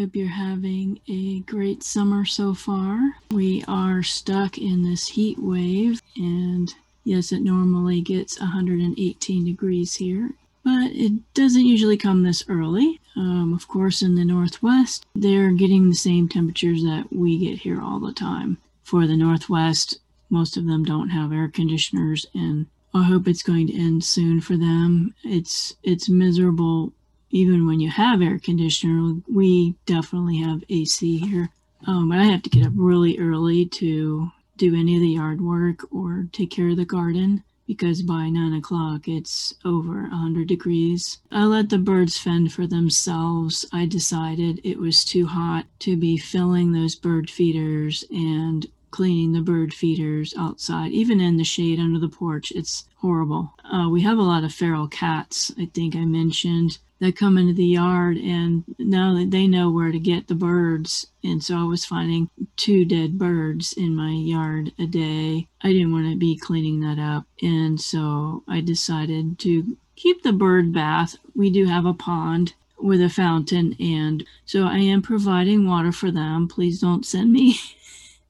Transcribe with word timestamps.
Hope 0.00 0.16
you're 0.16 0.28
having 0.28 0.98
a 1.08 1.40
great 1.40 1.82
summer 1.82 2.24
so 2.24 2.54
far. 2.54 3.16
We 3.30 3.62
are 3.68 4.02
stuck 4.02 4.56
in 4.56 4.82
this 4.82 5.08
heat 5.08 5.38
wave, 5.38 6.00
and 6.16 6.74
yes, 7.04 7.32
it 7.32 7.42
normally 7.42 8.00
gets 8.00 8.40
118 8.40 9.44
degrees 9.44 9.96
here, 9.96 10.30
but 10.64 10.92
it 10.92 11.34
doesn't 11.34 11.66
usually 11.66 11.98
come 11.98 12.22
this 12.22 12.42
early. 12.48 12.98
Um, 13.14 13.52
of 13.52 13.68
course, 13.68 14.00
in 14.00 14.14
the 14.14 14.24
Northwest, 14.24 15.04
they're 15.14 15.50
getting 15.50 15.90
the 15.90 15.94
same 15.94 16.30
temperatures 16.30 16.82
that 16.82 17.08
we 17.12 17.36
get 17.36 17.58
here 17.58 17.82
all 17.82 18.00
the 18.00 18.14
time. 18.14 18.56
For 18.82 19.06
the 19.06 19.18
Northwest, 19.18 19.98
most 20.30 20.56
of 20.56 20.66
them 20.66 20.82
don't 20.82 21.10
have 21.10 21.30
air 21.30 21.48
conditioners, 21.48 22.24
and 22.32 22.68
I 22.94 23.02
hope 23.02 23.28
it's 23.28 23.42
going 23.42 23.66
to 23.66 23.78
end 23.78 24.02
soon 24.02 24.40
for 24.40 24.56
them. 24.56 25.14
It's 25.24 25.76
it's 25.82 26.08
miserable 26.08 26.94
even 27.30 27.66
when 27.66 27.80
you 27.80 27.90
have 27.90 28.20
air 28.22 28.38
conditioner. 28.38 29.20
We 29.28 29.74
definitely 29.86 30.38
have 30.38 30.64
AC 30.68 31.18
here, 31.18 31.50
um, 31.86 32.08
but 32.08 32.18
I 32.18 32.24
have 32.24 32.42
to 32.42 32.50
get 32.50 32.66
up 32.66 32.72
really 32.74 33.18
early 33.18 33.66
to 33.66 34.30
do 34.56 34.74
any 34.74 34.96
of 34.96 35.00
the 35.00 35.08
yard 35.08 35.40
work 35.40 35.86
or 35.90 36.26
take 36.32 36.50
care 36.50 36.68
of 36.68 36.76
the 36.76 36.84
garden 36.84 37.42
because 37.66 38.02
by 38.02 38.28
nine 38.28 38.52
o'clock 38.52 39.06
it's 39.06 39.54
over 39.64 40.02
100 40.02 40.48
degrees. 40.48 41.18
I 41.30 41.44
let 41.44 41.68
the 41.68 41.78
birds 41.78 42.18
fend 42.18 42.52
for 42.52 42.66
themselves. 42.66 43.64
I 43.72 43.86
decided 43.86 44.60
it 44.64 44.78
was 44.78 45.04
too 45.04 45.26
hot 45.26 45.66
to 45.80 45.96
be 45.96 46.16
filling 46.16 46.72
those 46.72 46.96
bird 46.96 47.30
feeders 47.30 48.04
and 48.10 48.66
cleaning 48.90 49.32
the 49.32 49.40
bird 49.40 49.72
feeders 49.72 50.34
outside, 50.38 50.92
even 50.92 51.20
in 51.20 51.36
the 51.36 51.44
shade 51.44 51.78
under 51.78 51.98
the 51.98 52.08
porch. 52.08 52.52
It's 52.54 52.84
horrible. 52.96 53.54
Uh, 53.64 53.88
we 53.88 54.02
have 54.02 54.18
a 54.18 54.22
lot 54.22 54.44
of 54.44 54.52
feral 54.52 54.88
cats, 54.88 55.52
I 55.58 55.66
think 55.66 55.94
I 55.96 56.04
mentioned, 56.04 56.78
that 57.00 57.16
come 57.16 57.38
into 57.38 57.54
the 57.54 57.64
yard, 57.64 58.18
and 58.18 58.64
now 58.78 59.14
that 59.14 59.30
they 59.30 59.46
know 59.46 59.70
where 59.70 59.90
to 59.90 59.98
get 59.98 60.28
the 60.28 60.34
birds. 60.34 61.06
And 61.24 61.42
so 61.42 61.56
I 61.56 61.64
was 61.64 61.84
finding 61.84 62.28
two 62.56 62.84
dead 62.84 63.18
birds 63.18 63.72
in 63.72 63.96
my 63.96 64.12
yard 64.12 64.72
a 64.78 64.86
day. 64.86 65.48
I 65.62 65.72
didn't 65.72 65.92
want 65.92 66.10
to 66.10 66.16
be 66.16 66.36
cleaning 66.36 66.80
that 66.80 66.98
up. 66.98 67.24
And 67.42 67.80
so 67.80 68.44
I 68.46 68.60
decided 68.60 69.38
to 69.40 69.76
keep 69.96 70.22
the 70.22 70.32
bird 70.32 70.72
bath. 70.72 71.16
We 71.34 71.50
do 71.50 71.66
have 71.66 71.86
a 71.86 71.94
pond 71.94 72.54
with 72.78 73.02
a 73.02 73.08
fountain, 73.10 73.76
and 73.78 74.24
so 74.44 74.64
I 74.64 74.78
am 74.78 75.02
providing 75.02 75.66
water 75.66 75.92
for 75.92 76.10
them. 76.10 76.48
Please 76.48 76.80
don't 76.80 77.04
send 77.04 77.32
me 77.32 77.58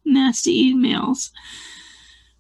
nasty 0.05 0.73
emails 0.73 1.31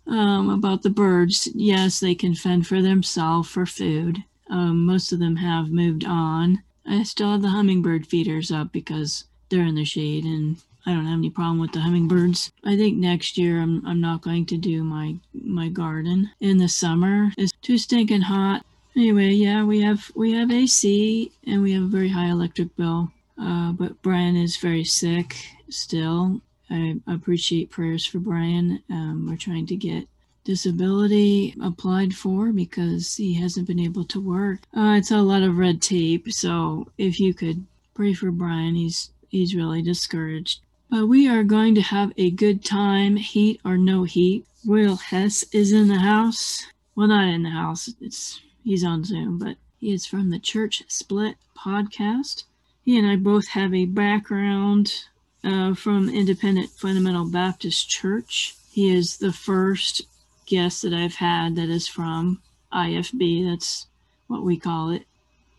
um, 0.06 0.50
about 0.50 0.82
the 0.82 0.90
birds. 0.90 1.48
Yes, 1.54 2.00
they 2.00 2.14
can 2.14 2.34
fend 2.34 2.66
for 2.66 2.82
themselves 2.82 3.48
for 3.48 3.66
food. 3.66 4.24
Um, 4.48 4.84
most 4.84 5.12
of 5.12 5.20
them 5.20 5.36
have 5.36 5.70
moved 5.70 6.04
on. 6.04 6.62
I 6.86 7.04
still 7.04 7.32
have 7.32 7.42
the 7.42 7.50
hummingbird 7.50 8.06
feeders 8.06 8.50
up 8.50 8.72
because 8.72 9.24
they're 9.48 9.64
in 9.64 9.76
the 9.76 9.84
shade 9.84 10.24
and 10.24 10.56
I 10.86 10.94
don't 10.94 11.06
have 11.06 11.18
any 11.18 11.30
problem 11.30 11.60
with 11.60 11.72
the 11.72 11.80
hummingbirds. 11.80 12.52
I 12.64 12.76
think 12.76 12.96
next 12.96 13.36
year 13.36 13.60
I'm, 13.60 13.86
I'm 13.86 14.00
not 14.00 14.22
going 14.22 14.46
to 14.46 14.56
do 14.56 14.82
my 14.82 15.16
my 15.34 15.68
garden 15.68 16.30
in 16.40 16.56
the 16.56 16.68
summer. 16.68 17.32
It's 17.36 17.52
too 17.62 17.78
stinking 17.78 18.22
hot. 18.22 18.64
Anyway, 18.96 19.30
yeah, 19.30 19.62
we 19.64 19.82
have 19.82 20.10
we 20.14 20.32
have 20.32 20.50
AC 20.50 21.30
and 21.46 21.62
we 21.62 21.72
have 21.72 21.82
a 21.82 21.86
very 21.86 22.08
high 22.08 22.30
electric 22.30 22.74
bill. 22.76 23.12
Uh, 23.40 23.72
but 23.72 24.00
Brian 24.02 24.36
is 24.36 24.56
very 24.56 24.84
sick 24.84 25.36
still. 25.68 26.40
I 26.70 26.96
appreciate 27.06 27.70
prayers 27.70 28.06
for 28.06 28.18
Brian. 28.18 28.82
Um, 28.88 29.26
we're 29.28 29.36
trying 29.36 29.66
to 29.66 29.76
get 29.76 30.08
disability 30.44 31.54
applied 31.62 32.14
for 32.14 32.52
because 32.52 33.16
he 33.16 33.34
hasn't 33.34 33.66
been 33.66 33.78
able 33.78 34.04
to 34.04 34.20
work. 34.20 34.60
Uh, 34.76 34.96
it's 34.98 35.10
a 35.10 35.18
lot 35.18 35.42
of 35.42 35.58
red 35.58 35.82
tape, 35.82 36.32
so 36.32 36.86
if 36.96 37.20
you 37.20 37.34
could 37.34 37.66
pray 37.94 38.14
for 38.14 38.30
Brian, 38.30 38.74
he's 38.74 39.10
he's 39.28 39.54
really 39.54 39.82
discouraged. 39.82 40.60
But 40.88 41.06
we 41.06 41.28
are 41.28 41.44
going 41.44 41.74
to 41.76 41.82
have 41.82 42.12
a 42.16 42.30
good 42.30 42.64
time, 42.64 43.16
heat 43.16 43.60
or 43.64 43.76
no 43.76 44.04
heat. 44.04 44.44
Will 44.64 44.96
Hess 44.96 45.44
is 45.52 45.72
in 45.72 45.88
the 45.88 46.00
house. 46.00 46.66
Well, 46.96 47.08
not 47.08 47.28
in 47.28 47.42
the 47.44 47.50
house. 47.50 47.88
It's 48.00 48.40
he's 48.64 48.84
on 48.84 49.04
Zoom, 49.04 49.38
but 49.38 49.56
he 49.78 49.92
is 49.92 50.06
from 50.06 50.30
the 50.30 50.38
Church 50.38 50.82
Split 50.88 51.36
podcast. 51.56 52.44
He 52.82 52.98
and 52.98 53.06
I 53.06 53.16
both 53.16 53.48
have 53.48 53.72
a 53.72 53.84
background 53.86 55.04
uh, 55.42 55.74
from 55.74 56.08
Independent 56.08 56.70
Fundamental 56.70 57.24
Baptist 57.24 57.88
Church. 57.88 58.54
He 58.70 58.94
is 58.94 59.18
the 59.18 59.32
first 59.32 60.02
guest 60.46 60.82
that 60.82 60.92
I've 60.92 61.16
had 61.16 61.56
that 61.56 61.68
is 61.68 61.88
from 61.88 62.40
IFB. 62.72 63.48
That's 63.48 63.86
what 64.26 64.42
we 64.42 64.56
call 64.56 64.90
it. 64.90 65.06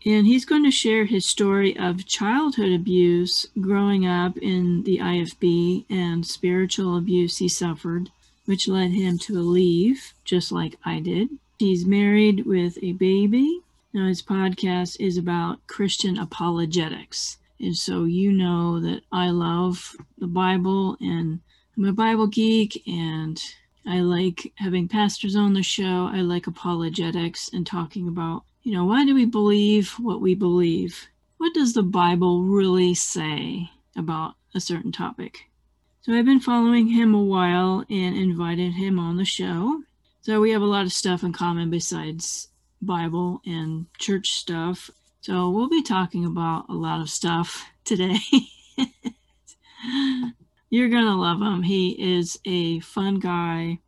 And 0.04 0.26
he's 0.26 0.44
going 0.44 0.64
to 0.64 0.70
share 0.70 1.04
his 1.04 1.24
story 1.24 1.76
of 1.76 2.06
childhood 2.06 2.72
abuse 2.72 3.46
growing 3.60 4.04
up 4.06 4.36
in 4.36 4.82
the 4.82 4.98
IFB 4.98 5.84
and 5.88 6.26
spiritual 6.26 6.96
abuse 6.96 7.38
he 7.38 7.48
suffered, 7.48 8.10
which 8.44 8.66
led 8.66 8.90
him 8.90 9.18
to 9.18 9.34
leave, 9.34 10.12
just 10.24 10.50
like 10.50 10.76
I 10.84 10.98
did. 10.98 11.28
He's 11.58 11.86
married 11.86 12.44
with 12.46 12.78
a 12.82 12.92
baby. 12.92 13.60
Now, 13.92 14.08
his 14.08 14.22
podcast 14.22 14.96
is 14.98 15.16
about 15.16 15.64
Christian 15.68 16.18
apologetics. 16.18 17.36
And 17.62 17.76
so 17.76 18.04
you 18.04 18.32
know 18.32 18.80
that 18.80 19.02
I 19.12 19.30
love 19.30 19.96
the 20.18 20.26
Bible 20.26 20.96
and 21.00 21.40
I'm 21.76 21.84
a 21.84 21.92
Bible 21.92 22.26
geek 22.26 22.82
and 22.88 23.40
I 23.86 24.00
like 24.00 24.52
having 24.56 24.88
pastors 24.88 25.36
on 25.36 25.54
the 25.54 25.62
show. 25.62 26.10
I 26.12 26.20
like 26.22 26.48
apologetics 26.48 27.48
and 27.52 27.64
talking 27.66 28.08
about, 28.08 28.42
you 28.62 28.72
know, 28.72 28.84
why 28.84 29.06
do 29.06 29.14
we 29.14 29.26
believe 29.26 29.92
what 29.92 30.20
we 30.20 30.34
believe? 30.34 31.06
What 31.38 31.54
does 31.54 31.72
the 31.72 31.84
Bible 31.84 32.42
really 32.42 32.94
say 32.94 33.70
about 33.96 34.34
a 34.54 34.60
certain 34.60 34.92
topic? 34.92 35.48
So 36.02 36.12
I've 36.12 36.24
been 36.24 36.40
following 36.40 36.88
him 36.88 37.14
a 37.14 37.22
while 37.22 37.84
and 37.88 38.16
invited 38.16 38.72
him 38.72 38.98
on 38.98 39.16
the 39.16 39.24
show. 39.24 39.82
So 40.22 40.40
we 40.40 40.50
have 40.50 40.62
a 40.62 40.66
lot 40.66 40.84
of 40.84 40.92
stuff 40.92 41.22
in 41.22 41.32
common 41.32 41.70
besides 41.70 42.48
Bible 42.80 43.40
and 43.46 43.86
church 43.98 44.30
stuff. 44.32 44.90
So 45.22 45.50
we'll 45.50 45.68
be 45.68 45.82
talking 45.82 46.24
about 46.24 46.68
a 46.68 46.72
lot 46.72 47.00
of 47.00 47.08
stuff 47.08 47.64
today. 47.84 48.18
You're 50.68 50.88
going 50.88 51.04
to 51.04 51.14
love 51.14 51.40
him. 51.40 51.62
He 51.62 51.90
is 51.90 52.40
a 52.44 52.80
fun 52.80 53.20
guy, 53.20 53.78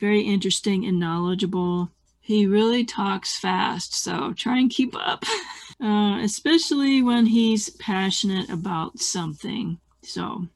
very 0.00 0.20
interesting 0.20 0.84
and 0.84 1.00
knowledgeable. 1.00 1.90
He 2.20 2.46
really 2.46 2.84
talks 2.84 3.38
fast, 3.38 3.94
so 3.94 4.34
try 4.34 4.58
and 4.58 4.68
keep 4.68 4.94
up, 4.94 5.24
uh, 5.82 6.18
especially 6.20 7.00
when 7.00 7.24
he's 7.24 7.70
passionate 7.70 8.50
about 8.50 8.98
something. 8.98 9.78
So 10.02 10.46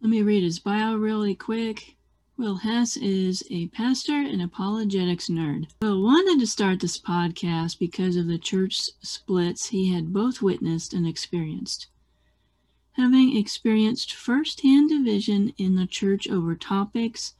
let 0.00 0.08
me 0.08 0.22
read 0.22 0.42
his 0.42 0.58
bio 0.58 0.96
really 0.96 1.34
quick. 1.34 1.95
Will 2.38 2.56
Hess 2.56 2.98
is 2.98 3.42
a 3.48 3.68
pastor 3.68 4.20
and 4.20 4.42
apologetics 4.42 5.30
nerd. 5.30 5.70
Will 5.80 6.02
wanted 6.02 6.38
to 6.38 6.46
start 6.46 6.80
this 6.80 7.00
podcast 7.00 7.78
because 7.78 8.14
of 8.14 8.26
the 8.26 8.36
church 8.36 8.90
splits 9.00 9.68
he 9.68 9.90
had 9.90 10.12
both 10.12 10.42
witnessed 10.42 10.92
and 10.92 11.06
experienced. 11.06 11.86
Having 12.92 13.34
experienced 13.34 14.14
firsthand 14.14 14.90
division 14.90 15.54
in 15.56 15.76
the 15.76 15.86
church 15.86 16.28
over 16.28 16.54
topics 16.54 17.32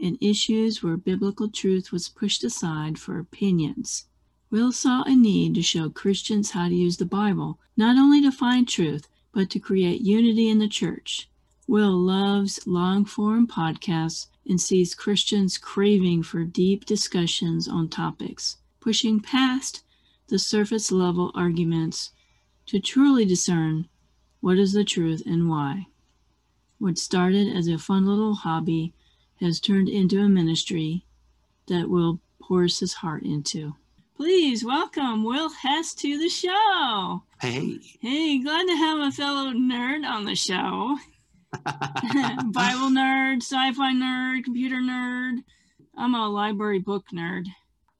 and 0.00 0.18
issues 0.20 0.82
where 0.82 0.96
biblical 0.96 1.48
truth 1.48 1.92
was 1.92 2.08
pushed 2.08 2.42
aside 2.42 2.98
for 2.98 3.20
opinions, 3.20 4.06
Will 4.50 4.72
saw 4.72 5.04
a 5.04 5.14
need 5.14 5.54
to 5.54 5.62
show 5.62 5.88
Christians 5.88 6.50
how 6.50 6.68
to 6.68 6.74
use 6.74 6.96
the 6.96 7.04
Bible, 7.04 7.60
not 7.76 7.96
only 7.96 8.20
to 8.22 8.32
find 8.32 8.66
truth, 8.66 9.06
but 9.30 9.50
to 9.50 9.60
create 9.60 10.00
unity 10.00 10.48
in 10.48 10.58
the 10.58 10.66
church. 10.66 11.28
Will 11.72 11.96
loves 11.96 12.60
long 12.66 13.06
form 13.06 13.46
podcasts 13.46 14.26
and 14.46 14.60
sees 14.60 14.94
Christians 14.94 15.56
craving 15.56 16.22
for 16.22 16.44
deep 16.44 16.84
discussions 16.84 17.66
on 17.66 17.88
topics, 17.88 18.58
pushing 18.78 19.20
past 19.20 19.82
the 20.28 20.38
surface 20.38 20.92
level 20.92 21.32
arguments 21.34 22.10
to 22.66 22.78
truly 22.78 23.24
discern 23.24 23.88
what 24.40 24.58
is 24.58 24.74
the 24.74 24.84
truth 24.84 25.22
and 25.24 25.48
why. 25.48 25.86
What 26.78 26.98
started 26.98 27.48
as 27.56 27.68
a 27.68 27.78
fun 27.78 28.04
little 28.04 28.34
hobby 28.34 28.92
has 29.40 29.58
turned 29.58 29.88
into 29.88 30.20
a 30.20 30.28
ministry 30.28 31.06
that 31.68 31.88
Will 31.88 32.20
pours 32.38 32.80
his 32.80 32.92
heart 32.92 33.22
into. 33.22 33.76
please 34.14 34.62
welcome 34.62 35.24
Will 35.24 35.48
Hess 35.48 35.94
to 35.94 36.18
the 36.18 36.28
show. 36.28 37.22
Hey. 37.40 37.78
Hey, 38.00 38.38
glad 38.42 38.66
to 38.66 38.76
have 38.76 38.98
a 38.98 39.10
fellow 39.10 39.52
nerd 39.52 40.04
on 40.06 40.26
the 40.26 40.36
show. 40.36 40.98
Bible 42.52 42.90
nerd, 42.90 43.42
sci 43.42 43.72
fi 43.72 43.94
nerd, 43.94 44.44
computer 44.44 44.76
nerd. 44.76 45.38
I'm 45.96 46.14
a 46.14 46.28
library 46.28 46.78
book 46.78 47.04
nerd. 47.14 47.46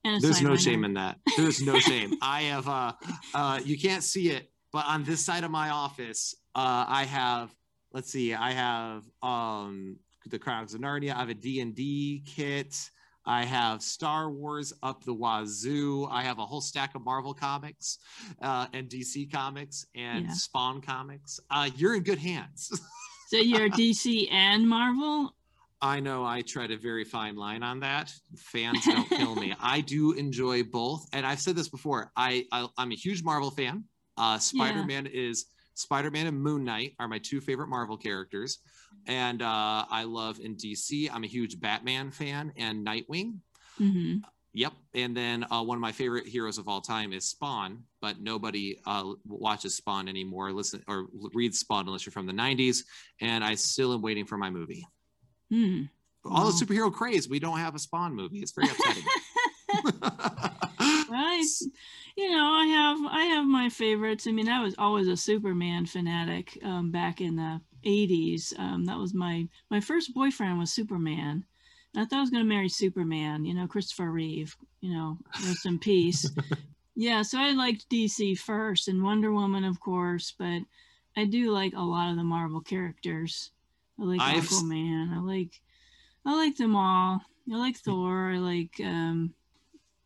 There's 0.04 0.42
no 0.42 0.56
shame 0.56 0.82
nerd. 0.82 0.86
in 0.86 0.94
that. 0.94 1.18
There's 1.36 1.60
no 1.62 1.78
shame. 1.78 2.14
I 2.22 2.42
have, 2.42 2.68
uh, 2.68 2.92
uh, 3.34 3.60
you 3.64 3.78
can't 3.78 4.02
see 4.02 4.30
it, 4.30 4.50
but 4.72 4.84
on 4.86 5.04
this 5.04 5.24
side 5.24 5.44
of 5.44 5.50
my 5.50 5.70
office, 5.70 6.34
uh, 6.54 6.84
I 6.88 7.04
have, 7.04 7.54
let's 7.92 8.10
see, 8.10 8.34
I 8.34 8.52
have 8.52 9.04
um, 9.22 9.96
the 10.26 10.38
Chronicles 10.38 10.74
of 10.74 10.80
Narnia. 10.80 11.14
I 11.14 11.18
have 11.18 11.28
a 11.28 11.34
D&D 11.34 12.24
kit. 12.26 12.90
I 13.24 13.44
have 13.44 13.82
Star 13.82 14.30
Wars 14.30 14.72
up 14.82 15.04
the 15.04 15.14
wazoo. 15.14 16.08
I 16.10 16.22
have 16.22 16.38
a 16.38 16.46
whole 16.46 16.60
stack 16.60 16.94
of 16.96 17.04
Marvel 17.04 17.34
comics 17.34 17.98
uh, 18.40 18.66
and 18.72 18.88
DC 18.88 19.30
comics 19.30 19.86
and 19.94 20.26
yeah. 20.26 20.32
Spawn 20.32 20.80
comics. 20.80 21.38
Uh, 21.50 21.70
you're 21.76 21.94
in 21.94 22.02
good 22.02 22.18
hands. 22.18 22.72
so 23.32 23.38
you're 23.38 23.70
DC 23.70 24.30
and 24.30 24.68
Marvel? 24.68 25.34
I 25.80 26.00
know 26.00 26.22
I 26.24 26.42
tread 26.42 26.70
a 26.70 26.76
very 26.76 27.02
fine 27.04 27.34
line 27.34 27.62
on 27.62 27.80
that. 27.80 28.12
Fans 28.36 28.84
don't 28.84 29.08
kill 29.08 29.34
me. 29.34 29.54
I 29.60 29.80
do 29.80 30.12
enjoy 30.12 30.64
both, 30.64 31.06
and 31.14 31.26
I've 31.26 31.40
said 31.40 31.56
this 31.56 31.70
before. 31.70 32.12
I, 32.14 32.44
I 32.52 32.68
am 32.78 32.92
a 32.92 32.94
huge 32.94 33.22
Marvel 33.24 33.50
fan. 33.50 33.84
Uh, 34.18 34.38
Spider 34.38 34.84
Man 34.84 35.06
yeah. 35.06 35.28
is 35.28 35.46
Spider 35.74 36.10
Man 36.10 36.26
and 36.26 36.40
Moon 36.40 36.62
Knight 36.62 36.92
are 36.98 37.08
my 37.08 37.18
two 37.18 37.40
favorite 37.40 37.68
Marvel 37.68 37.96
characters 37.96 38.58
and 39.06 39.42
uh, 39.42 39.84
I 39.90 40.04
love 40.04 40.38
in 40.38 40.56
DC. 40.56 41.08
I'm 41.10 41.24
a 41.24 41.26
huge 41.26 41.60
Batman 41.60 42.10
fan 42.10 42.52
and 42.56 42.86
Nightwing. 42.86 43.38
Mm-hmm. 43.80 44.18
Yep. 44.54 44.72
And 44.94 45.16
then 45.16 45.46
uh, 45.50 45.62
one 45.62 45.76
of 45.78 45.80
my 45.80 45.92
favorite 45.92 46.26
heroes 46.26 46.58
of 46.58 46.68
all 46.68 46.82
time 46.82 47.12
is 47.12 47.24
Spawn, 47.24 47.84
but 48.02 48.20
nobody 48.20 48.78
uh, 48.86 49.12
watches 49.26 49.74
Spawn 49.74 50.08
anymore, 50.08 50.52
listen 50.52 50.82
or 50.86 51.06
reads 51.32 51.58
Spawn 51.58 51.86
unless 51.86 52.04
you're 52.04 52.12
from 52.12 52.26
the 52.26 52.34
90s. 52.34 52.84
And 53.20 53.42
I 53.42 53.54
still 53.54 53.94
am 53.94 54.02
waiting 54.02 54.26
for 54.26 54.36
my 54.36 54.50
movie. 54.50 54.86
Mm. 55.50 55.88
All 56.24 56.44
the 56.44 56.52
superhero 56.52 56.92
craze, 56.92 57.28
we 57.28 57.38
don't 57.38 57.58
have 57.58 57.74
a 57.74 57.78
Spawn 57.78 58.14
movie. 58.14 58.40
It's 58.40 58.52
very 58.52 58.68
upsetting. 58.68 59.04
right. 61.10 61.44
You 62.16 62.30
know, 62.30 62.44
I 62.44 62.66
have 62.66 62.98
I 63.10 63.24
have 63.24 63.46
my 63.46 63.70
favorites. 63.70 64.26
I 64.26 64.32
mean, 64.32 64.48
I 64.48 64.62
was 64.62 64.74
always 64.78 65.08
a 65.08 65.16
Superman 65.16 65.86
fanatic 65.86 66.58
um, 66.62 66.90
back 66.90 67.20
in 67.20 67.36
the 67.36 67.60
80s. 67.84 68.58
Um, 68.58 68.84
that 68.84 68.98
was 68.98 69.14
my 69.14 69.48
my 69.70 69.80
first 69.80 70.14
boyfriend 70.14 70.58
was 70.58 70.72
Superman. 70.72 71.44
I 71.96 72.04
thought 72.04 72.18
I 72.18 72.20
was 72.20 72.30
going 72.30 72.42
to 72.42 72.48
marry 72.48 72.68
Superman, 72.68 73.44
you 73.44 73.54
know, 73.54 73.66
Christopher 73.66 74.10
Reeve, 74.10 74.56
you 74.80 74.94
know, 74.94 75.18
rest 75.46 75.66
in 75.66 75.78
peace. 75.78 76.30
yeah, 76.94 77.22
so 77.22 77.38
I 77.38 77.52
liked 77.52 77.90
DC 77.90 78.38
first 78.38 78.88
and 78.88 79.02
Wonder 79.02 79.32
Woman, 79.32 79.64
of 79.64 79.78
course, 79.80 80.34
but 80.38 80.62
I 81.16 81.26
do 81.26 81.50
like 81.50 81.74
a 81.74 81.82
lot 81.82 82.10
of 82.10 82.16
the 82.16 82.24
Marvel 82.24 82.60
characters. 82.60 83.50
I 84.00 84.04
like 84.04 84.20
I've... 84.20 84.44
Aquaman. 84.44 85.14
I 85.14 85.20
like 85.20 85.60
I 86.24 86.36
like 86.36 86.56
them 86.56 86.76
all. 86.76 87.20
I 87.52 87.56
like 87.56 87.76
Thor. 87.76 88.32
I 88.32 88.38
like 88.38 88.80
um, 88.80 89.34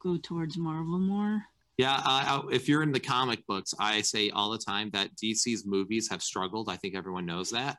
go 0.00 0.17
towards 0.17 0.56
Marvel 0.56 0.99
more. 0.99 1.44
Yeah, 1.77 2.00
uh, 2.05 2.43
if 2.50 2.69
you're 2.69 2.83
in 2.83 2.93
the 2.93 3.00
comic 3.00 3.47
books, 3.47 3.75
I 3.79 4.00
say 4.00 4.31
all 4.31 4.50
the 4.50 4.59
time 4.59 4.88
that 4.91 5.15
DC's 5.17 5.67
movies 5.67 6.09
have 6.11 6.23
struggled. 6.23 6.71
I 6.71 6.77
think 6.77 6.94
everyone 6.94 7.27
knows 7.27 7.50
that. 7.50 7.77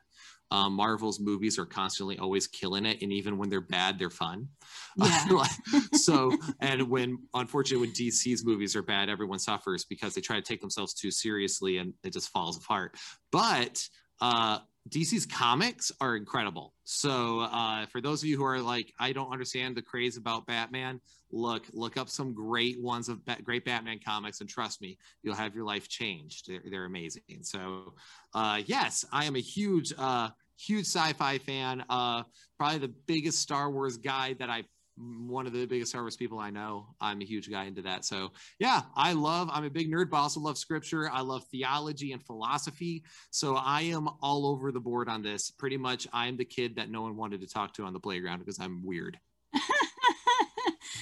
Um, 0.50 0.72
Marvel's 0.72 1.20
movies 1.20 1.58
are 1.58 1.66
constantly 1.66 2.18
always 2.18 2.46
killing 2.46 2.86
it, 2.86 3.02
and 3.02 3.12
even 3.12 3.36
when 3.36 3.50
they're 3.50 3.60
bad, 3.60 3.98
they're 3.98 4.10
fun. 4.10 4.48
Yeah. 4.96 5.44
so, 5.92 6.36
and 6.60 6.88
when 6.88 7.18
unfortunately 7.34 7.86
when 7.86 7.94
DC's 7.94 8.44
movies 8.44 8.74
are 8.74 8.82
bad, 8.82 9.08
everyone 9.08 9.38
suffers 9.38 9.84
because 9.84 10.14
they 10.14 10.20
try 10.20 10.36
to 10.36 10.42
take 10.42 10.60
themselves 10.60 10.94
too 10.94 11.10
seriously, 11.10 11.78
and 11.78 11.92
it 12.02 12.12
just 12.12 12.30
falls 12.30 12.56
apart. 12.56 12.96
But 13.30 13.86
uh, 14.20 14.58
DC's 14.88 15.26
comics 15.26 15.92
are 16.00 16.16
incredible. 16.16 16.74
So 16.84 17.40
uh, 17.40 17.86
for 17.86 18.00
those 18.00 18.22
of 18.22 18.28
you 18.28 18.36
who 18.36 18.44
are 18.44 18.60
like, 18.60 18.92
I 18.98 19.12
don't 19.12 19.32
understand 19.32 19.76
the 19.76 19.82
craze 19.82 20.16
about 20.16 20.46
Batman, 20.46 21.00
look 21.30 21.66
look 21.72 21.96
up 21.96 22.08
some 22.08 22.32
great 22.32 22.80
ones 22.80 23.08
of 23.08 23.24
ba- 23.24 23.38
great 23.42 23.64
Batman 23.64 24.00
comics, 24.04 24.40
and 24.40 24.48
trust 24.48 24.80
me, 24.80 24.98
you'll 25.22 25.34
have 25.34 25.54
your 25.54 25.64
life 25.64 25.88
changed. 25.88 26.48
They're, 26.48 26.62
they're 26.70 26.84
amazing. 26.86 27.22
So 27.42 27.94
uh, 28.34 28.62
yes, 28.66 29.04
I 29.12 29.24
am 29.24 29.36
a 29.36 29.40
huge 29.40 29.92
uh, 29.98 30.30
huge 30.58 30.86
sci-fi 30.86 31.38
fan. 31.38 31.84
Uh, 31.88 32.22
probably 32.58 32.78
the 32.78 32.94
biggest 33.06 33.40
Star 33.40 33.70
Wars 33.70 33.96
guy 33.96 34.34
that 34.38 34.50
I've 34.50 34.68
one 34.98 35.46
of 35.46 35.52
the 35.52 35.66
biggest 35.66 35.90
Star 35.90 36.02
Wars 36.02 36.16
people 36.16 36.38
I 36.38 36.50
know. 36.50 36.86
I'm 37.00 37.20
a 37.20 37.24
huge 37.24 37.50
guy 37.50 37.64
into 37.64 37.82
that. 37.82 38.04
So 38.04 38.32
yeah, 38.58 38.82
I 38.94 39.12
love, 39.12 39.48
I'm 39.52 39.64
a 39.64 39.70
big 39.70 39.90
nerd, 39.90 40.10
but 40.10 40.18
I 40.18 40.20
also 40.20 40.40
love 40.40 40.58
scripture. 40.58 41.10
I 41.10 41.20
love 41.20 41.44
theology 41.50 42.12
and 42.12 42.24
philosophy. 42.24 43.04
So 43.30 43.56
I 43.56 43.82
am 43.82 44.08
all 44.22 44.46
over 44.46 44.72
the 44.72 44.80
board 44.80 45.08
on 45.08 45.22
this. 45.22 45.50
Pretty 45.50 45.76
much 45.76 46.06
I'm 46.12 46.36
the 46.36 46.44
kid 46.44 46.76
that 46.76 46.90
no 46.90 47.02
one 47.02 47.16
wanted 47.16 47.40
to 47.40 47.46
talk 47.46 47.74
to 47.74 47.84
on 47.84 47.92
the 47.92 48.00
playground 48.00 48.40
because 48.40 48.58
I'm 48.58 48.84
weird. 48.84 49.18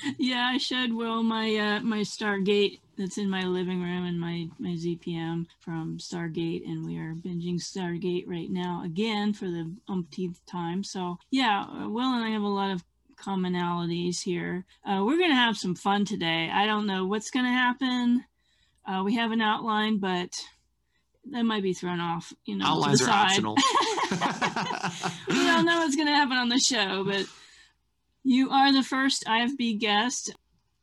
yeah, 0.19 0.51
I 0.53 0.59
showed 0.59 0.93
Will 0.93 1.23
my 1.23 1.55
uh, 1.57 1.81
my 1.81 2.01
Stargate 2.01 2.81
that's 2.97 3.19
in 3.19 3.29
my 3.29 3.45
living 3.45 3.83
room 3.83 4.05
and 4.05 4.21
my 4.21 4.49
my 4.59 4.71
ZPM 4.71 5.47
from 5.61 5.99
Stargate, 5.99 6.67
and 6.67 6.85
we 6.85 6.99
are 6.99 7.15
binging 7.15 7.61
Stargate 7.61 8.25
right 8.27 8.51
now 8.51 8.83
again 8.85 9.33
for 9.33 9.47
the 9.47 9.73
umpteenth 9.89 10.45
time. 10.47 10.83
So 10.83 11.19
yeah, 11.31 11.87
Will 11.87 12.13
and 12.15 12.25
I 12.25 12.31
have 12.31 12.43
a 12.43 12.47
lot 12.47 12.71
of 12.71 12.85
commonalities 13.17 14.23
here. 14.23 14.65
Uh, 14.85 15.03
we're 15.05 15.19
going 15.19 15.31
to 15.31 15.37
have 15.37 15.57
some 15.57 15.75
fun 15.75 16.05
today. 16.05 16.51
I 16.53 16.67
don't 16.67 16.87
know 16.87 17.07
what's 17.07 17.31
going 17.31 17.45
to 17.45 17.51
happen. 17.51 18.25
Uh, 18.87 19.03
we 19.05 19.17
have 19.17 19.33
an 19.33 19.41
outline, 19.41 19.99
but 19.99 20.41
that 21.31 21.45
might 21.45 21.63
be 21.63 21.73
thrown 21.73 22.01
off. 22.01 22.33
You 22.45 22.57
know, 22.57 22.67
outlines 22.67 23.03
are 23.03 23.11
optional. 23.11 23.57
we 25.29 25.35
don't 25.35 25.67
know 25.67 25.79
what's 25.79 25.97
going 25.97 26.09
to 26.09 26.15
happen 26.15 26.37
on 26.37 26.49
the 26.49 26.59
show, 26.59 27.05
but 27.05 27.27
you 28.23 28.51
are 28.51 28.73
the 28.73 28.83
first 28.83 29.25
IFB 29.27 29.79
guest. 29.79 30.35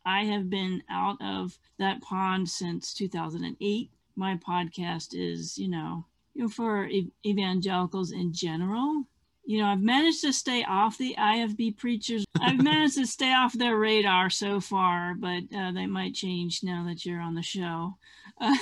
I 0.06 0.26
have 0.26 0.50
been 0.50 0.84
out 0.90 1.18
of 1.22 1.58
that 1.80 2.02
pond 2.02 2.50
since 2.50 2.94
2008. 2.94 3.90
My 4.16 4.36
podcast 4.36 5.10
is, 5.14 5.58
you 5.58 5.70
know, 5.70 6.06
you 6.34 6.44
know 6.44 6.50
for 6.50 6.90
evangelicals 7.26 8.12
in 8.12 8.34
general 8.34 9.06
you 9.46 9.60
know, 9.60 9.68
I've 9.68 9.82
managed 9.82 10.22
to 10.22 10.32
stay 10.32 10.64
off 10.64 10.98
the 10.98 11.16
IFB 11.20 11.78
preachers. 11.78 12.26
I've 12.40 12.64
managed 12.64 12.98
to 12.98 13.06
stay 13.06 13.34
off 13.34 13.54
their 13.54 13.78
radar 13.78 14.30
so 14.30 14.60
far, 14.60 15.16
but 15.16 15.44
uh, 15.56 15.72
they 15.74 15.86
might 15.86 16.14
change 16.14 16.62
now 16.64 16.86
that 16.88 17.06
you're 17.06 17.20
on 17.20 17.36
the 17.36 17.42
show. 17.42 17.98
Uh, 18.40 18.56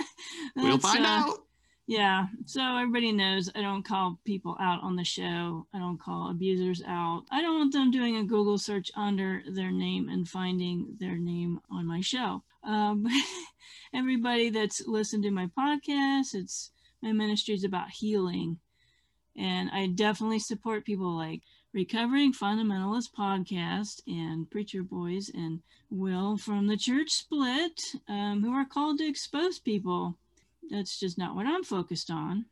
we'll 0.56 0.78
find 0.78 1.04
uh, 1.04 1.08
out. 1.08 1.38
Yeah. 1.86 2.26
So 2.46 2.62
everybody 2.62 3.12
knows 3.12 3.50
I 3.54 3.60
don't 3.60 3.84
call 3.84 4.18
people 4.24 4.56
out 4.60 4.82
on 4.82 4.96
the 4.96 5.04
show. 5.04 5.66
I 5.74 5.78
don't 5.78 6.00
call 6.00 6.30
abusers 6.30 6.82
out. 6.86 7.24
I 7.30 7.42
don't 7.42 7.58
want 7.58 7.72
them 7.72 7.90
doing 7.90 8.16
a 8.16 8.24
Google 8.24 8.56
search 8.56 8.90
under 8.96 9.42
their 9.50 9.70
name 9.70 10.08
and 10.08 10.26
finding 10.26 10.96
their 10.98 11.18
name 11.18 11.60
on 11.70 11.86
my 11.86 12.00
show. 12.00 12.42
Um, 12.64 13.06
everybody 13.94 14.48
that's 14.48 14.86
listened 14.86 15.24
to 15.24 15.30
my 15.30 15.48
podcast, 15.58 16.34
it's 16.34 16.70
my 17.02 17.12
ministry 17.12 17.54
is 17.54 17.64
about 17.64 17.90
healing 17.90 18.58
and 19.36 19.70
I 19.72 19.86
definitely 19.86 20.38
support 20.38 20.84
people 20.84 21.16
like 21.16 21.42
Recovering 21.72 22.34
Fundamentalist 22.34 23.14
Podcast 23.16 24.02
and 24.06 24.50
Preacher 24.50 24.82
Boys 24.82 25.30
and 25.32 25.60
Will 25.90 26.36
from 26.36 26.66
the 26.66 26.76
Church 26.76 27.10
Split, 27.10 27.80
um, 28.08 28.42
who 28.42 28.52
are 28.52 28.66
called 28.66 28.98
to 28.98 29.08
expose 29.08 29.58
people. 29.58 30.18
That's 30.70 31.00
just 31.00 31.16
not 31.16 31.34
what 31.34 31.46
I'm 31.46 31.64
focused 31.64 32.10
on. 32.10 32.46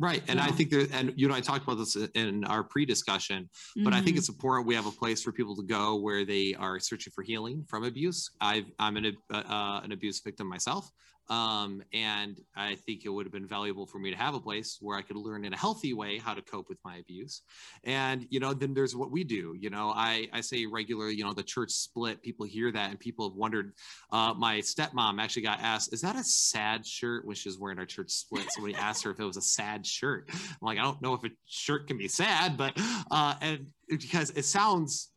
Right. 0.00 0.22
And 0.26 0.40
I 0.40 0.48
think 0.48 0.70
that, 0.70 0.90
and 0.92 1.12
you 1.14 1.28
know, 1.28 1.34
I 1.34 1.40
talked 1.40 1.62
about 1.62 1.78
this 1.78 1.96
in 2.14 2.44
our 2.44 2.64
pre 2.64 2.84
discussion, 2.84 3.48
but 3.76 3.80
mm-hmm. 3.80 3.88
I 3.88 3.96
think 3.98 4.08
mm-hmm. 4.08 4.18
it's 4.18 4.28
important 4.28 4.66
we 4.66 4.74
have 4.74 4.86
a 4.86 4.90
place 4.90 5.22
for 5.22 5.30
people 5.30 5.54
to 5.56 5.62
go 5.62 5.96
where 5.96 6.24
they 6.24 6.54
are 6.54 6.80
searching 6.80 7.12
for 7.12 7.22
healing 7.22 7.64
from 7.68 7.84
abuse. 7.84 8.30
I've, 8.40 8.66
I'm 8.80 8.96
an, 8.96 9.16
uh, 9.32 9.80
an 9.84 9.92
abuse 9.92 10.20
victim 10.20 10.48
myself. 10.48 10.90
Um, 11.28 11.82
and 11.92 12.40
I 12.54 12.74
think 12.74 13.04
it 13.04 13.08
would 13.08 13.24
have 13.24 13.32
been 13.32 13.46
valuable 13.46 13.86
for 13.86 13.98
me 13.98 14.10
to 14.10 14.16
have 14.16 14.34
a 14.34 14.40
place 14.40 14.78
where 14.80 14.98
I 14.98 15.02
could 15.02 15.16
learn 15.16 15.44
in 15.44 15.54
a 15.54 15.56
healthy 15.56 15.94
way 15.94 16.18
how 16.18 16.34
to 16.34 16.42
cope 16.42 16.68
with 16.68 16.78
my 16.84 16.96
abuse. 16.96 17.42
And, 17.84 18.26
you 18.30 18.40
know, 18.40 18.52
then 18.52 18.74
there's 18.74 18.94
what 18.94 19.10
we 19.10 19.24
do. 19.24 19.54
You 19.58 19.70
know, 19.70 19.92
I, 19.94 20.28
I 20.32 20.40
say 20.42 20.66
regularly, 20.66 21.14
you 21.14 21.24
know, 21.24 21.32
the 21.32 21.42
church 21.42 21.70
split, 21.70 22.22
people 22.22 22.44
hear 22.44 22.70
that 22.72 22.90
and 22.90 23.00
people 23.00 23.28
have 23.28 23.36
wondered. 23.36 23.72
Uh, 24.12 24.34
my 24.36 24.58
stepmom 24.58 25.20
actually 25.20 25.42
got 25.42 25.60
asked, 25.60 25.92
Is 25.92 26.02
that 26.02 26.16
a 26.16 26.24
sad 26.24 26.86
shirt 26.86 27.24
when 27.24 27.36
she's 27.36 27.58
wearing 27.58 27.78
our 27.78 27.86
church 27.86 28.10
split? 28.10 28.46
Somebody 28.50 28.74
asked 28.78 29.04
her 29.04 29.10
if 29.10 29.20
it 29.20 29.24
was 29.24 29.36
a 29.36 29.42
sad 29.42 29.86
shirt. 29.86 30.28
I'm 30.32 30.56
like, 30.60 30.78
I 30.78 30.82
don't 30.82 31.00
know 31.00 31.14
if 31.14 31.24
a 31.24 31.30
shirt 31.46 31.86
can 31.86 31.96
be 31.96 32.08
sad, 32.08 32.56
but, 32.56 32.78
uh, 33.10 33.34
and 33.40 33.66
because 33.88 34.30
it 34.30 34.44
sounds 34.44 35.10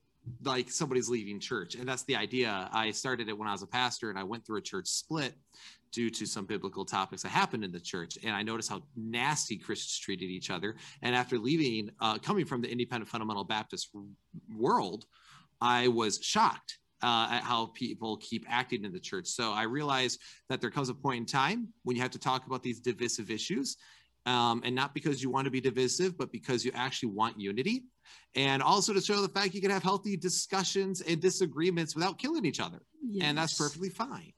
like 0.44 0.70
somebody's 0.70 1.10
leaving 1.10 1.40
church 1.40 1.76
and 1.76 1.88
that's 1.88 2.04
the 2.04 2.16
idea 2.16 2.70
i 2.74 2.92
started 2.92 3.30
it 3.30 3.38
when 3.38 3.48
i 3.48 3.52
was 3.52 3.62
a 3.62 3.68
pastor 3.68 4.10
and 4.10 4.20
i 4.20 4.24
went 4.24 4.46
through 4.46 4.58
a 4.58 4.62
church 4.62 4.88
split 4.88 5.34
due 5.92 6.10
to 6.10 6.26
some 6.26 6.46
biblical 6.46 6.86
topics 6.86 7.24
that 7.24 7.30
happened 7.30 7.64
in 7.64 7.72
the 7.72 7.80
church. 7.80 8.18
And 8.24 8.36
I 8.36 8.44
noticed 8.44 8.70
how 8.70 8.84
nasty 8.96 9.58
Christians 9.58 10.00
treated 10.00 10.26
each 10.26 10.50
other. 10.50 10.76
And 11.02 11.16
after 11.16 11.38
leaving, 11.38 11.92
uh, 12.00 12.18
coming 12.20 12.46
from 12.46 12.62
the 12.62 12.72
independent 12.72 13.10
fundamental 13.10 13.44
Baptist 13.44 13.90
world, 14.56 15.06
I 15.62 15.88
was 15.88 16.20
shocked 16.22 16.78
uh, 17.04 17.28
at 17.32 17.44
how 17.44 17.68
people 17.68 18.18
keep 18.18 18.46
acting 18.50 18.84
in 18.84 18.92
the 18.92 19.00
church. 19.00 19.28
So 19.28 19.54
I 19.54 19.64
realized 19.64 20.20
that 20.50 20.62
there 20.62 20.72
comes 20.72 20.90
a 20.90 20.94
point 20.94 21.18
in 21.20 21.26
time 21.26 21.68
when 21.84 21.96
you 21.96 22.02
have 22.02 22.12
to 22.12 22.20
talk 22.20 22.46
about 22.48 22.64
these 22.64 22.80
divisive 22.80 23.32
issues. 23.32 23.78
Um, 24.26 24.62
and 24.66 24.76
not 24.76 24.94
because 24.94 25.24
you 25.24 25.30
want 25.30 25.46
to 25.46 25.52
be 25.52 25.62
divisive, 25.62 26.18
but 26.18 26.34
because 26.34 26.66
you 26.66 26.72
actually 26.76 27.14
want 27.14 27.40
unity. 27.40 27.86
And 28.36 28.62
also 28.62 28.94
to 28.94 29.00
show 29.00 29.22
the 29.22 29.30
fact 29.30 29.54
you 29.54 29.62
can 29.62 29.72
have 29.72 29.84
healthy 29.84 30.18
discussions 30.18 31.00
and 31.02 31.22
disagreements 31.22 31.96
without 31.96 32.20
killing 32.20 32.46
each 32.46 32.60
other. 32.60 32.82
Yes. 33.02 33.26
And 33.26 33.38
that's 33.38 33.58
perfectly 33.58 33.90
fine. 33.90 34.34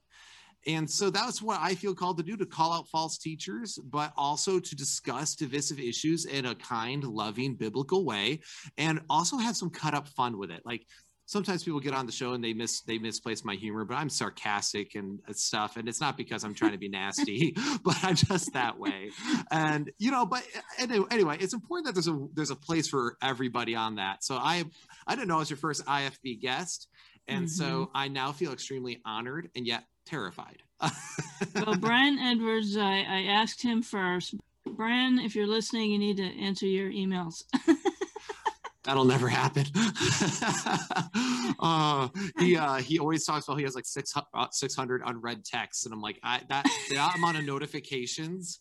And 0.66 0.90
so 0.90 1.10
that's 1.10 1.40
what 1.40 1.58
I 1.60 1.74
feel 1.74 1.94
called 1.94 2.18
to 2.18 2.22
do 2.22 2.36
to 2.36 2.46
call 2.46 2.72
out 2.72 2.88
false 2.88 3.18
teachers, 3.18 3.78
but 3.82 4.12
also 4.16 4.58
to 4.58 4.76
discuss 4.76 5.34
divisive 5.34 5.80
issues 5.80 6.26
in 6.26 6.46
a 6.46 6.54
kind, 6.54 7.02
loving, 7.04 7.54
biblical 7.54 8.04
way, 8.04 8.40
and 8.76 9.00
also 9.08 9.38
have 9.38 9.56
some 9.56 9.70
cut 9.70 9.94
up 9.94 10.08
fun 10.08 10.38
with 10.38 10.50
it. 10.50 10.62
Like 10.64 10.86
sometimes 11.30 11.62
people 11.62 11.78
get 11.78 11.94
on 11.94 12.06
the 12.06 12.12
show 12.12 12.32
and 12.32 12.42
they 12.42 12.52
miss 12.52 12.80
they 12.80 12.98
misplace 12.98 13.44
my 13.44 13.54
humor, 13.54 13.84
but 13.84 13.94
I'm 13.94 14.10
sarcastic 14.10 14.96
and 14.96 15.20
stuff, 15.32 15.76
and 15.76 15.88
it's 15.88 16.00
not 16.00 16.16
because 16.16 16.42
I'm 16.42 16.54
trying 16.54 16.72
to 16.72 16.78
be 16.78 16.88
nasty, 16.88 17.56
but 17.84 17.96
I'm 18.02 18.16
just 18.16 18.52
that 18.52 18.78
way. 18.78 19.10
And 19.50 19.90
you 19.98 20.10
know, 20.10 20.26
but 20.26 20.42
anyway, 20.78 21.38
it's 21.40 21.54
important 21.54 21.86
that 21.86 21.92
there's 21.94 22.08
a 22.08 22.26
there's 22.34 22.50
a 22.50 22.56
place 22.56 22.88
for 22.88 23.16
everybody 23.22 23.76
on 23.76 23.94
that. 23.94 24.24
So 24.24 24.36
I 24.36 24.64
I 25.06 25.14
didn't 25.14 25.28
know 25.28 25.36
I 25.36 25.38
was 25.38 25.50
your 25.50 25.56
first 25.56 25.86
IFB 25.86 26.40
guest, 26.40 26.88
and 27.28 27.46
mm-hmm. 27.46 27.46
so 27.46 27.90
I 27.94 28.08
now 28.08 28.32
feel 28.32 28.52
extremely 28.52 29.00
honored 29.06 29.50
and 29.54 29.66
yet 29.66 29.84
terrified. 30.10 30.62
well, 31.54 31.76
Brian 31.76 32.18
Edwards, 32.18 32.76
I, 32.76 33.04
I 33.08 33.22
asked 33.28 33.62
him 33.62 33.82
first. 33.82 34.34
Brian, 34.66 35.18
if 35.18 35.34
you're 35.34 35.46
listening, 35.46 35.90
you 35.90 35.98
need 35.98 36.16
to 36.16 36.24
answer 36.24 36.66
your 36.66 36.90
emails. 36.90 37.44
that'll 38.84 39.04
never 39.04 39.28
happen. 39.28 39.66
uh, 41.60 42.08
he 42.38 42.56
uh, 42.56 42.76
he 42.76 42.98
always 42.98 43.24
talks 43.24 43.46
about 43.46 43.58
he 43.58 43.64
has 43.64 43.74
like 43.74 43.86
six, 43.86 44.12
uh, 44.16 44.46
600 44.50 45.02
unread 45.06 45.44
texts, 45.44 45.84
and 45.84 45.94
I'm 45.94 46.00
like, 46.00 46.18
I, 46.22 46.40
that 46.48 46.66
the 46.88 46.96
amount 47.14 47.38
of 47.38 47.44
notifications 47.44 48.60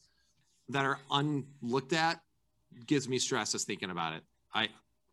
that 0.69 0.85
are 0.85 0.99
unlooked 1.11 1.93
at 1.93 2.21
gives 2.85 3.09
me 3.09 3.17
stress 3.17 3.53
just 3.53 3.65
thinking 3.65 3.89
about 3.89 4.13
it. 4.13 4.23
I 4.53 4.69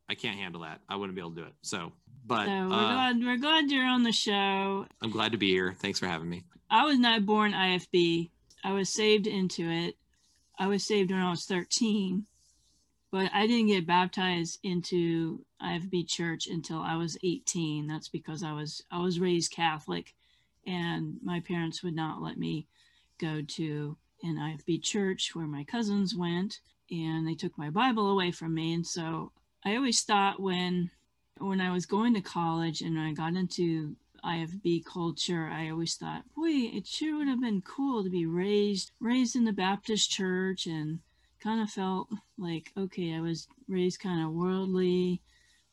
I 0.09 0.15
can't 0.15 0.37
handle 0.37 0.63
that. 0.63 0.81
I 0.89 0.97
wouldn't 0.97 1.17
be 1.17 1.21
able 1.21 1.33
to 1.33 1.43
do 1.43 1.47
it. 1.47 1.55
So, 1.63 1.93
but 2.27 2.47
so 2.47 2.51
we're 2.51 2.75
uh, 2.75 2.93
glad 2.95 3.17
we're 3.25 3.39
glad 3.39 3.71
you're 3.71 3.87
on 3.87 4.03
the 4.03 4.13
show. 4.13 4.87
I'm 5.03 5.11
glad 5.11 5.33
to 5.33 5.39
be 5.39 5.51
here. 5.51 5.75
Thanks 5.79 5.99
for 5.99 6.07
having 6.07 6.29
me. 6.29 6.45
I 6.71 6.85
was 6.85 6.99
not 6.99 7.25
born 7.27 7.53
IFB. 7.53 8.31
I 8.65 8.73
was 8.73 8.93
saved 8.93 9.27
into 9.27 9.71
it. 9.71 9.97
I 10.59 10.67
was 10.67 10.87
saved 10.87 11.11
when 11.11 11.21
I 11.21 11.31
was 11.31 11.45
13 11.45 12.27
but 13.17 13.31
I 13.33 13.47
didn't 13.47 13.69
get 13.69 13.87
baptized 13.87 14.59
into 14.63 15.45
IFB 15.63 16.09
church 16.09 16.47
until 16.47 16.81
I 16.81 16.97
was 16.97 17.17
18. 17.25 17.87
That's 17.87 18.09
because 18.09 18.43
I 18.43 18.53
was 18.53 18.83
I 18.91 19.01
was 19.01 19.21
raised 19.21 19.53
Catholic, 19.53 20.15
and 20.67 21.17
my 21.23 21.41
parents 21.41 21.83
would 21.83 21.95
not 21.95 22.21
let 22.21 22.37
me 22.37 22.67
go 23.19 23.41
to 23.41 23.97
an 24.23 24.37
IFB 24.37 24.83
church 24.83 25.35
where 25.35 25.47
my 25.47 25.65
cousins 25.65 26.15
went, 26.15 26.61
and 26.91 27.27
they 27.27 27.35
took 27.35 27.57
my 27.57 27.71
Bible 27.71 28.11
away 28.11 28.33
from 28.33 28.55
me. 28.55 28.75
And 28.75 28.87
so 28.87 29.33
I 29.65 29.77
always 29.77 30.03
thought 30.03 30.41
when 30.41 30.91
when 31.39 31.61
I 31.61 31.73
was 31.73 31.87
going 31.87 32.15
to 32.15 32.21
college 32.21 32.81
and 32.81 32.99
I 32.99 33.13
got 33.13 33.35
into 33.35 33.97
IFB 34.25 34.85
culture, 34.85 35.49
I 35.53 35.71
always 35.71 35.95
thought, 35.95 36.25
boy, 36.35 36.49
it 36.49 36.87
sure 36.87 37.19
would 37.19 37.29
have 37.29 37.41
been 37.41 37.63
cool 37.63 38.03
to 38.03 38.11
be 38.11 38.27
raised 38.27 38.93
raised 39.01 39.37
in 39.37 39.45
the 39.45 39.53
Baptist 39.53 40.11
church 40.11 40.67
and 40.67 41.01
kind 41.41 41.61
of 41.61 41.71
felt 41.71 42.09
like, 42.39 42.73
okay, 42.77 43.15
I 43.15 43.21
was 43.21 43.49
raised 43.69 44.01
kind 44.01 44.25
of 44.25 44.33
worldly. 44.33 45.21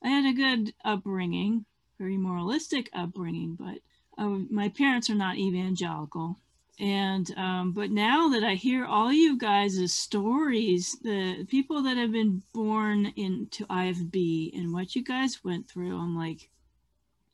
I 0.04 0.10
had 0.10 0.26
a 0.26 0.34
good 0.34 0.74
upbringing, 0.84 1.66
very 1.98 2.18
moralistic 2.18 2.90
upbringing, 2.94 3.56
but 3.56 3.80
uh, 4.18 4.40
my 4.50 4.70
parents 4.70 5.10
are 5.10 5.16
not 5.16 5.38
evangelical. 5.38 6.38
And, 6.80 7.32
um, 7.38 7.72
but 7.72 7.92
now 7.92 8.30
that 8.30 8.44
I 8.44 8.56
hear 8.56 8.86
all 8.86 9.14
you 9.14 9.38
guys' 9.38 9.94
stories, 9.94 10.98
the 11.04 11.46
people 11.46 11.84
that 11.84 11.98
have 11.98 12.12
been 12.12 12.42
born 12.54 13.14
into 13.16 13.66
IFB 13.68 14.58
and 14.58 14.74
what 14.74 14.96
you 14.96 15.04
guys 15.04 15.44
went 15.44 15.70
through, 15.70 15.98
I'm 15.98 16.18
like, 16.18 16.50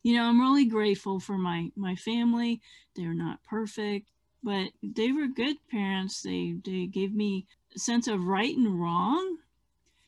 you 0.04 0.16
know, 0.16 0.24
I'm 0.24 0.42
really 0.42 0.66
grateful 0.66 1.20
for 1.20 1.38
my, 1.38 1.72
my 1.76 1.96
family. 1.96 2.62
They're 2.96 3.14
not 3.14 3.44
perfect, 3.44 4.10
but 4.44 4.70
they 4.84 5.12
were 5.12 5.28
good 5.28 5.56
parents. 5.72 6.22
They, 6.22 6.56
they 6.66 6.86
gave 6.86 7.14
me 7.14 7.48
a 7.76 7.80
sense 7.80 8.08
of 8.08 8.26
right 8.26 8.56
and 8.56 8.80
wrong. 8.80 9.38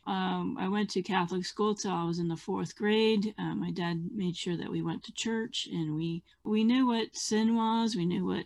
Um, 0.08 0.58
I 0.60 0.68
went 0.68 0.90
to 0.92 1.02
Catholic 1.02 1.46
school 1.46 1.76
till 1.76 1.92
I 1.92 2.04
was 2.04 2.20
in 2.20 2.28
the 2.28 2.36
fourth 2.36 2.76
grade. 2.76 3.34
Uh, 3.38 3.56
my 3.56 3.72
dad 3.72 4.10
made 4.14 4.36
sure 4.36 4.58
that 4.58 4.72
we 4.72 4.82
went 4.82 5.04
to 5.04 5.14
church, 5.14 5.70
and 5.72 5.96
we 5.96 6.24
we 6.44 6.64
knew 6.64 6.88
what 6.88 7.16
sin 7.16 7.56
was. 7.56 7.96
We 7.96 8.06
knew 8.06 8.26
what 8.26 8.46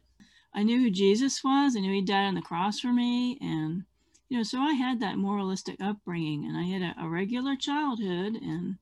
I 0.56 0.64
knew 0.64 0.80
who 0.80 0.90
Jesus 0.90 1.44
was. 1.44 1.76
I 1.76 1.82
knew 1.82 1.92
He 1.92 2.02
died 2.02 2.28
on 2.28 2.36
the 2.36 2.42
cross 2.42 2.80
for 2.80 2.94
me, 2.94 3.38
and 3.42 3.84
you 4.30 4.38
know, 4.38 4.44
so 4.44 4.60
I 4.60 4.74
had 4.74 5.02
that 5.02 5.18
moralistic 5.18 5.76
upbringing, 5.82 6.46
and 6.46 6.58
I 6.58 6.64
had 6.64 6.82
a, 6.82 7.06
a 7.06 7.10
regular 7.10 7.56
childhood 7.56 8.36
and 8.36 8.78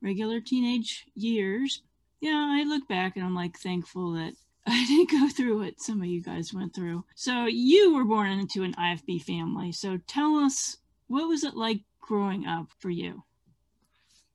regular 0.00 0.40
teenage 0.40 1.04
years. 1.14 1.82
Yeah, 2.20 2.48
I 2.50 2.62
look 2.62 2.88
back 2.88 3.16
and 3.16 3.24
I'm 3.24 3.34
like 3.34 3.58
thankful 3.58 4.12
that 4.12 4.34
I 4.66 4.86
didn't 4.86 5.10
go 5.10 5.28
through 5.28 5.64
what 5.64 5.80
some 5.80 6.00
of 6.00 6.06
you 6.06 6.22
guys 6.22 6.54
went 6.54 6.74
through. 6.74 7.04
So 7.14 7.46
you 7.46 7.94
were 7.94 8.04
born 8.04 8.30
into 8.30 8.62
an 8.62 8.74
IFB 8.74 9.22
family. 9.22 9.72
So 9.72 9.98
tell 10.06 10.36
us 10.36 10.78
what 11.08 11.28
was 11.28 11.44
it 11.44 11.54
like 11.54 11.82
growing 12.00 12.46
up 12.46 12.68
for 12.78 12.90
you? 12.90 13.24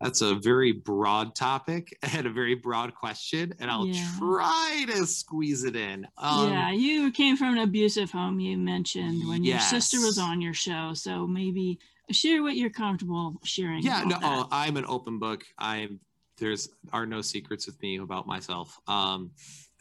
That's 0.02 0.22
a 0.22 0.36
very 0.36 0.72
broad 0.72 1.36
topic 1.36 1.98
and 2.14 2.26
a 2.26 2.30
very 2.30 2.56
broad 2.56 2.96
question, 2.96 3.54
and 3.60 3.70
I'll 3.70 3.88
yeah. 3.88 4.08
try 4.18 4.86
to 4.88 5.06
squeeze 5.06 5.64
it 5.64 5.76
in. 5.76 6.08
Um, 6.18 6.52
yeah, 6.52 6.72
you 6.72 7.12
came 7.12 7.38
from 7.38 7.58
an 7.58 7.60
abusive 7.60 8.12
home. 8.12 8.40
You 8.40 8.58
mentioned 8.58 9.28
when 9.28 9.44
yes. 9.44 9.72
your 9.72 9.82
sister 9.82 10.06
was 10.06 10.18
on 10.18 10.42
your 10.42 10.54
show, 10.54 10.94
so 10.94 11.28
maybe 11.28 11.80
share 12.12 12.44
what 12.44 12.56
you're 12.56 12.70
comfortable 12.70 13.40
sharing. 13.44 13.84
Yeah, 13.84 14.04
no, 14.04 14.18
oh, 14.22 14.48
I'm 14.52 14.78
an 14.78 14.86
open 14.88 15.20
book. 15.20 15.46
I'm 15.58 16.00
there's 16.38 16.70
are 16.92 17.06
no 17.06 17.22
secrets 17.22 17.68
with 17.68 17.82
me 17.82 17.98
about 17.98 18.28
myself. 18.28 18.80
Um, 18.88 19.32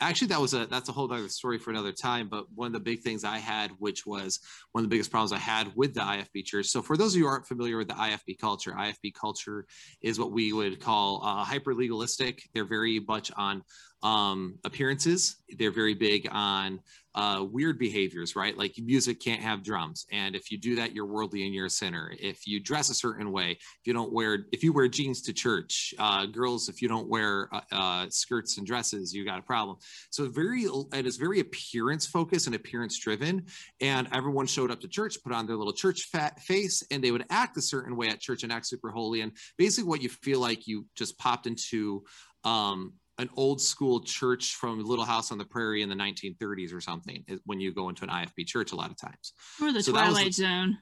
actually 0.00 0.28
that 0.28 0.40
was 0.40 0.54
a 0.54 0.66
that's 0.66 0.88
a 0.88 0.92
whole 0.92 1.12
other 1.12 1.28
story 1.28 1.58
for 1.58 1.70
another 1.70 1.92
time 1.92 2.28
but 2.28 2.46
one 2.54 2.66
of 2.66 2.72
the 2.72 2.80
big 2.80 3.00
things 3.00 3.24
i 3.24 3.38
had 3.38 3.70
which 3.78 4.06
was 4.06 4.40
one 4.72 4.84
of 4.84 4.90
the 4.90 4.94
biggest 4.94 5.10
problems 5.10 5.32
i 5.32 5.38
had 5.38 5.70
with 5.76 5.94
the 5.94 6.00
ifb 6.00 6.44
church. 6.44 6.66
So 6.66 6.82
for 6.82 6.96
those 6.96 7.14
of 7.14 7.18
you 7.18 7.24
who 7.24 7.30
aren't 7.30 7.46
familiar 7.46 7.76
with 7.76 7.88
the 7.88 7.94
ifb 7.94 8.38
culture 8.38 8.72
ifb 8.72 9.14
culture 9.14 9.66
is 10.02 10.18
what 10.18 10.32
we 10.32 10.52
would 10.52 10.80
call 10.80 11.22
uh, 11.24 11.44
hyper 11.44 11.74
legalistic 11.74 12.42
they're 12.54 12.64
very 12.64 13.00
much 13.00 13.30
on 13.36 13.62
um, 14.02 14.58
appearances. 14.64 15.36
They're 15.58 15.70
very 15.70 15.94
big 15.94 16.28
on 16.30 16.80
uh, 17.14 17.44
weird 17.50 17.78
behaviors, 17.78 18.36
right? 18.36 18.56
Like 18.56 18.74
music 18.78 19.20
can't 19.20 19.42
have 19.42 19.64
drums, 19.64 20.06
and 20.12 20.36
if 20.36 20.50
you 20.50 20.58
do 20.58 20.76
that, 20.76 20.94
you're 20.94 21.06
worldly 21.06 21.44
and 21.44 21.52
you're 21.52 21.66
a 21.66 21.70
sinner. 21.70 22.12
If 22.18 22.46
you 22.46 22.60
dress 22.60 22.88
a 22.88 22.94
certain 22.94 23.32
way, 23.32 23.52
if 23.52 23.80
you 23.84 23.92
don't 23.92 24.12
wear, 24.12 24.46
if 24.52 24.62
you 24.62 24.72
wear 24.72 24.86
jeans 24.86 25.20
to 25.22 25.32
church, 25.32 25.92
uh, 25.98 26.26
girls, 26.26 26.68
if 26.68 26.80
you 26.80 26.88
don't 26.88 27.08
wear 27.08 27.48
uh, 27.52 27.60
uh 27.72 28.06
skirts 28.10 28.58
and 28.58 28.66
dresses, 28.66 29.12
you 29.12 29.24
got 29.24 29.40
a 29.40 29.42
problem. 29.42 29.76
So 30.10 30.28
very, 30.28 30.66
it 30.92 31.06
is 31.06 31.16
very 31.16 31.40
appearance 31.40 32.06
focused 32.06 32.46
and 32.46 32.54
appearance 32.54 32.98
driven. 32.98 33.46
And 33.80 34.08
everyone 34.12 34.46
showed 34.46 34.70
up 34.70 34.80
to 34.80 34.88
church, 34.88 35.16
put 35.22 35.32
on 35.32 35.46
their 35.46 35.56
little 35.56 35.72
church 35.72 36.04
fat 36.12 36.40
face, 36.40 36.82
and 36.92 37.02
they 37.02 37.10
would 37.10 37.24
act 37.28 37.56
a 37.56 37.62
certain 37.62 37.96
way 37.96 38.08
at 38.08 38.20
church 38.20 38.44
and 38.44 38.52
act 38.52 38.66
super 38.66 38.90
holy. 38.90 39.22
And 39.22 39.32
basically, 39.58 39.88
what 39.88 40.02
you 40.02 40.08
feel 40.08 40.40
like 40.40 40.68
you 40.68 40.86
just 40.94 41.18
popped 41.18 41.48
into 41.48 42.04
um, 42.44 42.94
an 43.20 43.28
old 43.36 43.60
school 43.60 44.00
church 44.00 44.54
from 44.54 44.82
Little 44.82 45.04
House 45.04 45.30
on 45.30 45.38
the 45.38 45.44
Prairie 45.44 45.82
in 45.82 45.88
the 45.88 45.94
1930s 45.94 46.74
or 46.74 46.80
something 46.80 47.22
when 47.44 47.60
you 47.60 47.72
go 47.72 47.88
into 47.88 48.04
an 48.04 48.10
IFB 48.10 48.46
church 48.46 48.72
a 48.72 48.76
lot 48.76 48.90
of 48.90 48.96
times. 48.96 49.34
Or 49.60 49.72
the 49.72 49.82
so 49.82 49.92
Twilight 49.92 50.32
Zone. 50.32 50.78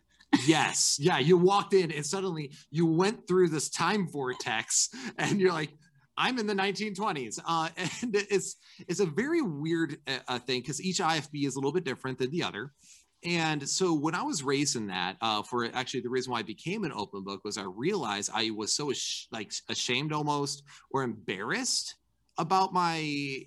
yes. 0.47 0.99
Yeah. 1.01 1.19
You 1.19 1.37
walked 1.37 1.75
in 1.75 1.91
and 1.91 2.07
suddenly 2.07 2.53
you 2.71 2.87
went 2.87 3.27
through 3.27 3.49
this 3.49 3.69
time 3.71 4.09
vortex 4.09 4.89
and 5.19 5.41
you're 5.41 5.53
like, 5.53 5.71
I'm 6.17 6.39
in 6.39 6.47
the 6.47 6.55
1920s. 6.55 7.41
Uh, 7.47 7.69
and 8.03 8.15
it's, 8.15 8.57
it's 8.87 9.01
a 9.01 9.07
very 9.07 9.43
weird 9.43 9.97
uh, 10.07 10.39
thing 10.39 10.61
because 10.61 10.81
each 10.81 10.99
IFB 10.99 11.47
is 11.47 11.57
a 11.57 11.59
little 11.59 11.73
bit 11.73 11.85
different 11.85 12.19
than 12.19 12.31
the 12.31 12.45
other. 12.45 12.73
And 13.25 13.69
so 13.69 13.95
when 13.95 14.15
I 14.15 14.23
was 14.23 14.45
raised 14.45 14.77
in 14.77 14.87
that, 14.89 15.17
uh, 15.21 15.43
for 15.43 15.69
actually 15.75 16.01
the 16.01 16.09
reason 16.09 16.31
why 16.31 16.39
I 16.39 16.43
became 16.43 16.85
an 16.85 16.93
open 16.95 17.25
book 17.25 17.45
was 17.45 17.59
I 17.59 17.65
realized 17.65 18.31
I 18.33 18.51
was 18.51 18.73
so 18.73 18.93
like 19.33 19.53
ashamed 19.69 20.13
almost 20.13 20.63
or 20.93 21.03
embarrassed 21.03 21.97
about 22.39 22.73
my 22.73 22.99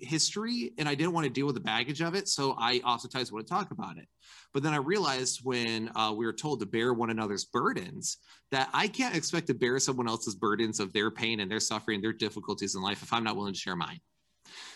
history 0.02 0.72
and 0.78 0.88
I 0.88 0.94
didn't 0.94 1.12
want 1.12 1.24
to 1.24 1.32
deal 1.32 1.46
with 1.46 1.54
the 1.54 1.60
baggage 1.60 2.02
of 2.02 2.14
it. 2.14 2.28
So 2.28 2.54
I 2.58 2.78
oftentimes 2.84 3.32
wouldn't 3.32 3.48
talk 3.48 3.70
about 3.70 3.96
it. 3.96 4.06
But 4.52 4.62
then 4.62 4.74
I 4.74 4.78
realized 4.78 5.40
when 5.42 5.90
uh, 5.96 6.12
we 6.14 6.26
were 6.26 6.32
told 6.32 6.60
to 6.60 6.66
bear 6.66 6.92
one 6.92 7.10
another's 7.10 7.46
burdens 7.46 8.18
that 8.50 8.68
I 8.74 8.88
can't 8.88 9.16
expect 9.16 9.46
to 9.46 9.54
bear 9.54 9.78
someone 9.78 10.08
else's 10.08 10.34
burdens 10.34 10.78
of 10.78 10.92
their 10.92 11.10
pain 11.10 11.40
and 11.40 11.50
their 11.50 11.60
suffering, 11.60 12.02
their 12.02 12.12
difficulties 12.12 12.74
in 12.74 12.82
life 12.82 13.02
if 13.02 13.12
I'm 13.12 13.24
not 13.24 13.36
willing 13.36 13.54
to 13.54 13.58
share 13.58 13.76
mine. 13.76 14.00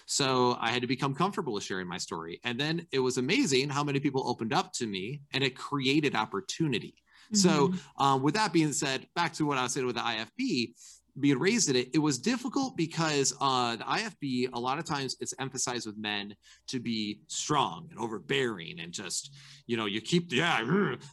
So 0.07 0.57
I 0.61 0.71
had 0.71 0.83
to 0.83 0.89
become 0.89 1.15
comfortable 1.15 1.53
with 1.53 1.65
sharing 1.65 1.89
my 1.89 1.99
story. 1.99 2.41
And 2.45 2.59
then 2.59 2.87
it 2.93 3.01
was 3.01 3.19
amazing 3.19 3.69
how 3.69 3.85
many 3.85 4.01
people 4.01 4.29
opened 4.29 4.53
up 4.53 4.73
to 4.75 4.87
me 4.87 5.21
and 5.35 5.45
it 5.45 5.57
created 5.57 6.15
opportunity. 6.15 6.95
Mm-hmm. 7.33 7.37
So, 7.37 7.75
um, 7.99 8.23
with 8.23 8.35
that 8.35 8.53
being 8.53 8.73
said, 8.73 9.07
back 9.17 9.33
to 9.35 9.47
what 9.47 9.59
I 9.59 9.65
was 9.65 9.73
saying 9.73 9.87
with 9.87 9.97
the 9.97 10.03
IFB, 10.03 10.75
being 11.19 11.39
raised 11.39 11.69
in 11.71 11.77
it, 11.77 11.89
it 11.95 11.99
was 11.99 12.19
difficult 12.19 12.77
because 12.77 13.35
uh, 13.41 13.77
the 13.77 13.85
IFB, 13.85 14.51
a 14.53 14.61
lot 14.61 14.79
of 14.79 14.85
times 14.85 15.17
it's 15.21 15.35
emphasized 15.39 15.87
with 15.87 15.97
men 15.97 16.35
to 16.69 16.81
be 16.81 17.21
strong 17.29 17.89
and 17.91 17.99
overbearing 17.99 18.81
and 18.81 18.93
just, 18.93 19.33
you 19.67 19.77
know, 19.77 19.87
you 19.87 20.01
keep, 20.01 20.29
the 20.29 20.37
yeah, 20.37 20.59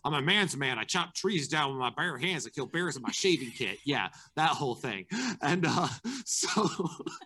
I'm 0.04 0.14
a 0.14 0.22
man's 0.22 0.56
man. 0.58 0.78
I 0.78 0.84
chop 0.84 1.14
trees 1.14 1.48
down 1.48 1.72
with 1.72 1.80
my 1.80 1.92
bare 1.96 2.18
hands. 2.18 2.46
I 2.46 2.50
kill 2.50 2.66
bears 2.66 2.96
in 2.96 3.02
my 3.02 3.12
shaving 3.12 3.52
kit. 3.52 3.78
Yeah, 3.86 4.10
that 4.36 4.50
whole 4.50 4.76
thing. 4.76 5.06
And 5.42 5.66
uh, 5.68 5.88
so, 6.26 6.68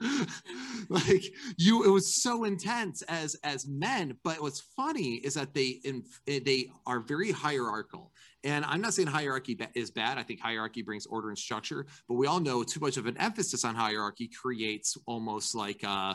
like, 0.90 1.24
you, 1.58 1.84
it 1.84 1.90
was 1.90 2.22
so 2.22 2.44
intense 2.44 3.02
as 3.04 3.36
as 3.44 3.68
men. 3.68 4.18
But 4.24 4.42
what's 4.42 4.62
funny 4.76 5.16
is 5.16 5.34
that 5.34 5.54
they 5.54 5.82
they 6.26 6.70
are 6.86 7.00
very 7.00 7.32
hierarchical. 7.32 8.12
And 8.44 8.64
I'm 8.66 8.82
not 8.82 8.94
saying 8.94 9.08
hierarchy 9.08 9.58
is 9.74 9.92
bad. 9.92 10.18
I 10.18 10.24
think 10.24 10.40
hierarchy 10.40 10.82
brings 10.82 11.06
order 11.06 11.30
and 11.30 11.38
structure, 11.38 11.86
but 12.08 12.16
we 12.16 12.28
all 12.28 12.40
know 12.40 12.64
too 12.64 12.80
much 12.80 12.98
of 12.98 13.06
an 13.06 13.18
emphasis 13.18 13.66
on 13.66 13.76
hierarchy 13.76 14.28
creates 14.30 14.98
almost 15.06 15.56
like 15.56 15.84
uh, 15.84 16.14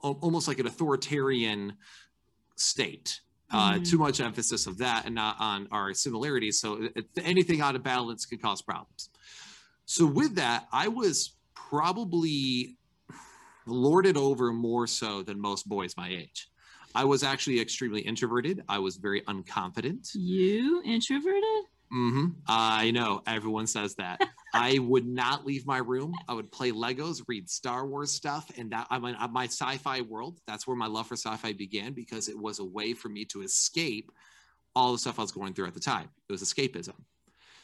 almost 0.00 0.48
like 0.48 0.58
an 0.58 0.66
authoritarian 0.66 1.74
state. 2.56 3.20
Uh, 3.50 3.74
mm. 3.74 3.88
Too 3.88 3.98
much 3.98 4.20
emphasis 4.20 4.66
of 4.66 4.78
that 4.78 5.06
and 5.06 5.14
not 5.14 5.36
on 5.38 5.68
our 5.70 5.94
similarities. 5.94 6.58
So 6.58 6.88
anything 7.22 7.60
out 7.60 7.76
of 7.76 7.84
balance 7.84 8.26
could 8.26 8.42
cause 8.42 8.60
problems. 8.60 9.10
So 9.84 10.04
with 10.04 10.34
that, 10.34 10.66
I 10.72 10.88
was 10.88 11.36
probably 11.54 12.76
lorded 13.66 14.16
over 14.16 14.52
more 14.52 14.86
so 14.86 15.22
than 15.22 15.40
most 15.40 15.68
boys 15.68 15.96
my 15.96 16.08
age. 16.08 16.48
I 16.96 17.04
was 17.04 17.22
actually 17.22 17.60
extremely 17.60 18.00
introverted. 18.00 18.62
I 18.70 18.78
was 18.78 18.96
very 18.96 19.20
unconfident. 19.20 20.12
You 20.14 20.80
introverted? 20.82 21.64
Mm-hmm. 21.92 22.28
I 22.48 22.90
know 22.90 23.22
everyone 23.26 23.66
says 23.66 23.94
that. 23.96 24.18
I 24.54 24.78
would 24.78 25.06
not 25.06 25.44
leave 25.44 25.66
my 25.66 25.76
room. 25.76 26.14
I 26.26 26.32
would 26.32 26.50
play 26.50 26.72
Legos, 26.72 27.22
read 27.28 27.50
Star 27.50 27.86
Wars 27.86 28.12
stuff, 28.12 28.50
and 28.56 28.70
that 28.72 28.86
I 28.88 28.98
mean 28.98 29.14
my 29.30 29.44
sci-fi 29.44 30.00
world. 30.00 30.40
That's 30.46 30.66
where 30.66 30.74
my 30.74 30.86
love 30.86 31.06
for 31.06 31.16
sci-fi 31.16 31.52
began 31.52 31.92
because 31.92 32.30
it 32.30 32.38
was 32.38 32.60
a 32.60 32.64
way 32.64 32.94
for 32.94 33.10
me 33.10 33.26
to 33.26 33.42
escape 33.42 34.10
all 34.74 34.92
the 34.92 34.98
stuff 34.98 35.18
I 35.18 35.22
was 35.22 35.32
going 35.32 35.52
through 35.52 35.66
at 35.66 35.74
the 35.74 35.80
time. 35.80 36.08
It 36.30 36.32
was 36.32 36.42
escapism. 36.42 36.94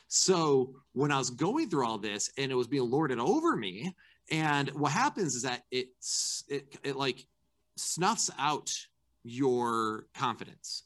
So 0.09 0.75
when 0.93 1.11
I 1.11 1.17
was 1.17 1.31
going 1.31 1.71
through 1.71 1.87
all 1.87 1.97
this 1.97 2.31
and 2.37 2.53
it 2.53 2.55
was 2.55 2.69
being 2.69 2.91
lorded 2.91 3.19
over 3.19 3.57
me, 3.57 3.97
and 4.31 4.69
what 4.73 4.93
happens 4.93 5.35
is 5.35 5.43
that 5.45 5.63
it's 5.71 6.45
it, 6.51 6.77
it 6.85 6.97
like 6.97 7.27
snuffs 7.79 8.31
out 8.39 8.71
your 9.25 10.07
confidence. 10.15 10.85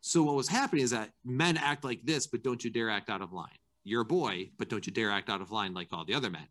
So 0.00 0.22
what 0.22 0.36
was 0.36 0.48
happening 0.48 0.84
is 0.84 0.90
that 0.90 1.10
men 1.24 1.56
act 1.56 1.84
like 1.84 2.00
this, 2.04 2.26
but 2.26 2.42
don't 2.42 2.62
you 2.62 2.70
dare 2.70 2.90
act 2.90 3.10
out 3.10 3.22
of 3.22 3.32
line. 3.32 3.48
You're 3.84 4.02
a 4.02 4.06
boy, 4.06 4.50
but 4.58 4.68
don't 4.68 4.86
you 4.86 4.92
dare 4.92 5.10
act 5.10 5.28
out 5.28 5.40
of 5.40 5.50
line 5.50 5.74
like 5.74 5.88
all 5.92 6.04
the 6.04 6.14
other 6.14 6.30
men. 6.30 6.46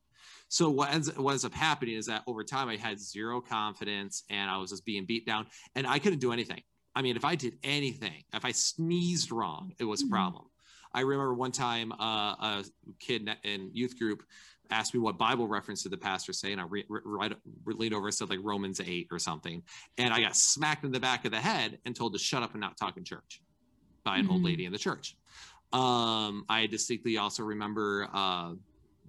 So 0.48 0.70
what 0.70 0.94
ends, 0.94 1.16
what 1.18 1.32
ends 1.32 1.46
up 1.46 1.54
happening 1.54 1.96
is 1.96 2.06
that 2.08 2.24
over 2.28 2.44
time 2.44 2.70
I 2.70 2.78
had 2.78 3.00
zero 3.00 3.42
confidence 3.42 4.24
and 4.30 4.50
I 4.50 4.58
was 4.58 4.72
just 4.72 4.86
being 4.86 5.06
beat 5.06 5.26
down 5.26 5.48
and 5.76 5.88
I 5.88 6.00
couldn't 6.00 6.20
do 6.20 6.32
anything. 6.32 6.62
I 6.96 7.02
mean, 7.02 7.18
if 7.18 7.26
I 7.26 7.36
did 7.36 7.58
anything, 7.64 8.24
if 8.34 8.46
I 8.46 8.52
sneezed 8.52 9.32
wrong, 9.32 9.74
it 9.80 9.84
was 9.84 10.02
a 10.02 10.06
mm-hmm. 10.06 10.14
problem. 10.14 10.46
I 10.94 11.02
remember 11.02 11.34
one 11.34 11.52
time 11.52 11.92
uh, 11.92 12.36
a 12.40 12.66
kid 13.00 13.30
in 13.44 13.70
youth 13.74 14.00
group 14.00 14.24
asked 14.72 14.94
me 14.94 15.00
what 15.00 15.18
Bible 15.18 15.48
reference 15.48 15.84
did 15.84 15.92
the 15.92 15.98
pastor 15.98 16.34
say, 16.34 16.52
and 16.52 16.62
I 16.62 16.66
re- 16.66 16.86
re- 16.90 17.30
leaned 17.66 17.94
over 17.94 18.08
and 18.08 18.14
said 18.14 18.30
like 18.30 18.40
Romans 18.42 18.82
eight 18.86 19.08
or 19.12 19.20
something, 19.20 19.64
and 19.98 20.14
I 20.14 20.22
got 20.22 20.36
smacked 20.36 20.84
in 20.84 20.92
the 20.92 21.00
back 21.00 21.26
of 21.26 21.32
the 21.32 21.40
head 21.40 21.80
and 21.86 21.96
told 21.96 22.14
to 22.14 22.20
shut 22.20 22.44
up 22.44 22.52
and 22.52 22.62
not 22.62 22.78
talk 22.78 22.98
in 22.98 23.04
church 23.04 23.42
by 24.04 24.18
an 24.18 24.24
mm-hmm. 24.24 24.34
old 24.34 24.44
lady 24.44 24.66
in 24.66 24.72
the 24.72 24.78
church. 24.78 25.16
Um, 25.74 26.46
I 26.48 26.68
distinctly 26.70 27.18
also 27.18 27.44
remember 27.44 28.08
uh, 28.14 28.54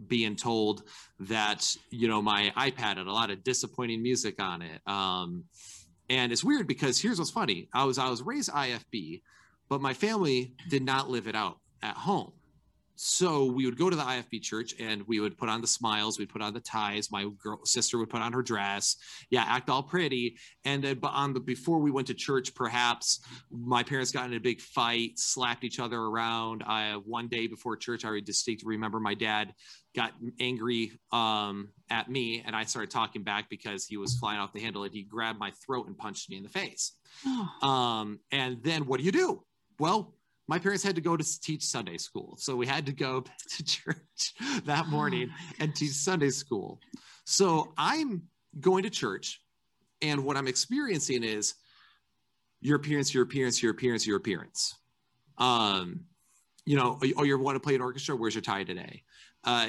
being 0.08 0.36
told 0.36 0.82
that 1.20 1.74
you 1.90 2.08
know 2.08 2.20
my 2.20 2.52
iPad 2.56 2.96
had 2.96 3.06
a 3.06 3.12
lot 3.12 3.30
of 3.30 3.44
disappointing 3.44 4.02
music 4.02 4.40
on 4.40 4.62
it. 4.62 4.80
Um, 4.86 5.44
and 6.08 6.32
it's 6.32 6.44
weird 6.44 6.66
because 6.66 7.00
here's 7.00 7.18
what's 7.18 7.30
funny: 7.30 7.68
I 7.72 7.84
was 7.84 7.98
I 7.98 8.08
was 8.08 8.22
raised 8.22 8.50
IFB, 8.50 9.22
but 9.68 9.80
my 9.80 9.94
family 9.94 10.54
did 10.68 10.84
not 10.84 11.10
live 11.10 11.28
it 11.28 11.34
out 11.34 11.58
at 11.82 11.96
home 11.96 12.32
so 12.96 13.44
we 13.44 13.66
would 13.66 13.78
go 13.78 13.90
to 13.90 13.96
the 13.96 14.02
IFB 14.02 14.42
church 14.42 14.74
and 14.80 15.06
we 15.06 15.20
would 15.20 15.36
put 15.36 15.48
on 15.48 15.60
the 15.60 15.66
smiles, 15.66 16.18
we'd 16.18 16.30
put 16.30 16.42
on 16.42 16.54
the 16.54 16.60
ties. 16.60 17.10
My 17.10 17.28
girl 17.42 17.60
sister 17.64 17.98
would 17.98 18.08
put 18.08 18.22
on 18.22 18.32
her 18.32 18.42
dress, 18.42 18.96
yeah, 19.30 19.44
act 19.46 19.68
all 19.68 19.82
pretty. 19.82 20.36
And 20.64 20.82
then, 20.82 20.98
but 20.98 21.12
on 21.12 21.34
the 21.34 21.40
before 21.40 21.78
we 21.78 21.90
went 21.90 22.06
to 22.08 22.14
church, 22.14 22.54
perhaps 22.54 23.20
my 23.50 23.82
parents 23.82 24.10
got 24.10 24.26
in 24.26 24.34
a 24.34 24.40
big 24.40 24.60
fight, 24.60 25.18
slapped 25.18 25.62
each 25.62 25.78
other 25.78 26.00
around. 26.00 26.64
I 26.66 26.94
one 27.04 27.28
day 27.28 27.46
before 27.46 27.76
church, 27.76 28.04
I 28.04 28.18
distinctly 28.20 28.68
remember 28.68 28.98
my 28.98 29.14
dad 29.14 29.52
got 29.94 30.12
angry 30.40 30.92
um, 31.12 31.70
at 31.90 32.10
me, 32.10 32.42
and 32.46 32.54
I 32.54 32.64
started 32.64 32.90
talking 32.90 33.22
back 33.22 33.48
because 33.48 33.86
he 33.86 33.96
was 33.96 34.16
flying 34.18 34.38
off 34.38 34.52
the 34.52 34.60
handle, 34.60 34.84
and 34.84 34.92
he 34.92 35.02
grabbed 35.02 35.38
my 35.38 35.52
throat 35.64 35.86
and 35.86 35.96
punched 35.96 36.30
me 36.30 36.36
in 36.36 36.42
the 36.42 36.48
face. 36.48 36.92
Oh. 37.26 37.66
Um, 37.68 38.20
and 38.30 38.62
then 38.62 38.86
what 38.86 38.98
do 38.98 39.04
you 39.04 39.12
do? 39.12 39.42
Well, 39.78 40.14
my 40.48 40.58
parents 40.58 40.82
had 40.82 40.94
to 40.94 41.00
go 41.00 41.16
to 41.16 41.40
teach 41.40 41.64
Sunday 41.64 41.98
school. 41.98 42.36
So 42.38 42.54
we 42.54 42.66
had 42.66 42.86
to 42.86 42.92
go 42.92 43.24
to 43.56 43.64
church 43.64 44.34
that 44.64 44.86
morning 44.88 45.30
and 45.58 45.74
teach 45.74 45.92
Sunday 45.92 46.30
school. 46.30 46.80
So 47.24 47.72
I'm 47.76 48.22
going 48.60 48.84
to 48.84 48.90
church, 48.90 49.40
and 50.02 50.24
what 50.24 50.36
I'm 50.36 50.48
experiencing 50.48 51.24
is 51.24 51.54
your 52.60 52.76
appearance, 52.76 53.12
your 53.12 53.24
appearance, 53.24 53.62
your 53.62 53.72
appearance, 53.72 54.06
your 54.06 54.16
appearance. 54.16 54.74
Um, 55.38 56.04
you 56.64 56.76
know, 56.76 56.98
oh, 57.16 57.22
you 57.22 57.38
want 57.38 57.56
to 57.56 57.60
play 57.60 57.74
an 57.74 57.80
orchestra? 57.80 58.16
Where's 58.16 58.34
your 58.34 58.42
tie 58.42 58.64
today? 58.64 59.02
Uh, 59.44 59.68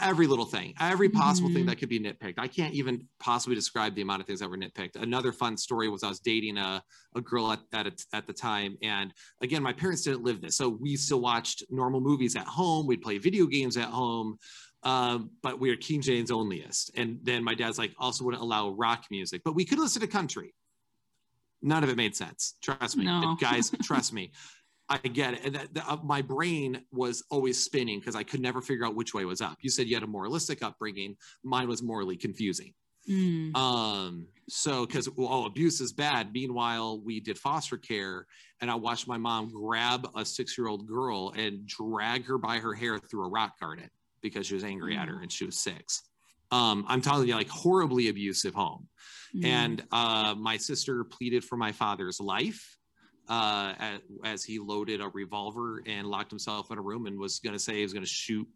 every 0.00 0.26
little 0.26 0.44
thing, 0.44 0.74
every 0.80 1.08
possible 1.08 1.48
mm-hmm. 1.48 1.56
thing 1.56 1.66
that 1.66 1.78
could 1.78 1.88
be 1.88 2.00
nitpicked. 2.00 2.34
I 2.38 2.48
can't 2.48 2.74
even 2.74 3.06
possibly 3.18 3.54
describe 3.54 3.94
the 3.94 4.02
amount 4.02 4.20
of 4.20 4.26
things 4.26 4.40
that 4.40 4.50
were 4.50 4.56
nitpicked. 4.56 4.96
Another 4.96 5.32
fun 5.32 5.56
story 5.56 5.88
was 5.88 6.02
I 6.02 6.08
was 6.08 6.20
dating 6.20 6.58
a, 6.58 6.82
a 7.14 7.20
girl 7.20 7.52
at, 7.52 7.60
at, 7.72 7.86
a, 7.86 7.92
at 8.12 8.26
the 8.26 8.32
time. 8.32 8.76
And 8.82 9.12
again, 9.42 9.62
my 9.62 9.72
parents 9.72 10.02
didn't 10.02 10.22
live 10.22 10.40
this. 10.40 10.56
So 10.56 10.68
we 10.68 10.96
still 10.96 11.20
watched 11.20 11.64
normal 11.70 12.00
movies 12.00 12.36
at 12.36 12.46
home. 12.46 12.86
We'd 12.86 13.02
play 13.02 13.18
video 13.18 13.46
games 13.46 13.76
at 13.76 13.88
home. 13.88 14.38
Um, 14.82 15.30
but 15.42 15.60
we 15.60 15.70
were 15.70 15.76
King 15.76 16.00
James 16.00 16.30
onlyist. 16.30 16.90
And 16.96 17.18
then 17.22 17.44
my 17.44 17.54
dad's 17.54 17.78
like 17.78 17.92
also 17.98 18.24
wouldn't 18.24 18.42
allow 18.42 18.70
rock 18.70 19.04
music, 19.10 19.42
but 19.44 19.54
we 19.54 19.64
could 19.64 19.78
listen 19.78 20.00
to 20.00 20.08
country. 20.08 20.54
None 21.62 21.84
of 21.84 21.90
it 21.90 21.96
made 21.96 22.16
sense. 22.16 22.54
Trust 22.62 22.96
me, 22.96 23.04
no. 23.04 23.36
guys, 23.38 23.70
trust 23.82 24.14
me. 24.14 24.32
I 24.90 24.98
get 24.98 25.34
it. 25.34 25.44
And 25.44 25.54
that, 25.54 25.72
that, 25.74 25.84
uh, 25.88 25.98
my 26.02 26.20
brain 26.20 26.82
was 26.90 27.22
always 27.30 27.62
spinning 27.62 28.00
because 28.00 28.16
I 28.16 28.24
could 28.24 28.40
never 28.40 28.60
figure 28.60 28.84
out 28.84 28.96
which 28.96 29.14
way 29.14 29.24
was 29.24 29.40
up. 29.40 29.58
You 29.60 29.70
said 29.70 29.86
you 29.86 29.94
had 29.94 30.02
a 30.02 30.08
moralistic 30.08 30.62
upbringing. 30.62 31.16
Mine 31.44 31.68
was 31.68 31.80
morally 31.80 32.16
confusing. 32.16 32.74
Mm. 33.08 33.56
Um, 33.56 34.26
so 34.48 34.84
because 34.84 35.08
oh, 35.16 35.46
abuse 35.46 35.80
is 35.80 35.92
bad. 35.92 36.32
Meanwhile, 36.32 37.00
we 37.04 37.20
did 37.20 37.38
foster 37.38 37.76
care, 37.78 38.26
and 38.60 38.70
I 38.70 38.74
watched 38.74 39.08
my 39.08 39.16
mom 39.16 39.48
grab 39.48 40.08
a 40.16 40.24
six-year-old 40.24 40.86
girl 40.86 41.32
and 41.36 41.66
drag 41.66 42.26
her 42.26 42.36
by 42.36 42.58
her 42.58 42.74
hair 42.74 42.98
through 42.98 43.24
a 43.24 43.28
rock 43.28 43.58
garden 43.58 43.88
because 44.22 44.46
she 44.48 44.54
was 44.54 44.64
angry 44.64 44.96
mm. 44.96 44.98
at 44.98 45.08
her 45.08 45.20
and 45.22 45.32
she 45.32 45.46
was 45.46 45.58
six. 45.58 46.02
Um, 46.50 46.84
I'm 46.88 47.00
telling 47.00 47.28
you, 47.28 47.36
like 47.36 47.48
horribly 47.48 48.08
abusive 48.08 48.54
home. 48.54 48.88
Mm. 49.34 49.44
And 49.44 49.84
uh, 49.92 50.34
my 50.36 50.56
sister 50.56 51.04
pleaded 51.04 51.44
for 51.44 51.56
my 51.56 51.70
father's 51.70 52.20
life 52.20 52.76
uh, 53.30 53.74
as, 53.78 54.00
as, 54.24 54.44
he 54.44 54.58
loaded 54.58 55.00
a 55.00 55.08
revolver 55.08 55.82
and 55.86 56.06
locked 56.06 56.30
himself 56.30 56.70
in 56.72 56.78
a 56.78 56.80
room 56.80 57.06
and 57.06 57.18
was 57.18 57.38
going 57.38 57.52
to 57.52 57.58
say 57.58 57.76
he 57.76 57.82
was 57.82 57.92
going 57.92 58.04
to 58.04 58.10
shoot 58.10 58.46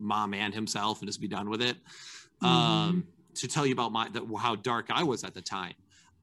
mom 0.00 0.34
and 0.34 0.52
himself 0.52 1.00
and 1.00 1.08
just 1.08 1.20
be 1.20 1.28
done 1.28 1.48
with 1.48 1.62
it. 1.62 1.76
Mm-hmm. 2.42 2.46
Um, 2.46 3.06
to 3.36 3.46
tell 3.46 3.64
you 3.64 3.72
about 3.72 3.92
my 3.92 4.08
the, 4.08 4.26
how 4.36 4.56
dark 4.56 4.86
I 4.90 5.04
was 5.04 5.22
at 5.22 5.32
the 5.32 5.40
time, 5.40 5.74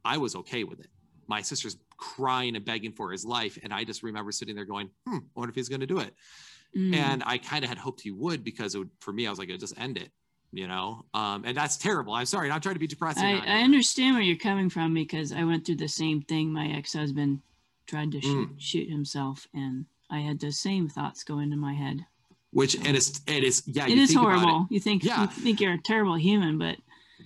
I 0.04 0.17
was 0.17 0.36
okay 0.36 0.65
with 0.65 0.82
it. 0.82 0.88
My 1.28 1.41
sister's 1.41 1.78
crying 1.97 2.56
and 2.58 2.65
begging 2.65 2.91
for 2.91 3.12
his 3.12 3.23
life, 3.23 3.58
and 3.63 3.73
I 3.73 3.86
just 3.86 4.04
remember 4.04 4.32
sitting 4.32 4.56
there 4.56 4.65
going, 4.65 4.89
"Hmm, 5.08 5.17
I 5.17 5.39
wonder 5.39 5.52
if 5.52 5.56
he's 5.56 5.69
going 5.69 5.82
to 5.82 5.88
do 5.88 6.00
it." 6.00 6.13
Mm. 6.78 6.93
And 6.93 7.23
I 7.26 7.38
kind 7.38 7.63
of 7.63 7.69
had 7.69 7.78
hoped 7.78 8.02
he 8.02 8.12
would 8.12 8.43
because 8.43 8.76
would, 8.78 8.89
for 9.00 9.13
me, 9.13 9.26
I 9.26 9.30
was 9.30 9.39
like, 9.39 9.50
"It 9.50 9.60
just 9.60 9.80
end 9.80 9.97
it." 9.97 10.12
you 10.54 10.65
know 10.65 11.06
um, 11.13 11.43
and 11.45 11.58
that's 11.58 11.76
terrible 11.76 12.13
i'm 12.13 12.26
sorry 12.26 12.50
i'm 12.50 12.62
trying 12.62 12.76
to 12.76 12.80
be 12.80 12.88
depressing 12.88 13.26
I, 13.26 13.60
I, 13.60 13.63
understand 13.63 14.15
where 14.15 14.23
you're 14.23 14.38
coming 14.38 14.69
from 14.69 14.93
because 14.93 15.34
i 15.34 15.43
went 15.43 15.65
through 15.65 15.76
the 15.76 15.89
same 15.89 16.21
thing 16.21 16.54
my 16.54 16.67
ex-husband 16.67 17.41
tried 17.88 18.12
to 18.12 18.21
shoot, 18.21 18.50
mm. 18.50 18.56
shoot 18.58 18.89
himself, 18.89 19.47
and 19.54 19.86
I 20.10 20.19
had 20.19 20.39
the 20.39 20.52
same 20.52 20.89
thoughts 20.89 21.23
go 21.23 21.39
into 21.39 21.58
my 21.58 21.73
head. 21.73 22.06
Which 22.52 22.76
and 22.76 22.95
it's 22.95 23.21
and 23.28 23.38
it 23.38 23.43
is 23.43 23.63
yeah. 23.65 23.88
It 23.88 23.97
is 23.97 24.13
horrible. 24.13 24.67
It, 24.69 24.76
you 24.76 24.80
think 24.80 25.04
yeah. 25.04 25.21
you 25.21 25.28
think 25.28 25.60
you're 25.60 25.73
a 25.73 25.82
terrible 25.82 26.15
human, 26.15 26.58
but 26.58 26.78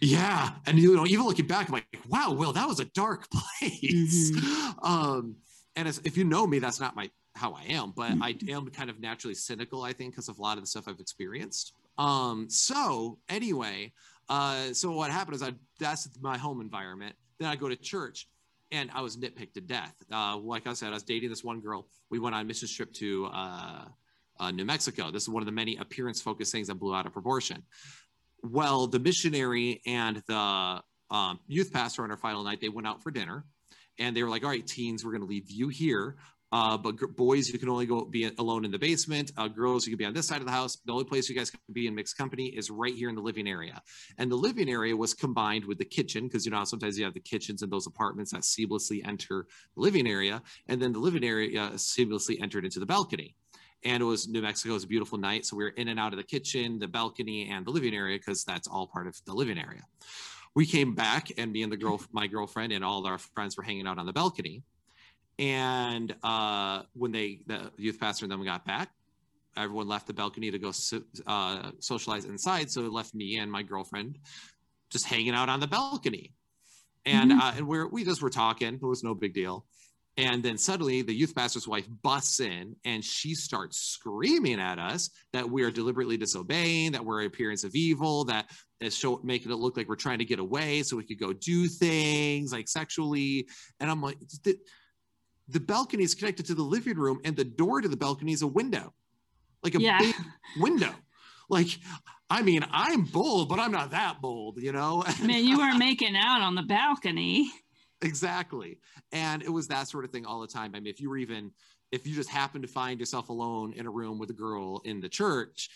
yeah, 0.01 0.51
and 0.65 0.79
you 0.79 0.95
know 0.95 1.05
even 1.05 1.25
looking 1.25 1.47
back, 1.47 1.67
I'm 1.67 1.73
like, 1.73 1.99
wow, 2.07 2.31
Will, 2.33 2.53
that 2.53 2.67
was 2.67 2.79
a 2.79 2.85
dark 2.85 3.27
place. 3.59 4.31
Mm-hmm. 4.31 4.85
Um, 4.85 5.35
and 5.75 5.87
if 5.87 6.17
you 6.17 6.23
know 6.23 6.47
me, 6.47 6.59
that's 6.59 6.79
not 6.79 6.95
my 6.95 7.09
how 7.35 7.53
I 7.53 7.63
am, 7.69 7.93
but 7.95 8.11
mm-hmm. 8.11 8.23
I 8.23 8.37
am 8.49 8.67
kind 8.69 8.89
of 8.89 8.99
naturally 8.99 9.35
cynical, 9.35 9.83
I 9.83 9.93
think, 9.93 10.13
because 10.13 10.27
of 10.27 10.37
a 10.37 10.41
lot 10.41 10.57
of 10.57 10.63
the 10.63 10.67
stuff 10.67 10.87
I've 10.87 10.99
experienced. 10.99 11.73
Um, 11.97 12.49
so 12.49 13.19
anyway, 13.29 13.93
uh, 14.27 14.73
so 14.73 14.91
what 14.91 15.11
happened 15.11 15.35
is 15.35 15.43
I 15.43 15.53
that's 15.79 16.09
my 16.21 16.37
home 16.37 16.61
environment. 16.61 17.15
Then 17.39 17.49
I 17.49 17.55
go 17.55 17.69
to 17.69 17.75
church 17.75 18.27
and 18.71 18.89
I 18.93 19.01
was 19.01 19.17
nitpicked 19.17 19.53
to 19.53 19.61
death. 19.61 19.93
Uh, 20.11 20.37
like 20.37 20.67
I 20.67 20.73
said, 20.73 20.89
I 20.89 20.93
was 20.93 21.03
dating 21.03 21.29
this 21.29 21.43
one 21.43 21.59
girl. 21.59 21.87
We 22.09 22.19
went 22.19 22.35
on 22.35 22.41
a 22.41 22.45
mission 22.45 22.67
trip 22.67 22.93
to 22.93 23.25
uh, 23.33 23.85
uh, 24.39 24.51
New 24.51 24.65
Mexico. 24.65 25.11
This 25.11 25.23
is 25.23 25.29
one 25.29 25.41
of 25.41 25.45
the 25.45 25.51
many 25.51 25.77
appearance 25.77 26.21
focused 26.21 26.51
things 26.51 26.67
that 26.67 26.75
blew 26.75 26.95
out 26.95 27.05
of 27.05 27.13
proportion. 27.13 27.63
Well, 28.43 28.87
the 28.87 28.99
missionary 28.99 29.81
and 29.85 30.23
the 30.27 30.81
um, 31.11 31.39
youth 31.47 31.71
pastor 31.71 32.03
on 32.03 32.11
our 32.11 32.17
final 32.17 32.43
night, 32.43 32.61
they 32.61 32.69
went 32.69 32.87
out 32.87 33.03
for 33.03 33.11
dinner 33.11 33.45
and 33.99 34.15
they 34.15 34.23
were 34.23 34.29
like, 34.29 34.43
all 34.43 34.49
right, 34.49 34.65
teens, 34.65 35.05
we're 35.05 35.11
going 35.11 35.21
to 35.21 35.27
leave 35.27 35.51
you 35.51 35.67
here. 35.67 36.15
Uh, 36.51 36.77
but 36.77 36.97
boys, 37.15 37.47
you 37.47 37.57
can 37.57 37.69
only 37.69 37.85
go 37.85 38.03
be 38.03 38.29
alone 38.37 38.65
in 38.65 38.71
the 38.71 38.79
basement. 38.79 39.31
Uh, 39.37 39.47
girls, 39.47 39.87
you 39.87 39.91
can 39.91 39.97
be 39.97 40.05
on 40.05 40.13
this 40.13 40.27
side 40.27 40.39
of 40.39 40.45
the 40.45 40.51
house. 40.51 40.77
The 40.85 40.91
only 40.91 41.05
place 41.05 41.29
you 41.29 41.35
guys 41.35 41.49
can 41.49 41.59
be 41.71 41.87
in 41.87 41.95
mixed 41.95 42.17
company 42.17 42.47
is 42.47 42.69
right 42.69 42.93
here 42.93 43.07
in 43.07 43.15
the 43.15 43.21
living 43.21 43.47
area. 43.47 43.81
And 44.17 44.29
the 44.29 44.35
living 44.35 44.69
area 44.69 44.95
was 44.95 45.13
combined 45.13 45.63
with 45.63 45.77
the 45.77 45.85
kitchen 45.85 46.25
because 46.25 46.45
you 46.45 46.51
know 46.51 46.63
sometimes 46.65 46.97
you 46.97 47.05
have 47.05 47.13
the 47.13 47.21
kitchens 47.21 47.61
in 47.61 47.69
those 47.69 47.87
apartments 47.87 48.31
that 48.31 48.41
seamlessly 48.41 49.07
enter 49.07 49.47
the 49.75 49.81
living 49.81 50.07
area, 50.07 50.41
and 50.67 50.81
then 50.81 50.91
the 50.91 50.99
living 50.99 51.23
area 51.23 51.71
seamlessly 51.75 52.41
entered 52.41 52.65
into 52.65 52.79
the 52.79 52.85
balcony. 52.85 53.35
And 53.83 54.03
it 54.03 54.05
was 54.05 54.27
New 54.27 54.41
Mexico. 54.41 54.71
It 54.71 54.73
was 54.75 54.83
a 54.83 54.87
beautiful 54.87 55.17
night, 55.17 55.45
so 55.45 55.55
we 55.55 55.63
were 55.63 55.69
in 55.69 55.87
and 55.87 55.99
out 55.99 56.11
of 56.11 56.17
the 56.17 56.23
kitchen, 56.23 56.79
the 56.79 56.87
balcony, 56.87 57.49
and 57.49 57.65
the 57.65 57.71
living 57.71 57.95
area 57.95 58.17
because 58.17 58.43
that's 58.43 58.67
all 58.67 58.87
part 58.87 59.07
of 59.07 59.15
the 59.25 59.33
living 59.33 59.57
area. 59.57 59.83
We 60.53 60.65
came 60.65 60.95
back, 60.95 61.31
and 61.37 61.53
me 61.53 61.63
and 61.63 61.71
the 61.71 61.77
girl, 61.77 62.01
my 62.11 62.27
girlfriend, 62.27 62.73
and 62.73 62.83
all 62.83 63.07
our 63.07 63.17
friends 63.17 63.55
were 63.55 63.63
hanging 63.63 63.87
out 63.87 63.97
on 63.97 64.05
the 64.05 64.13
balcony 64.13 64.63
and 65.41 66.15
uh, 66.23 66.83
when 66.93 67.11
they, 67.11 67.39
the 67.47 67.71
youth 67.75 67.99
pastor 67.99 68.25
and 68.25 68.31
them 68.31 68.45
got 68.45 68.63
back, 68.63 68.89
everyone 69.57 69.87
left 69.87 70.05
the 70.05 70.13
balcony 70.13 70.51
to 70.51 70.59
go 70.59 70.71
so, 70.71 71.01
uh, 71.25 71.71
socialize 71.79 72.25
inside. 72.25 72.69
So 72.69 72.85
it 72.85 72.91
left 72.91 73.15
me 73.15 73.39
and 73.39 73.51
my 73.51 73.63
girlfriend 73.63 74.19
just 74.91 75.07
hanging 75.07 75.33
out 75.33 75.49
on 75.49 75.59
the 75.59 75.65
balcony. 75.65 76.33
And, 77.07 77.31
mm-hmm. 77.31 77.41
uh, 77.41 77.53
and 77.57 77.67
we're, 77.67 77.87
we 77.87 78.05
just 78.05 78.21
were 78.21 78.29
talking. 78.29 78.75
It 78.75 78.83
was 78.83 79.03
no 79.03 79.15
big 79.15 79.33
deal. 79.33 79.65
And 80.15 80.43
then 80.43 80.59
suddenly 80.59 81.01
the 81.01 81.13
youth 81.13 81.33
pastor's 81.33 81.67
wife 81.67 81.87
busts 82.03 82.39
in 82.39 82.75
and 82.85 83.03
she 83.03 83.33
starts 83.33 83.81
screaming 83.81 84.59
at 84.59 84.77
us 84.77 85.09
that 85.33 85.49
we 85.49 85.63
are 85.63 85.71
deliberately 85.71 86.17
disobeying, 86.17 86.91
that 86.91 87.03
we're 87.03 87.23
appearance 87.23 87.63
of 87.63 87.73
evil, 87.73 88.25
that 88.25 88.51
is 88.79 88.95
show, 88.95 89.19
making 89.23 89.51
it 89.51 89.55
look 89.55 89.75
like 89.75 89.89
we're 89.89 89.95
trying 89.95 90.19
to 90.19 90.25
get 90.25 90.37
away 90.37 90.83
so 90.83 90.97
we 90.97 91.03
could 91.03 91.19
go 91.19 91.33
do 91.33 91.67
things 91.67 92.51
like 92.51 92.67
sexually. 92.67 93.47
And 93.79 93.89
I'm 93.89 94.01
like, 94.01 94.17
the 95.51 95.59
balcony 95.59 96.03
is 96.03 96.15
connected 96.15 96.45
to 96.47 96.55
the 96.55 96.61
living 96.63 96.97
room 96.97 97.19
and 97.25 97.35
the 97.35 97.43
door 97.43 97.81
to 97.81 97.87
the 97.87 97.97
balcony 97.97 98.33
is 98.33 98.41
a 98.41 98.47
window 98.47 98.93
like 99.63 99.75
a 99.75 99.81
yeah. 99.81 99.99
big 99.99 100.15
window. 100.57 100.93
Like 101.49 101.79
i 102.29 102.41
mean 102.41 102.65
i'm 102.71 103.03
bold 103.03 103.49
but 103.49 103.59
i'm 103.59 103.73
not 103.73 103.91
that 103.91 104.21
bold 104.21 104.57
you 104.57 104.71
know? 104.71 105.03
I 105.07 105.25
mean 105.25 105.45
you 105.45 105.57
weren't 105.57 105.77
making 105.77 106.15
out 106.15 106.41
on 106.41 106.55
the 106.55 106.61
balcony. 106.63 107.51
Exactly. 108.03 108.79
And 109.11 109.43
it 109.43 109.49
was 109.49 109.67
that 109.67 109.87
sort 109.87 110.05
of 110.05 110.11
thing 110.11 110.25
all 110.25 110.41
the 110.41 110.47
time. 110.47 110.71
I 110.73 110.79
mean 110.79 110.87
if 110.87 111.01
you 111.01 111.09
were 111.09 111.17
even 111.17 111.51
if 111.91 112.07
you 112.07 112.15
just 112.15 112.29
happen 112.29 112.61
to 112.61 112.67
find 112.67 112.99
yourself 112.99 113.29
alone 113.29 113.73
in 113.73 113.85
a 113.85 113.91
room 113.91 114.17
with 114.17 114.29
a 114.29 114.33
girl 114.33 114.81
in 114.85 115.01
the 115.01 115.09
church 115.09 115.69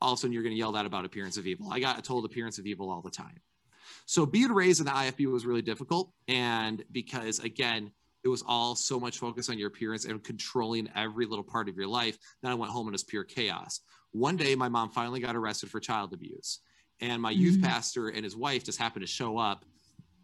all 0.00 0.12
of 0.12 0.18
a 0.18 0.20
sudden 0.20 0.32
you're 0.32 0.42
going 0.42 0.54
to 0.54 0.58
yell 0.58 0.72
that 0.72 0.86
about 0.86 1.04
appearance 1.04 1.36
of 1.36 1.46
evil. 1.46 1.70
I 1.70 1.80
got 1.80 2.02
told 2.04 2.24
appearance 2.24 2.58
of 2.58 2.66
evil 2.66 2.90
all 2.90 3.02
the 3.02 3.10
time. 3.10 3.40
So 4.06 4.24
being 4.24 4.52
raised 4.52 4.80
in 4.80 4.86
the 4.86 4.92
ifb 4.92 5.26
was 5.30 5.44
really 5.44 5.62
difficult. 5.62 6.12
And 6.26 6.82
because 6.90 7.38
again 7.40 7.90
it 8.28 8.32
was 8.32 8.44
all 8.46 8.74
so 8.74 9.00
much 9.00 9.18
focus 9.18 9.48
on 9.48 9.58
your 9.58 9.68
appearance 9.68 10.04
and 10.04 10.22
controlling 10.22 10.88
every 10.94 11.26
little 11.26 11.44
part 11.44 11.68
of 11.68 11.76
your 11.76 11.86
life. 11.86 12.18
Then 12.42 12.52
I 12.52 12.54
went 12.54 12.72
home 12.72 12.86
and 12.86 12.92
it 12.92 12.96
was 13.00 13.04
pure 13.04 13.24
chaos. 13.24 13.80
One 14.12 14.36
day, 14.36 14.54
my 14.54 14.68
mom 14.68 14.90
finally 14.90 15.20
got 15.20 15.36
arrested 15.36 15.70
for 15.70 15.80
child 15.80 16.12
abuse, 16.14 16.60
and 17.00 17.20
my 17.20 17.32
mm-hmm. 17.32 17.42
youth 17.42 17.62
pastor 17.62 18.08
and 18.08 18.24
his 18.24 18.36
wife 18.36 18.64
just 18.64 18.78
happened 18.78 19.02
to 19.02 19.10
show 19.10 19.38
up 19.38 19.64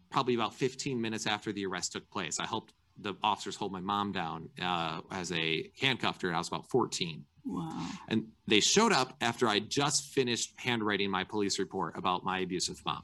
probably 0.09 0.35
about 0.35 0.53
15 0.53 0.99
minutes 0.99 1.27
after 1.27 1.51
the 1.51 1.65
arrest 1.65 1.91
took 1.91 2.09
place. 2.09 2.39
I 2.39 2.45
helped 2.45 2.73
the 3.01 3.13
officers 3.23 3.55
hold 3.55 3.71
my 3.71 3.81
mom 3.81 4.11
down 4.11 4.49
uh, 4.61 5.01
as 5.11 5.31
a 5.31 5.69
handcuffed 5.79 6.21
her, 6.21 6.29
and 6.29 6.35
I 6.35 6.39
was 6.39 6.47
about 6.47 6.69
14. 6.69 7.23
Wow. 7.45 7.87
And 8.07 8.27
they 8.47 8.59
showed 8.59 8.91
up 8.91 9.15
after 9.21 9.47
I 9.47 9.59
just 9.59 10.13
finished 10.13 10.53
handwriting 10.57 11.11
my 11.11 11.23
police 11.23 11.59
report 11.59 11.97
about 11.97 12.23
my 12.23 12.39
abusive 12.39 12.81
mom. 12.85 13.03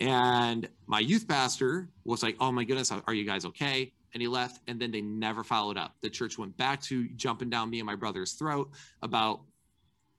And 0.00 0.68
my 0.86 1.00
youth 1.00 1.28
pastor 1.28 1.88
was 2.04 2.22
like, 2.22 2.36
Oh 2.40 2.52
my 2.52 2.64
goodness, 2.64 2.92
are 2.92 3.14
you 3.14 3.24
guys 3.24 3.44
okay? 3.46 3.92
And 4.12 4.20
he 4.20 4.28
left. 4.28 4.60
And 4.68 4.80
then 4.80 4.90
they 4.90 5.00
never 5.00 5.42
followed 5.42 5.76
up. 5.76 5.94
The 6.00 6.10
church 6.10 6.38
went 6.38 6.56
back 6.56 6.80
to 6.82 7.08
jumping 7.10 7.50
down 7.50 7.70
me 7.70 7.80
and 7.80 7.86
my 7.86 7.96
brother's 7.96 8.32
throat 8.32 8.70
about 9.02 9.40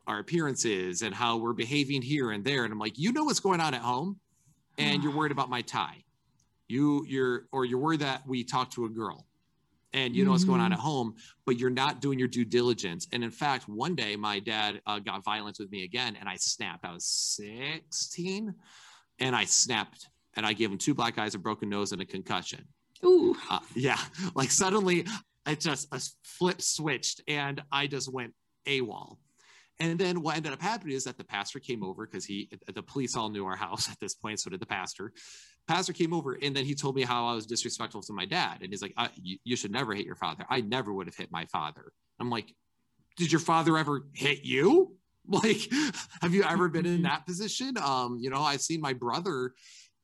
our 0.08 0.20
appearances 0.20 1.02
and 1.02 1.16
how 1.16 1.38
we're 1.38 1.54
behaving 1.54 2.02
here 2.02 2.32
and 2.32 2.44
there. 2.44 2.64
And 2.64 2.72
I'm 2.74 2.80
like, 2.80 2.98
You 2.98 3.12
know 3.12 3.26
what's 3.26 3.40
going 3.40 3.62
on 3.62 3.74
at 3.74 3.82
home? 3.82 4.20
And 4.78 5.04
you're 5.04 5.16
worried 5.16 5.32
about 5.32 5.50
my 5.50 5.62
tie. 5.62 6.04
You, 6.68 7.06
you're, 7.08 7.46
or 7.52 7.64
you're 7.64 7.80
worried 7.80 8.00
that 8.00 8.28
we 8.28 8.44
talked 8.44 8.74
to 8.74 8.86
a 8.86 8.90
girl 8.90 9.28
and 9.96 10.14
you 10.14 10.26
know 10.26 10.32
what's 10.32 10.44
going 10.44 10.60
on 10.60 10.74
at 10.74 10.78
mm-hmm. 10.78 10.88
home, 10.88 11.16
but 11.46 11.58
you're 11.58 11.70
not 11.70 12.02
doing 12.02 12.20
your 12.20 12.28
due 12.28 12.44
diligence. 12.44 13.08
And 13.14 13.24
in 13.24 13.32
fact, 13.32 13.70
one 13.70 13.96
day 13.96 14.18
my 14.18 14.40
dad 14.40 14.82
uh, 14.86 15.00
got 15.00 15.24
violent 15.24 15.58
with 15.58 15.72
me 15.72 15.84
again, 15.86 16.18
and 16.20 16.28
I 16.28 16.36
snapped. 16.36 16.84
I 16.84 16.92
was 16.92 17.06
16, 17.06 18.54
and 19.20 19.36
I 19.36 19.46
snapped 19.46 20.10
and 20.36 20.46
I 20.46 20.54
gave 20.54 20.72
him 20.72 20.78
two 20.78 20.94
black 20.94 21.18
eyes, 21.18 21.36
a 21.36 21.40
broken 21.40 21.70
nose, 21.70 21.92
and 21.92 22.02
a 22.02 22.06
concussion. 22.06 22.66
Ooh. 23.04 23.36
Uh, 23.50 23.60
yeah. 23.76 24.00
Like 24.36 24.52
suddenly 24.52 25.06
it 25.48 25.60
just 25.60 25.88
a 25.94 26.02
flip 26.24 26.62
switched 26.62 27.22
and 27.28 27.62
I 27.72 27.88
just 27.88 28.12
went 28.12 28.34
AWOL. 28.68 29.18
And 29.80 30.00
then 30.00 30.22
what 30.22 30.38
ended 30.38 30.54
up 30.54 30.62
happening 30.62 30.96
is 30.96 31.04
that 31.04 31.18
the 31.18 31.24
pastor 31.24 31.60
came 31.60 31.84
over 31.84 32.06
because 32.06 32.26
he, 32.26 32.50
the 32.74 32.82
police 32.82 33.16
all 33.16 33.30
knew 33.30 33.46
our 33.46 33.56
house 33.68 33.90
at 33.90 34.00
this 34.00 34.16
point. 34.16 34.40
So 34.40 34.50
did 34.50 34.60
the 34.60 34.66
pastor. 34.66 35.12
Pastor 35.68 35.94
came 35.94 36.14
over 36.14 36.38
and 36.42 36.56
then 36.56 36.66
he 36.66 36.76
told 36.76 36.96
me 36.96 37.04
how 37.04 37.28
I 37.28 37.34
was 37.34 37.46
disrespectful 37.46 38.02
to 38.04 38.14
my 38.14 38.26
dad. 38.26 38.60
And 38.62 38.72
he's 38.72 38.82
like, 38.82 38.94
you, 39.16 39.38
you 39.44 39.56
should 39.56 39.72
never 39.72 39.94
hit 39.94 40.06
your 40.06 40.16
father. 40.16 40.46
I 40.50 40.62
never 40.62 40.94
would 40.94 41.08
have 41.08 41.16
hit 41.16 41.32
my 41.32 41.46
father. 41.46 41.92
I'm 42.20 42.30
like, 42.30 42.54
did 43.18 43.32
your 43.32 43.40
father 43.40 43.78
ever 43.78 44.06
hit 44.14 44.44
you? 44.44 44.96
Like, 45.30 45.72
have 46.22 46.34
you 46.34 46.44
ever 46.44 46.70
been 46.70 46.86
in 46.86 47.02
that 47.10 47.26
position? 47.26 47.78
Um, 47.78 48.18
you 48.20 48.30
know, 48.30 48.42
I've 48.42 48.62
seen 48.62 48.80
my 48.80 48.94
brother 48.94 49.54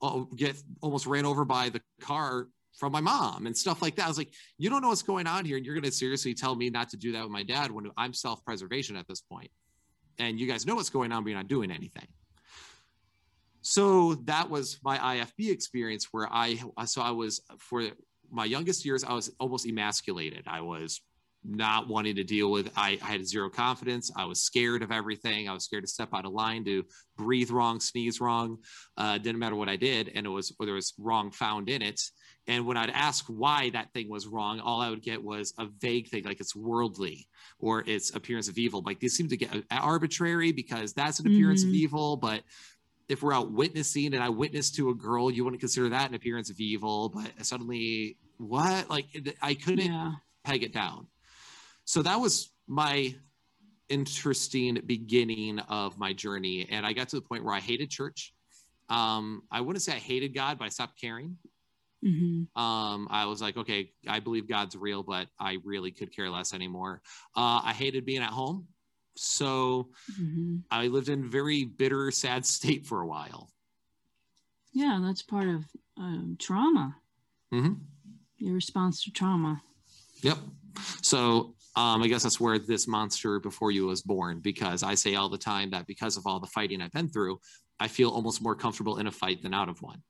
uh, 0.01 0.21
get 0.35 0.61
almost 0.81 1.05
ran 1.05 1.25
over 1.25 1.45
by 1.45 1.69
the 1.69 1.81
car 2.01 2.47
from 2.77 2.91
my 2.91 3.01
mom 3.01 3.45
and 3.45 3.55
stuff 3.55 3.81
like 3.81 3.95
that. 3.95 4.05
I 4.05 4.07
was 4.07 4.17
like, 4.17 4.33
you 4.57 4.69
don't 4.69 4.81
know 4.81 4.89
what's 4.89 5.03
going 5.03 5.27
on 5.27 5.45
here. 5.45 5.57
And 5.57 5.65
you're 5.65 5.75
going 5.75 5.83
to 5.83 5.91
seriously 5.91 6.33
tell 6.33 6.55
me 6.55 6.69
not 6.69 6.89
to 6.89 6.97
do 6.97 7.11
that 7.11 7.21
with 7.21 7.31
my 7.31 7.43
dad 7.43 7.71
when 7.71 7.91
I'm 7.97 8.13
self 8.13 8.43
preservation 8.43 8.95
at 8.95 9.07
this 9.07 9.21
point. 9.21 9.51
And 10.17 10.39
you 10.39 10.47
guys 10.47 10.65
know 10.65 10.75
what's 10.75 10.89
going 10.89 11.11
on, 11.11 11.23
but 11.23 11.29
you're 11.29 11.39
not 11.39 11.47
doing 11.47 11.71
anything. 11.71 12.07
So 13.61 14.15
that 14.25 14.49
was 14.49 14.79
my 14.83 14.97
IFB 14.97 15.51
experience 15.51 16.07
where 16.11 16.27
I, 16.31 16.59
so 16.85 17.01
I 17.01 17.11
was 17.11 17.41
for 17.59 17.83
my 18.31 18.45
youngest 18.45 18.85
years, 18.85 19.03
I 19.03 19.13
was 19.13 19.31
almost 19.39 19.67
emasculated. 19.67 20.45
I 20.47 20.61
was 20.61 21.01
not 21.43 21.87
wanting 21.87 22.15
to 22.15 22.23
deal 22.23 22.51
with 22.51 22.71
I, 22.75 22.99
I, 23.01 23.05
had 23.05 23.27
zero 23.27 23.49
confidence. 23.49 24.11
I 24.15 24.25
was 24.25 24.41
scared 24.41 24.83
of 24.83 24.91
everything. 24.91 25.49
I 25.49 25.53
was 25.53 25.63
scared 25.63 25.83
to 25.83 25.89
step 25.89 26.09
out 26.13 26.25
of 26.25 26.33
line 26.33 26.63
to 26.65 26.83
breathe 27.17 27.49
wrong 27.49 27.79
sneeze 27.79 28.21
wrong. 28.21 28.59
Uh, 28.95 29.17
didn't 29.17 29.39
matter 29.39 29.55
what 29.55 29.69
i 29.69 29.75
did 29.75 30.11
and 30.13 30.25
it 30.25 30.29
was 30.29 30.53
or 30.59 30.65
there 30.65 30.75
was 30.75 30.93
wrong 30.99 31.31
found 31.31 31.69
in 31.69 31.81
it. 31.81 31.99
And 32.47 32.65
when 32.65 32.77
i'd 32.77 32.91
ask 32.91 33.25
why 33.25 33.71
that 33.71 33.91
thing 33.93 34.09
was 34.09 34.27
wrong 34.27 34.59
all 34.59 34.81
i 34.81 34.89
would 34.89 35.01
get 35.01 35.23
was 35.23 35.53
a 35.57 35.67
vague 35.79 36.09
thing 36.09 36.23
like 36.25 36.39
it's 36.39 36.55
worldly 36.55 37.27
or 37.59 37.83
it's 37.87 38.13
appearance 38.15 38.47
of 38.47 38.57
evil. 38.57 38.83
Like 38.85 38.99
these 38.99 39.15
seem 39.15 39.29
to 39.29 39.37
get 39.37 39.63
arbitrary 39.71 40.51
because 40.51 40.93
that's 40.93 41.19
an 41.19 41.27
appearance 41.27 41.61
mm-hmm. 41.61 41.71
of 41.71 41.75
evil 41.75 42.17
but 42.17 42.43
if 43.09 43.23
we're 43.23 43.33
out 43.33 43.51
witnessing 43.51 44.13
and 44.13 44.23
i 44.23 44.29
witnessed 44.29 44.75
to 44.75 44.89
a 44.89 44.95
girl 44.95 45.31
you 45.31 45.43
wouldn't 45.43 45.59
consider 45.59 45.89
that 45.89 46.09
an 46.09 46.15
appearance 46.15 46.51
of 46.51 46.59
evil 46.59 47.09
but 47.09 47.31
suddenly 47.45 48.17
what? 48.37 48.89
Like 48.89 49.05
i 49.41 49.55
couldn't 49.55 49.91
yeah. 49.91 50.13
peg 50.43 50.63
it 50.63 50.73
down 50.73 51.07
so 51.85 52.01
that 52.01 52.19
was 52.19 52.51
my 52.67 53.15
interesting 53.89 54.81
beginning 54.85 55.59
of 55.59 55.97
my 55.99 56.13
journey. 56.13 56.67
And 56.69 56.85
I 56.85 56.93
got 56.93 57.09
to 57.09 57.17
the 57.17 57.21
point 57.21 57.43
where 57.43 57.53
I 57.53 57.59
hated 57.59 57.89
church. 57.89 58.33
Um, 58.89 59.43
I 59.51 59.61
wouldn't 59.61 59.83
say 59.83 59.93
I 59.93 59.99
hated 59.99 60.33
God, 60.33 60.57
but 60.57 60.65
I 60.65 60.69
stopped 60.69 60.99
caring. 60.99 61.37
Mm-hmm. 62.03 62.61
Um, 62.61 63.07
I 63.11 63.25
was 63.25 63.41
like, 63.41 63.57
okay, 63.57 63.91
I 64.07 64.19
believe 64.19 64.47
God's 64.47 64.75
real, 64.75 65.03
but 65.03 65.27
I 65.39 65.57
really 65.63 65.91
could 65.91 66.15
care 66.15 66.29
less 66.29 66.53
anymore. 66.53 67.01
Uh, 67.35 67.61
I 67.63 67.73
hated 67.73 68.05
being 68.05 68.23
at 68.23 68.31
home. 68.31 68.67
So 69.15 69.89
mm-hmm. 70.19 70.57
I 70.71 70.87
lived 70.87 71.09
in 71.09 71.29
very 71.29 71.65
bitter, 71.65 72.09
sad 72.11 72.45
state 72.45 72.85
for 72.85 73.01
a 73.01 73.07
while. 73.07 73.49
Yeah, 74.73 74.99
that's 75.03 75.21
part 75.21 75.47
of 75.47 75.65
um, 75.97 76.37
trauma. 76.39 76.95
Mm-hmm. 77.53 77.73
Your 78.37 78.55
response 78.55 79.03
to 79.03 79.11
trauma. 79.11 79.61
Yep. 80.23 80.37
So 81.01 81.55
um, 81.75 82.03
I 82.03 82.07
guess 82.07 82.23
that's 82.23 82.39
where 82.39 82.59
this 82.59 82.87
monster 82.87 83.39
before 83.39 83.71
you 83.71 83.85
was 83.85 84.01
born, 84.01 84.39
because 84.39 84.83
I 84.83 84.95
say 84.95 85.15
all 85.15 85.29
the 85.29 85.37
time 85.37 85.69
that 85.71 85.87
because 85.87 86.17
of 86.17 86.23
all 86.25 86.39
the 86.39 86.47
fighting 86.47 86.81
I've 86.81 86.91
been 86.91 87.07
through, 87.07 87.39
I 87.79 87.87
feel 87.87 88.09
almost 88.09 88.41
more 88.41 88.55
comfortable 88.55 88.97
in 88.97 89.07
a 89.07 89.11
fight 89.11 89.41
than 89.41 89.53
out 89.53 89.69
of 89.69 89.81
one. 89.81 90.01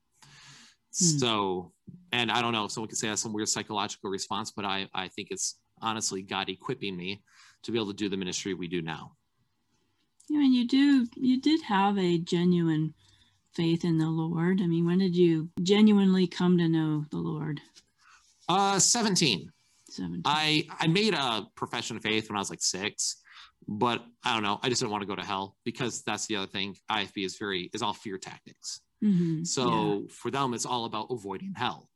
Hmm. 0.99 1.17
So, 1.19 1.71
and 2.11 2.31
I 2.31 2.41
don't 2.41 2.53
know, 2.53 2.67
someone 2.67 2.89
could 2.89 2.97
say 2.97 3.09
that's 3.09 3.21
some 3.21 3.33
weird 3.33 3.49
psychological 3.49 4.09
response, 4.09 4.51
but 4.51 4.65
I, 4.65 4.87
I 4.93 5.07
think 5.09 5.27
it's 5.29 5.59
honestly 5.81 6.23
God 6.23 6.49
equipping 6.49 6.97
me 6.97 7.21
to 7.63 7.71
be 7.71 7.77
able 7.77 7.87
to 7.87 7.93
do 7.93 8.09
the 8.09 8.17
ministry 8.17 8.53
we 8.53 8.67
do 8.67 8.81
now. 8.81 9.13
Yeah, 10.29 10.39
and 10.39 10.53
you 10.53 10.67
do, 10.67 11.07
you 11.15 11.39
did 11.39 11.61
have 11.61 11.97
a 11.97 12.17
genuine 12.17 12.93
faith 13.53 13.83
in 13.83 13.97
the 13.97 14.09
Lord. 14.09 14.61
I 14.61 14.67
mean, 14.67 14.85
when 14.85 14.99
did 14.99 15.15
you 15.15 15.49
genuinely 15.61 16.25
come 16.25 16.57
to 16.57 16.67
know 16.67 17.05
the 17.11 17.17
Lord? 17.17 17.61
Uh, 18.49 18.79
17. 18.79 19.51
17. 19.91 20.21
I 20.25 20.67
I 20.79 20.87
made 20.87 21.13
a 21.13 21.47
profession 21.55 21.97
of 21.97 22.03
faith 22.03 22.29
when 22.29 22.37
I 22.37 22.39
was 22.39 22.49
like 22.49 22.61
six. 22.61 23.17
but 23.67 24.03
I 24.25 24.33
don't 24.33 24.41
know. 24.41 24.59
I 24.63 24.69
just 24.69 24.81
didn't 24.81 24.91
want 24.91 25.03
to 25.03 25.07
go 25.07 25.15
to 25.15 25.23
hell 25.23 25.55
because 25.63 26.01
that's 26.01 26.25
the 26.25 26.35
other 26.37 26.47
thing. 26.47 26.75
IFB 26.89 27.23
is 27.25 27.37
very 27.37 27.69
is 27.73 27.83
all 27.83 27.93
fear 27.93 28.17
tactics. 28.17 28.81
Mhm. 29.03 29.45
So 29.45 29.63
Yeah. 29.69 29.99
for 30.09 30.31
them, 30.31 30.53
it's 30.55 30.65
all 30.65 30.85
about 30.85 31.07
avoiding 31.11 31.53
hell. 31.55 31.87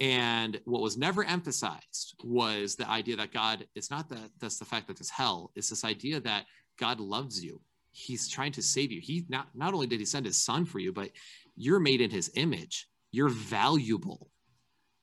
And 0.00 0.58
what 0.64 0.80
was 0.80 0.96
never 0.96 1.22
emphasized 1.24 2.14
was 2.24 2.76
the 2.76 2.88
idea 2.88 3.16
that 3.16 3.32
God, 3.32 3.66
it's 3.74 3.90
not 3.90 4.08
that 4.08 4.30
that's 4.38 4.58
the 4.58 4.64
fact 4.64 4.86
that 4.86 4.96
there's 4.96 5.10
hell, 5.10 5.52
it's 5.54 5.68
this 5.68 5.84
idea 5.84 6.18
that 6.20 6.46
God 6.78 6.98
loves 7.00 7.44
you. 7.44 7.60
He's 7.92 8.26
trying 8.28 8.52
to 8.52 8.62
save 8.62 8.90
you. 8.90 9.00
He 9.02 9.26
not, 9.28 9.54
not 9.54 9.74
only 9.74 9.86
did 9.86 10.00
he 10.00 10.06
send 10.06 10.24
his 10.24 10.38
son 10.38 10.64
for 10.64 10.78
you, 10.78 10.92
but 10.92 11.10
you're 11.56 11.80
made 11.80 12.00
in 12.00 12.10
his 12.10 12.30
image. 12.34 12.88
You're 13.12 13.28
valuable. 13.28 14.29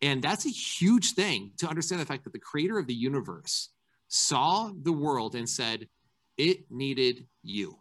And 0.02 0.22
that's 0.22 0.46
a 0.46 0.50
huge 0.50 1.14
thing 1.14 1.52
to 1.58 1.68
understand 1.68 2.02
the 2.02 2.06
fact 2.06 2.24
that 2.26 2.34
the 2.34 2.40
creator 2.40 2.78
of 2.78 2.88
the 2.88 2.94
universe 2.94 3.70
saw 4.08 4.72
the 4.84 4.92
world 4.92 5.36
and 5.36 5.50
said, 5.50 5.88
it 6.38 6.70
needed 6.72 7.26
you 7.42 7.80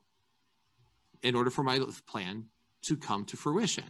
in 1.23 1.35
order 1.35 1.51
for 1.51 1.63
my 1.63 1.79
plan 2.07 2.47
to 2.83 2.97
come 2.97 3.25
to 3.27 3.37
fruition. 3.37 3.85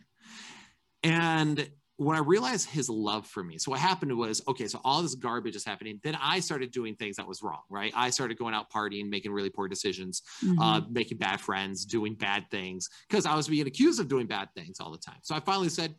And 1.03 1.71
when 1.99 2.17
I 2.17 2.21
realized 2.21 2.69
his 2.69 2.91
love 2.91 3.27
for 3.27 3.45
me, 3.45 3.59
so 3.59 3.71
what 3.71 3.81
happened 3.81 4.17
was, 4.19 4.43
okay, 4.49 4.67
so 4.67 4.81
all 4.85 5.03
this 5.03 5.15
garbage 5.15 5.57
is 5.57 5.65
happening. 5.65 6.01
Then 6.03 6.17
I 6.21 6.41
started 6.41 6.71
doing 6.71 6.95
things 6.97 7.17
that 7.17 7.27
was 7.27 7.43
wrong, 7.43 7.63
right? 7.71 7.93
I 7.95 8.11
started 8.11 8.37
going 8.39 8.55
out 8.55 8.71
partying, 8.71 9.09
making 9.09 9.33
really 9.33 9.51
poor 9.51 9.69
decisions, 9.69 10.23
Mhm. 10.43 10.57
uh, 10.61 10.87
making 10.91 11.19
bad 11.19 11.41
friends, 11.41 11.87
doing 11.87 12.15
bad 12.15 12.51
things, 12.51 12.91
because 13.09 13.25
I 13.25 13.35
was 13.35 13.49
being 13.49 13.67
accused 13.67 14.01
of 14.01 14.09
doing 14.09 14.27
bad 14.27 14.53
things 14.55 14.81
all 14.81 14.91
the 14.91 14.99
time. 14.99 15.21
So 15.23 15.35
I 15.35 15.41
finally 15.41 15.69
said, 15.71 15.95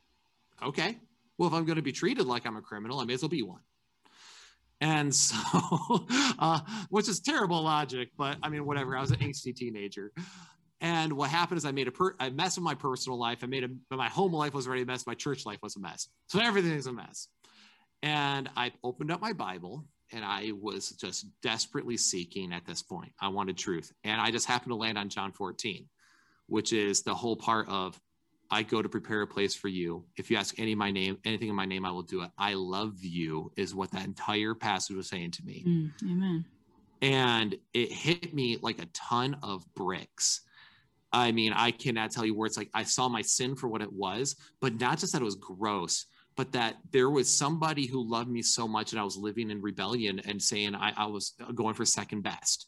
okay, 0.61 0.99
well, 1.37 1.47
if 1.47 1.53
I'm 1.53 1.65
going 1.65 1.77
to 1.77 1.81
be 1.81 1.91
treated 1.91 2.25
like 2.25 2.45
I'm 2.45 2.57
a 2.57 2.61
criminal, 2.61 2.99
I 2.99 3.05
may 3.05 3.13
as 3.13 3.21
well 3.21 3.29
be 3.29 3.43
one. 3.43 3.61
And 4.79 5.13
so, 5.13 5.37
uh, 6.39 6.59
which 6.89 7.07
is 7.07 7.19
terrible 7.19 7.61
logic, 7.63 8.09
but 8.17 8.37
I 8.43 8.49
mean, 8.49 8.65
whatever. 8.65 8.95
I 8.97 9.01
was 9.01 9.11
an 9.11 9.19
angsty 9.19 9.55
teenager. 9.55 10.11
And 10.79 11.13
what 11.13 11.31
happened 11.31 11.57
is 11.57 11.65
I 11.65 11.71
made 11.71 11.87
a 11.87 11.91
per- 11.91 12.15
I 12.19 12.29
mess 12.29 12.57
with 12.57 12.63
my 12.63 12.75
personal 12.75 13.17
life. 13.17 13.39
I 13.41 13.47
made 13.47 13.63
a 13.63 13.95
my 13.95 14.09
home 14.09 14.33
life 14.33 14.53
was 14.53 14.67
already 14.67 14.83
a 14.83 14.85
mess. 14.85 15.07
My 15.07 15.15
church 15.15 15.45
life 15.45 15.57
was 15.63 15.75
a 15.75 15.79
mess. 15.79 16.07
So 16.27 16.39
everything's 16.39 16.85
a 16.85 16.93
mess. 16.93 17.29
And 18.03 18.49
I 18.55 18.71
opened 18.83 19.11
up 19.11 19.19
my 19.19 19.33
Bible 19.33 19.85
and 20.11 20.23
I 20.23 20.51
was 20.59 20.91
just 20.91 21.25
desperately 21.41 21.97
seeking 21.97 22.53
at 22.53 22.65
this 22.65 22.83
point. 22.83 23.11
I 23.19 23.29
wanted 23.29 23.57
truth. 23.57 23.91
And 24.03 24.21
I 24.21 24.29
just 24.29 24.47
happened 24.47 24.71
to 24.71 24.75
land 24.75 24.99
on 24.99 25.09
John 25.09 25.31
14, 25.31 25.87
which 26.45 26.73
is 26.73 27.01
the 27.01 27.15
whole 27.15 27.35
part 27.35 27.67
of 27.69 27.99
I 28.49 28.63
go 28.63 28.81
to 28.81 28.89
prepare 28.89 29.21
a 29.23 29.27
place 29.27 29.55
for 29.55 29.67
you. 29.67 30.05
If 30.15 30.31
you 30.31 30.37
ask 30.37 30.57
any 30.57 30.71
of 30.71 30.77
my 30.77 30.91
name, 30.91 31.17
anything 31.25 31.49
in 31.49 31.55
my 31.55 31.65
name, 31.65 31.85
I 31.85 31.91
will 31.91 32.03
do 32.03 32.21
it. 32.21 32.29
I 32.37 32.53
love 32.53 33.03
you 33.03 33.51
is 33.57 33.75
what 33.75 33.91
that 33.91 34.05
entire 34.05 34.53
passage 34.53 34.95
was 34.95 35.09
saying 35.09 35.31
to 35.31 35.45
me 35.45 35.63
Mm, 35.67 35.91
amen. 36.11 36.45
and 37.01 37.55
it 37.73 37.91
hit 37.91 38.33
me 38.33 38.57
like 38.61 38.81
a 38.81 38.87
ton 38.93 39.37
of 39.43 39.65
bricks. 39.75 40.41
I 41.11 41.31
mean, 41.31 41.53
I 41.53 41.71
cannot 41.71 42.11
tell 42.11 42.25
you 42.25 42.35
where 42.35 42.47
it's 42.47 42.57
like 42.57 42.69
I 42.73 42.83
saw 42.83 43.07
my 43.07 43.21
sin 43.21 43.55
for 43.55 43.67
what 43.67 43.81
it 43.81 43.91
was, 43.91 44.35
but 44.61 44.79
not 44.79 44.97
just 44.99 45.13
that 45.13 45.21
it 45.21 45.25
was 45.25 45.35
gross, 45.35 46.05
but 46.35 46.51
that 46.51 46.77
there 46.91 47.09
was 47.09 47.29
somebody 47.29 47.85
who 47.87 48.03
loved 48.07 48.29
me 48.29 48.41
so 48.41 48.67
much 48.67 48.91
and 48.91 48.99
I 48.99 49.03
was 49.03 49.17
living 49.17 49.49
in 49.49 49.61
rebellion 49.61 50.19
and 50.25 50.41
saying 50.41 50.75
I, 50.75 50.93
I 50.95 51.05
was 51.07 51.33
going 51.55 51.73
for 51.75 51.85
second 51.85 52.21
best, 52.23 52.67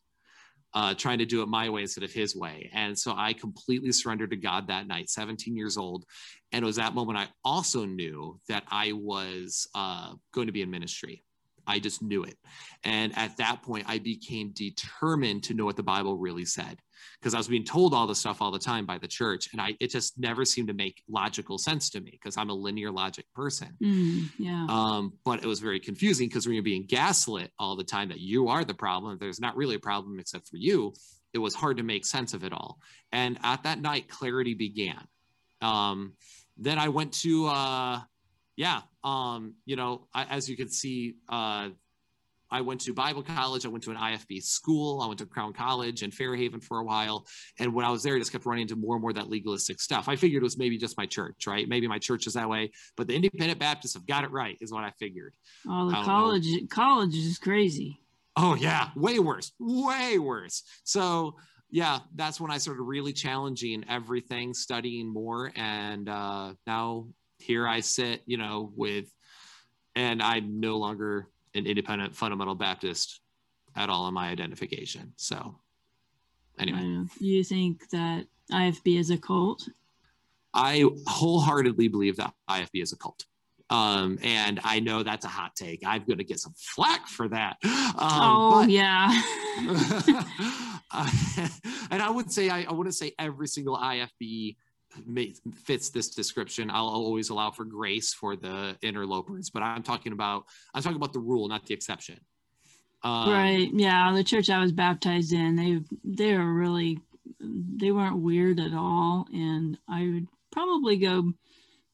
uh, 0.74 0.94
trying 0.94 1.18
to 1.20 1.26
do 1.26 1.42
it 1.42 1.48
my 1.48 1.70
way 1.70 1.82
instead 1.82 2.04
of 2.04 2.12
his 2.12 2.36
way. 2.36 2.70
And 2.74 2.98
so 2.98 3.14
I 3.18 3.34
completely 3.34 3.92
surrendered 3.92 4.32
to 4.32 4.38
God 4.38 4.68
that 4.68 4.88
night, 4.88 5.10
17 5.10 5.56
years 5.56 5.78
old. 5.78 6.06
And 6.52 6.64
it 6.64 6.66
was 6.66 6.78
that 6.78 6.94
moment 6.94 7.18
I 7.18 7.28
also 7.44 7.86
knew 7.86 8.40
that 8.48 8.64
I 8.70 8.94
was 8.94 9.68
uh, 9.76 10.14
going 10.34 10.48
to 10.48 10.54
be 10.54 10.62
in 10.62 10.70
ministry. 10.70 11.24
I 11.70 11.80
just 11.80 12.02
knew 12.02 12.24
it. 12.24 12.38
And 12.84 13.18
at 13.18 13.38
that 13.38 13.62
point, 13.62 13.86
I 13.88 14.00
became 14.00 14.52
determined 14.52 15.44
to 15.44 15.54
know 15.54 15.66
what 15.66 15.78
the 15.78 15.84
Bible 15.84 16.18
really 16.18 16.46
said 16.46 16.80
because 17.20 17.34
I 17.34 17.38
was 17.38 17.48
being 17.48 17.64
told 17.64 17.94
all 17.94 18.08
this 18.08 18.20
stuff 18.20 18.42
all 18.42 18.52
the 18.52 18.60
time 18.60 18.86
by 18.86 18.98
the 18.98 19.08
church. 19.08 19.50
And 19.52 19.62
I, 19.62 19.76
it 19.80 19.92
just 19.92 20.18
never 20.18 20.46
seemed 20.46 20.68
to 20.70 20.74
make 20.74 21.04
logical 21.10 21.58
sense 21.58 21.90
to 21.92 22.02
me 22.02 22.12
because 22.12 22.38
I'm 22.38 22.50
a 22.50 22.54
linear 22.54 22.92
logic 22.92 23.26
person. 23.34 23.70
Mm, 23.82 24.30
yeah. 24.38 24.66
Um, 24.70 25.14
but 25.24 25.44
it 25.44 25.46
was 25.46 25.60
very 25.60 25.80
confusing 25.80 26.28
because 26.28 26.46
when 26.46 26.56
you're 26.56 26.64
being 26.64 26.86
gaslit 26.88 27.52
all 27.60 27.76
the 27.76 27.84
time 27.84 28.10
that 28.10 28.20
you 28.20 28.48
are 28.48 28.64
the 28.64 28.74
problem, 28.74 29.18
there's 29.20 29.40
not 29.40 29.56
really 29.56 29.76
a 29.76 29.80
problem 29.80 30.20
except 30.20 30.48
for 30.48 30.58
you. 30.58 30.94
It 31.34 31.40
was 31.40 31.54
hard 31.54 31.78
to 31.78 31.84
make 31.84 32.06
sense 32.06 32.34
of 32.34 32.44
it 32.44 32.54
all. 32.54 32.80
And 33.12 33.38
at 33.44 33.64
that 33.64 33.80
night, 33.80 34.10
clarity 34.10 34.56
began. 34.56 35.06
Um, 35.62 36.14
then 36.58 36.80
I 36.80 36.90
went 36.90 37.14
to, 37.22 37.48
uh, 37.48 38.00
yeah, 38.56 38.82
um, 39.04 39.56
you 39.66 39.76
know, 39.76 40.08
I, 40.14 40.26
as 40.26 40.50
you 40.50 40.58
can 40.58 40.70
see, 40.70 41.16
uh, 41.30 41.70
I 42.52 42.62
went 42.62 42.82
to 42.82 42.94
Bible 42.94 43.22
college. 43.22 43.66
I 43.66 43.70
went 43.70 43.84
to 43.84 43.92
an 43.92 43.98
IFB 43.98 44.42
school. 44.42 45.02
I 45.02 45.08
went 45.08 45.20
to 45.20 45.26
Crown 45.26 45.54
College 45.54 46.04
in 46.04 46.12
Fairhaven 46.12 46.62
for 46.62 46.80
a 46.80 46.84
while. 46.84 47.28
And 47.60 47.74
when 47.74 47.86
I 47.86 47.92
was 47.92 48.04
there, 48.04 48.16
I 48.16 48.20
just 48.20 48.32
kept 48.32 48.46
running 48.46 48.64
into 48.64 48.76
more 48.76 48.96
and 48.96 49.02
more 49.02 49.12
of 49.12 49.18
that 49.18 49.30
legalistic 49.30 49.80
stuff. 49.80 50.10
I 50.10 50.16
figured 50.16 50.42
it 50.42 50.44
was 50.44 50.58
maybe 50.58 50.78
just 50.78 50.98
my 50.98 51.06
church, 51.06 51.46
right? 51.46 51.68
Maybe 51.68 51.88
my 51.88 52.00
church 52.00 52.28
is 52.28 52.34
that 52.34 52.50
way, 52.50 52.72
but 52.98 53.08
the 53.08 53.16
independent 53.16 53.60
Baptists 53.60 53.94
have 53.94 54.08
got 54.08 54.24
it 54.24 54.32
right, 54.32 54.58
is 54.62 54.72
what 54.72 54.84
I 54.84 54.92
figured. 55.00 55.34
Oh, 55.68 55.88
the 55.88 55.94
don't 55.94 56.02
know. 56.02 56.06
college 56.06 56.48
college 56.70 57.16
is 57.16 57.38
crazy. 57.38 58.00
Oh 58.36 58.56
yeah, 58.56 58.90
way 58.96 59.20
worse, 59.20 59.52
way 59.60 60.18
worse. 60.18 60.64
So 60.84 61.36
yeah, 61.70 62.00
that's 62.16 62.40
when 62.40 62.52
I 62.52 62.58
started 62.58 62.82
really 62.82 63.14
challenging 63.14 63.86
everything, 63.90 64.54
studying 64.54 65.12
more, 65.12 65.52
and 65.56 66.10
uh, 66.10 66.54
now 66.66 67.10
here 67.40 67.68
I 67.68 67.80
sit, 67.80 68.22
you 68.26 68.38
know, 68.38 68.72
with, 68.76 69.14
and 69.96 70.22
I'm 70.22 70.60
no 70.60 70.78
longer 70.78 71.28
an 71.56 71.66
independent 71.66 72.16
fundamental 72.16 72.56
Baptist 72.56 73.22
at 73.76 73.90
all 73.90 74.08
in 74.08 74.14
my 74.14 74.30
identification. 74.30 75.14
So 75.16 75.60
anyway, 76.60 77.06
you 77.20 77.44
think 77.44 77.90
that 77.90 78.26
IFB 78.52 79.00
is 79.00 79.10
a 79.10 79.18
cult? 79.18 79.68
I 80.54 80.86
wholeheartedly 81.08 81.88
believe 81.88 82.18
that 82.18 82.34
IFB 82.50 82.82
is 82.82 82.94
a 82.94 82.98
cult. 82.98 83.26
Um, 83.70 84.18
and 84.24 84.60
I 84.64 84.80
know 84.80 85.04
that's 85.04 85.26
a 85.26 85.30
hot 85.30 85.56
take. 85.56 85.84
I'm 85.86 86.04
going 86.04 86.18
to 86.18 86.24
get 86.24 86.40
some 86.40 86.54
flack 86.58 87.08
for 87.08 87.28
that. 87.30 87.58
Um, 87.64 87.94
oh 87.98 88.62
but- 88.62 88.70
yeah. 88.70 89.22
Uh, 90.92 91.08
and 91.92 92.02
I 92.02 92.10
would 92.10 92.32
say 92.32 92.50
I, 92.50 92.64
I 92.64 92.74
wouldn't 92.74 92.96
say 92.96 93.12
every 93.20 93.48
single 93.48 93.78
IFB 93.78 94.56
fits 95.64 95.90
this 95.90 96.10
description. 96.10 96.70
I'll 96.70 96.88
always 96.88 97.30
allow 97.30 97.52
for 97.52 97.66
grace 97.66 98.14
for 98.14 98.36
the 98.36 98.78
interlopers, 98.82 99.50
but 99.50 99.64
I'm 99.64 99.84
talking 99.84 100.14
about 100.14 100.46
I'm 100.74 100.82
talking 100.82 100.98
about 100.98 101.14
the 101.14 101.20
rule, 101.20 101.48
not 101.48 101.66
the 101.66 101.74
exception. 101.74 102.20
Um, 103.04 103.32
right. 103.32 103.70
Yeah. 103.74 104.12
The 104.14 104.24
church 104.24 104.50
I 104.50 104.60
was 104.60 104.72
baptized 104.72 105.34
in, 105.34 105.56
they 105.56 105.80
they 106.04 106.38
were 106.38 106.54
really 106.54 107.00
they 107.40 107.92
weren't 107.92 108.18
weird 108.18 108.60
at 108.60 108.74
all, 108.74 109.28
and 109.32 109.78
I 109.88 110.04
would 110.04 110.28
probably 110.52 110.98
go 110.98 111.32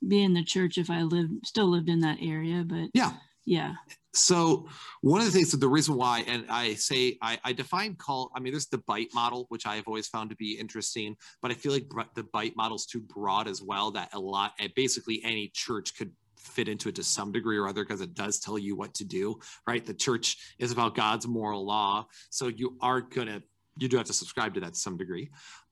be 0.07 0.23
in 0.23 0.33
the 0.33 0.43
church 0.43 0.77
if 0.77 0.89
I 0.89 1.01
lived 1.01 1.45
still 1.45 1.67
lived 1.67 1.89
in 1.89 1.99
that 2.01 2.17
area. 2.21 2.63
But 2.65 2.89
Yeah. 2.93 3.13
Yeah. 3.45 3.73
So 4.13 4.67
one 5.01 5.19
of 5.19 5.25
the 5.25 5.31
things 5.31 5.51
that 5.51 5.57
the 5.57 5.67
reason 5.67 5.95
why, 5.95 6.23
and 6.27 6.45
I 6.49 6.75
say 6.75 7.17
I, 7.21 7.37
I 7.43 7.53
define 7.53 7.95
cult. 7.95 8.31
I 8.35 8.39
mean, 8.39 8.53
there's 8.53 8.67
the 8.67 8.77
bite 8.79 9.13
model, 9.13 9.45
which 9.49 9.65
I 9.65 9.75
have 9.75 9.87
always 9.87 10.07
found 10.07 10.29
to 10.29 10.35
be 10.35 10.53
interesting, 10.53 11.15
but 11.41 11.51
I 11.51 11.53
feel 11.53 11.73
like 11.73 11.87
the 12.15 12.23
bite 12.23 12.55
model 12.55 12.77
is 12.77 12.85
too 12.85 13.01
broad 13.01 13.47
as 13.47 13.61
well. 13.61 13.91
That 13.91 14.13
a 14.13 14.19
lot, 14.19 14.53
eh, 14.59 14.69
basically 14.75 15.21
any 15.23 15.51
church 15.53 15.95
could 15.97 16.11
fit 16.37 16.69
into 16.69 16.89
it 16.89 16.95
to 16.95 17.03
some 17.03 17.31
degree 17.31 17.57
or 17.57 17.67
other 17.67 17.83
because 17.83 18.01
it 18.01 18.13
does 18.13 18.39
tell 18.39 18.57
you 18.57 18.75
what 18.75 18.93
to 18.95 19.03
do. 19.03 19.37
Right? 19.67 19.85
The 19.85 19.93
church 19.93 20.37
is 20.59 20.71
about 20.71 20.95
God's 20.95 21.27
moral 21.27 21.65
law, 21.65 22.07
so 22.29 22.47
you 22.47 22.77
are 22.81 23.01
gonna 23.01 23.43
you 23.77 23.89
do 23.89 23.97
have 23.97 24.07
to 24.07 24.13
subscribe 24.13 24.53
to 24.53 24.61
that 24.61 24.73
to 24.73 24.79
some 24.79 24.95
degree. 24.97 25.29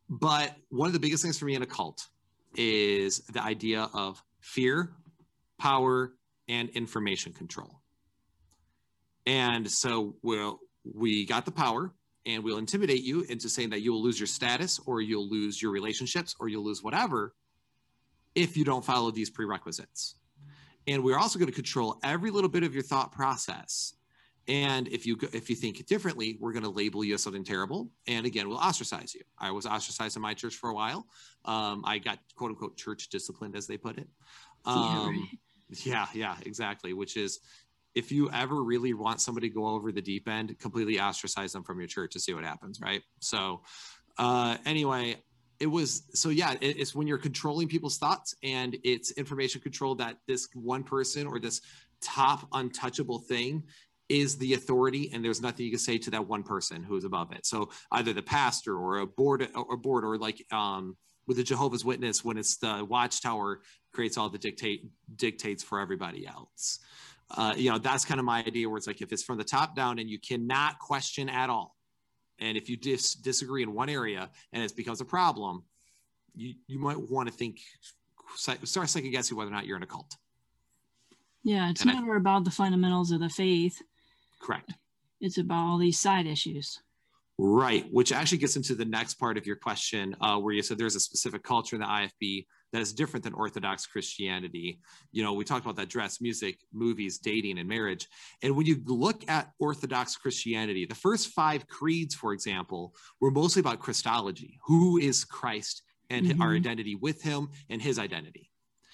But 0.10 0.54
one 0.70 0.88
of 0.88 0.94
the 0.94 1.00
biggest 1.00 1.24
things 1.24 1.40
for 1.40 1.46
me 1.46 1.56
in 1.56 1.64
a 1.64 1.68
cult 1.68 2.06
is 2.56 3.20
the 3.20 3.42
idea 3.42 3.90
of 3.94 4.22
fear, 4.42 4.92
power, 5.58 6.14
and 6.48 6.70
information 6.70 7.34
control. 7.34 7.82
And 9.26 9.70
so 9.70 10.16
we'll 10.22 10.60
we 10.84 11.26
got 11.26 11.46
the 11.46 11.52
power 11.52 11.94
and 12.26 12.44
we'll 12.44 12.58
intimidate 12.58 13.04
you 13.04 13.22
into 13.30 13.48
saying 13.50 13.70
that 13.70 13.82
you 13.82 13.92
will 13.94 14.02
lose 14.04 14.20
your 14.20 14.28
status 14.28 14.80
or 14.86 15.02
you'll 15.02 15.30
lose 15.30 15.62
your 15.62 15.72
relationships 15.72 16.36
or 16.40 16.50
you'll 16.50 16.64
lose 16.64 16.84
whatever 16.84 17.34
if 18.36 18.58
you 18.58 18.66
don't 18.66 18.84
follow 18.84 19.12
these 19.12 19.30
prerequisites. 19.30 20.16
And 20.88 21.04
we're 21.04 21.18
also 21.18 21.40
going 21.40 21.48
to 21.50 21.56
control 21.56 22.00
every 22.04 22.32
little 22.32 22.50
bit 22.50 22.64
of 22.64 22.74
your 22.74 22.84
thought 22.84 23.14
process. 23.14 23.94
And 24.50 24.90
if 24.90 25.06
you 25.06 25.16
go- 25.16 25.30
if 25.32 25.50
you 25.50 25.56
think 25.56 25.86
differently, 25.86 26.38
we're 26.42 26.52
going 26.52 26.64
to 26.64 26.70
label 26.70 27.02
you 27.06 27.14
as 27.14 27.24
something 27.24 27.46
terrible. 27.46 27.90
And 28.08 28.26
again, 28.26 28.50
we'll 28.50 28.58
ostracize 28.58 29.16
you. 29.16 29.22
I 29.40 29.52
was 29.52 29.66
ostracized 29.66 30.18
in 30.18 30.22
my 30.22 30.34
church 30.34 30.56
for 30.56 30.70
a 30.70 30.74
while. 30.74 31.08
Um, 31.46 31.84
I 31.86 31.98
got 32.00 32.20
quote 32.36 32.50
unquote 32.50 32.76
church 32.76 33.08
disciplined, 33.08 33.56
as 33.56 33.68
they 33.68 33.78
put 33.78 33.98
it. 33.98 34.08
yeah, 34.66 34.74
Um, 34.74 35.10
right. 35.10 35.40
Yeah, 35.70 36.08
yeah, 36.14 36.36
exactly. 36.46 36.94
Which 36.94 37.18
is 37.18 37.40
if 37.96 38.12
you 38.12 38.30
ever 38.32 38.64
really 38.64 38.94
want 38.94 39.22
somebody 39.22 39.50
to 39.50 39.56
go 39.56 39.68
over 39.68 39.92
the 39.92 40.02
deep 40.02 40.28
end, 40.28 40.58
completely 40.60 41.00
ostracize 41.00 41.54
them 41.54 41.64
from 41.64 41.80
your 41.80 41.88
church 41.88 42.14
to 42.14 42.20
see 42.20 42.34
what 42.34 42.44
happens, 42.44 42.82
right? 42.82 43.02
So, 43.20 43.62
uh, 44.18 44.58
anyway, 44.66 45.18
it 45.60 45.68
was 45.68 46.04
so 46.14 46.30
yeah, 46.30 46.54
it, 46.60 46.80
it's 46.80 46.96
when 46.96 47.08
you're 47.08 47.18
controlling 47.18 47.68
people's 47.68 47.98
thoughts 47.98 48.36
and 48.44 48.78
it's 48.84 49.12
information 49.12 49.62
control 49.62 49.96
that 49.96 50.18
this 50.28 50.50
one 50.54 50.84
person 50.84 51.28
or 51.28 51.40
this 51.40 51.62
top 52.02 52.48
untouchable 52.52 53.20
thing 53.20 53.64
is 54.10 54.38
the 54.38 54.54
authority 54.54 55.10
and 55.14 55.24
there's 55.24 55.42
nothing 55.42 55.66
you 55.66 55.72
can 55.72 55.80
say 55.80 55.98
to 55.98 56.12
that 56.12 56.28
one 56.28 56.44
person 56.44 56.84
who's 56.84 57.06
above 57.06 57.32
it 57.32 57.46
so 57.46 57.70
either 57.94 58.12
the 58.12 58.22
pastor 58.22 58.78
or 58.78 58.98
a 59.00 59.08
board 59.08 59.48
or 59.56 59.74
a 59.74 59.78
board 59.78 60.04
or 60.04 60.18
like 60.18 60.46
um 60.52 60.98
with 61.26 61.38
the 61.38 61.44
jehovah's 61.44 61.86
witness 61.86 62.24
when 62.24 62.38
it's 62.38 62.58
the 62.58 62.86
watchtower 62.90 63.62
creates 63.94 64.18
all 64.18 64.30
the 64.30 64.38
dictate 64.38 64.86
dictates 65.16 65.64
for 65.64 65.80
everybody 65.80 66.28
else. 66.28 66.80
Uh, 67.32 67.54
you 67.56 67.70
know 67.72 67.78
that's 67.78 68.04
kind 68.04 68.20
of 68.20 68.26
my 68.26 68.40
idea 68.44 68.68
where 68.68 68.78
it's 68.78 68.88
like 68.88 69.02
if 69.02 69.12
it's 69.14 69.24
from 69.24 69.38
the 69.38 69.44
top 69.44 69.76
down 69.76 69.98
and 70.00 70.10
you 70.10 70.20
cannot 70.20 70.78
question 70.78 71.30
at 71.30 71.50
all 71.50 71.76
and 72.40 72.58
if 72.58 72.70
you 72.70 72.76
dis- 72.78 73.16
disagree 73.16 73.64
in 73.64 73.74
one 73.74 73.90
area 73.90 74.30
and 74.52 74.62
it 74.62 74.76
becomes 74.76 75.00
a 75.02 75.06
problem 75.06 75.64
you 76.36 76.54
you 76.68 76.78
might 76.78 77.00
want 77.10 77.28
to 77.28 77.34
think 77.34 77.60
start 78.36 78.90
second 78.90 79.10
guessing 79.12 79.38
whether 79.38 79.50
or 79.50 79.54
not 79.54 79.66
you're 79.66 79.78
in 79.78 79.84
a 79.84 79.88
cult. 79.88 80.16
Yeah 81.44 81.70
it's 81.70 81.82
And 81.82 81.92
I- 81.92 81.94
never 81.96 82.18
about 82.18 82.44
the 82.44 82.52
fundamentals 82.52 83.12
of 83.12 83.20
the 83.22 83.30
faith. 83.30 83.82
Correct. 84.40 84.74
It's 85.22 85.38
about 85.38 85.66
all 85.66 85.78
these 85.78 86.00
side 86.00 86.28
issues. 86.28 86.82
Right, 87.40 87.86
which 87.92 88.12
actually 88.12 88.38
gets 88.40 88.58
into 88.58 88.76
the 88.76 88.86
next 88.86 89.16
part 89.16 89.38
of 89.40 89.48
your 89.48 89.56
question, 89.56 90.16
uh, 90.22 90.38
where 90.38 90.54
you 90.54 90.62
said 90.62 90.78
there's 90.78 90.96
a 90.96 91.00
specific 91.00 91.42
culture 91.42 91.76
in 91.76 91.82
the 91.82 91.88
IFB 91.88 92.46
that 92.74 92.82
is 92.82 92.92
different 92.92 93.24
than 93.24 93.34
Orthodox 93.34 93.86
Christianity. 93.86 94.80
You 95.12 95.24
know, 95.24 95.34
we 95.34 95.46
talked 95.46 95.64
about 95.64 95.78
that 95.78 95.90
dress, 95.90 96.20
music, 96.20 96.58
movies, 96.74 97.20
dating, 97.20 97.60
and 97.60 97.70
marriage. 97.70 98.08
And 98.42 98.58
when 98.58 98.66
you 98.66 98.82
look 98.86 99.24
at 99.30 99.52
Orthodox 99.60 100.18
Christianity, 100.18 100.86
the 100.86 100.96
first 100.96 101.30
five 101.30 101.68
creeds, 101.68 102.16
for 102.16 102.34
example, 102.34 102.94
were 103.22 103.32
mostly 103.32 103.62
about 103.62 103.80
Christology 103.80 104.60
who 104.66 104.98
is 104.98 105.24
Christ 105.24 105.84
and 106.10 106.42
our 106.42 106.52
Mhm. 106.52 106.58
identity 106.58 106.96
with 106.96 107.22
him 107.22 107.50
and 107.70 107.82
his 107.82 107.98
identity 107.98 108.50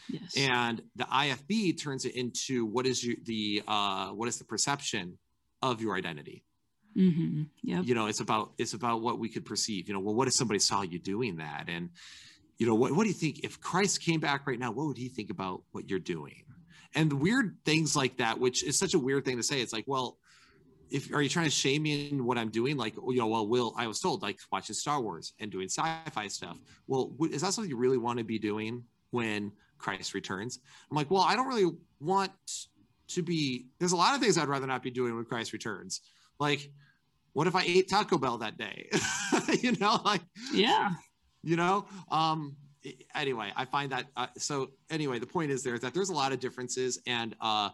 yes 0.10 0.36
and 0.38 0.82
the 0.96 1.06
IFB 1.06 1.74
turns 1.74 2.06
it 2.06 2.15
into 2.15 2.65
what 2.65 2.86
is 2.86 3.04
you, 3.04 3.18
the 3.24 3.63
uh, 3.68 4.10
what 4.10 4.28
is 4.28 4.38
the 4.38 4.46
perception 4.46 5.18
of 5.62 5.82
your 5.82 5.96
identity 5.96 6.44
mm-hmm. 6.96 7.44
yep 7.63 7.84
you 7.86 7.96
know 7.96 8.08
it's 8.08 8.20
about 8.20 8.54
it's 8.58 8.74
about 8.74 9.02
what 9.02 9.20
we 9.20 9.30
could 9.30 9.46
perceive 9.46 9.88
you 9.88 9.94
know 9.94 10.00
well 10.00 10.15
what 10.15 10.28
if 10.28 10.34
somebody 10.34 10.60
saw 10.60 10.82
you 10.82 11.00
doing 11.00 11.38
that 11.38 11.65
and 11.68 11.89
you 12.60 12.67
know 12.67 12.76
what, 12.76 12.91
what 12.91 13.04
do 13.04 13.10
you 13.10 13.15
think 13.15 13.39
if 13.43 13.60
christ 13.60 14.02
came 14.02 14.19
back 14.19 14.45
right 14.45 14.60
now 14.60 14.72
what 14.72 14.86
would 14.86 14.98
he 14.98 15.08
think 15.08 15.32
about 15.32 15.63
what 15.72 15.89
you're 15.89 15.98
doing? 15.98 16.43
And 16.93 17.13
weird 17.13 17.58
things 17.65 17.95
like 17.95 18.17
that 18.17 18.39
which 18.39 18.63
is 18.63 18.78
such 18.78 18.93
a 18.93 19.00
weird 19.00 19.26
thing 19.26 19.38
to 19.38 19.43
say. 19.43 19.62
It's 19.62 19.74
like 19.74 19.86
well 19.88 20.17
if 20.91 21.13
are 21.13 21.22
you 21.22 21.30
trying 21.30 21.45
to 21.45 21.52
shame 21.52 21.84
me 21.84 22.10
in 22.10 22.26
what 22.26 22.38
i'm 22.38 22.50
doing? 22.50 22.78
Like 22.78 22.95
you 22.95 23.17
know 23.17 23.28
well 23.28 23.48
will 23.48 23.74
i 23.78 23.88
was 23.88 24.00
told 24.00 24.22
like 24.22 24.39
watching 24.52 24.76
star 24.76 25.02
wars 25.02 25.34
and 25.39 25.50
doing 25.50 25.69
sci-fi 25.69 26.28
stuff. 26.28 26.60
Well 26.88 27.13
is 27.32 27.41
that 27.41 27.54
something 27.54 27.69
you 27.69 27.78
really 27.78 27.98
want 27.98 28.19
to 28.19 28.26
be 28.26 28.38
doing 28.38 28.84
when 29.12 29.54
christ 29.78 30.13
returns? 30.13 30.60
I'm 30.91 30.98
like 30.98 31.10
well 31.10 31.24
i 31.24 31.36
don't 31.36 31.48
really 31.48 31.72
want 32.02 32.32
to 33.08 33.24
be 33.24 33.67
there's 33.80 33.93
a 33.93 33.98
lot 33.98 34.13
of 34.13 34.22
things 34.22 34.38
i'd 34.38 34.48
rather 34.48 34.67
not 34.67 34.84
be 34.84 34.91
doing 34.91 35.15
when 35.15 35.26
christ 35.26 35.54
returns. 35.54 36.02
Like 36.39 36.69
what 37.32 37.48
if 37.48 37.56
i 37.56 37.63
ate 37.63 37.88
taco 37.88 38.17
bell 38.17 38.39
that 38.39 38.58
day? 38.58 38.89
You 39.62 39.72
know 39.80 40.00
like 40.06 40.22
yeah 40.54 40.91
you 41.43 41.56
know? 41.56 41.86
Um 42.12 42.56
anyway 43.13 43.52
i 43.58 43.65
find 43.65 43.91
that 43.91 44.06
uh, 44.15 44.28
so 44.38 44.69
anyway 44.89 45.19
the 45.19 45.28
point 45.28 45.52
is 45.52 45.63
there 45.63 45.73
is 45.73 45.82
that 45.82 45.93
there's 45.93 46.10
a 46.10 46.13
lot 46.13 46.32
of 46.32 46.39
differences 46.39 46.97
and 47.06 47.36
uh 47.41 47.69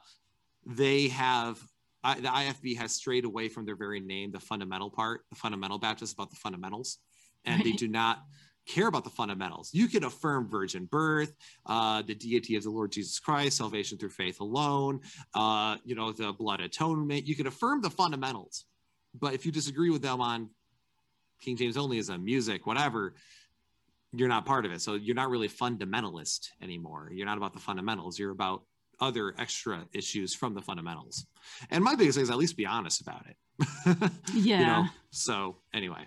they 0.66 1.08
have 1.10 1.60
I, 2.04 2.16
the 2.16 2.28
ifb 2.28 2.78
has 2.78 2.92
strayed 2.92 3.26
away 3.26 3.50
from 3.50 3.66
their 3.66 3.76
very 3.76 4.00
name 4.00 4.32
the 4.32 4.40
fundamental 4.40 4.90
part 4.90 5.22
the 5.30 5.36
fundamental 5.36 5.80
baptist 5.80 6.14
about 6.14 6.30
the 6.30 6.36
fundamentals. 6.36 7.00
And 7.48 7.64
they 7.64 7.74
do 7.74 7.88
not 7.88 8.24
care 8.68 8.88
about 8.88 9.04
the 9.04 9.12
fundamentals. 9.12 9.70
You 9.72 9.88
can 9.88 10.04
affirm 10.04 10.50
virgin 10.50 10.86
birth 10.86 11.36
uh 11.68 12.02
the 12.02 12.16
deity 12.16 12.56
of 12.56 12.64
the 12.64 12.72
lord 12.72 12.92
jesus 12.92 13.20
christ 13.20 13.58
salvation 13.58 13.98
through 13.98 14.10
faith 14.10 14.40
alone 14.40 15.02
uh 15.36 15.78
you 15.84 15.96
know 15.96 16.12
the 16.12 16.34
blood 16.34 16.62
atonement. 16.62 17.28
You 17.28 17.36
can 17.36 17.48
affirm 17.48 17.82
the 17.82 17.92
fundamentals. 17.92 18.66
But 19.20 19.34
if 19.34 19.46
you 19.46 19.52
disagree 19.52 19.92
with 19.92 20.02
them 20.02 20.22
on 20.22 20.50
king 21.42 21.58
james 21.58 21.76
onlyism 21.76 22.24
music 22.24 22.66
whatever 22.66 23.14
you're 24.18 24.28
not 24.30 24.46
part 24.46 24.66
of 24.66 24.72
it. 24.72 24.82
So 24.82 24.96
you're 24.96 25.16
not 25.16 25.30
really 25.30 25.50
fundamentalist 25.50 26.50
anymore. 26.62 27.10
You're 27.14 27.26
not 27.26 27.38
about 27.38 27.54
the 27.54 27.60
fundamentals. 27.60 28.18
You're 28.20 28.32
about 28.32 28.64
other 29.00 29.34
extra 29.38 29.86
issues 29.94 30.34
from 30.34 30.54
the 30.54 30.62
fundamentals. 30.62 31.26
And 31.70 31.84
my 31.84 31.96
biggest 31.96 32.16
thing 32.18 32.24
is 32.24 32.30
at 32.30 32.38
least 32.38 32.56
be 32.58 32.66
honest 32.66 33.02
about 33.02 33.26
it. 33.28 33.38
yeah 34.34 34.60
You 34.60 34.66
know. 34.66 34.86
So 35.12 35.58
anyway. 35.74 36.06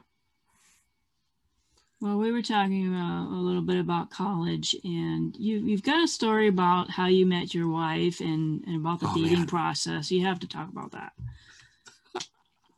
Well, 2.01 2.19
we 2.19 2.31
were 2.31 2.43
talking 2.43 2.95
a 2.95 3.29
little 3.29 3.61
bit 3.63 3.79
about 3.81 4.09
college, 4.11 4.77
and 4.85 5.35
you 5.37 5.59
you've 5.59 5.83
got 5.83 6.05
a 6.05 6.07
story 6.07 6.47
about 6.47 6.89
how 6.91 7.07
you 7.09 7.27
met 7.27 7.53
your 7.53 7.69
wife 7.69 8.21
and, 8.21 8.63
and 8.69 8.77
about 8.77 9.01
the 9.01 9.09
Oh, 9.09 9.15
dating 9.17 9.39
man. 9.41 9.47
process. 9.49 10.09
You 10.13 10.25
have 10.25 10.39
to 10.41 10.47
talk 10.47 10.69
about 10.69 10.93
that. 10.93 11.13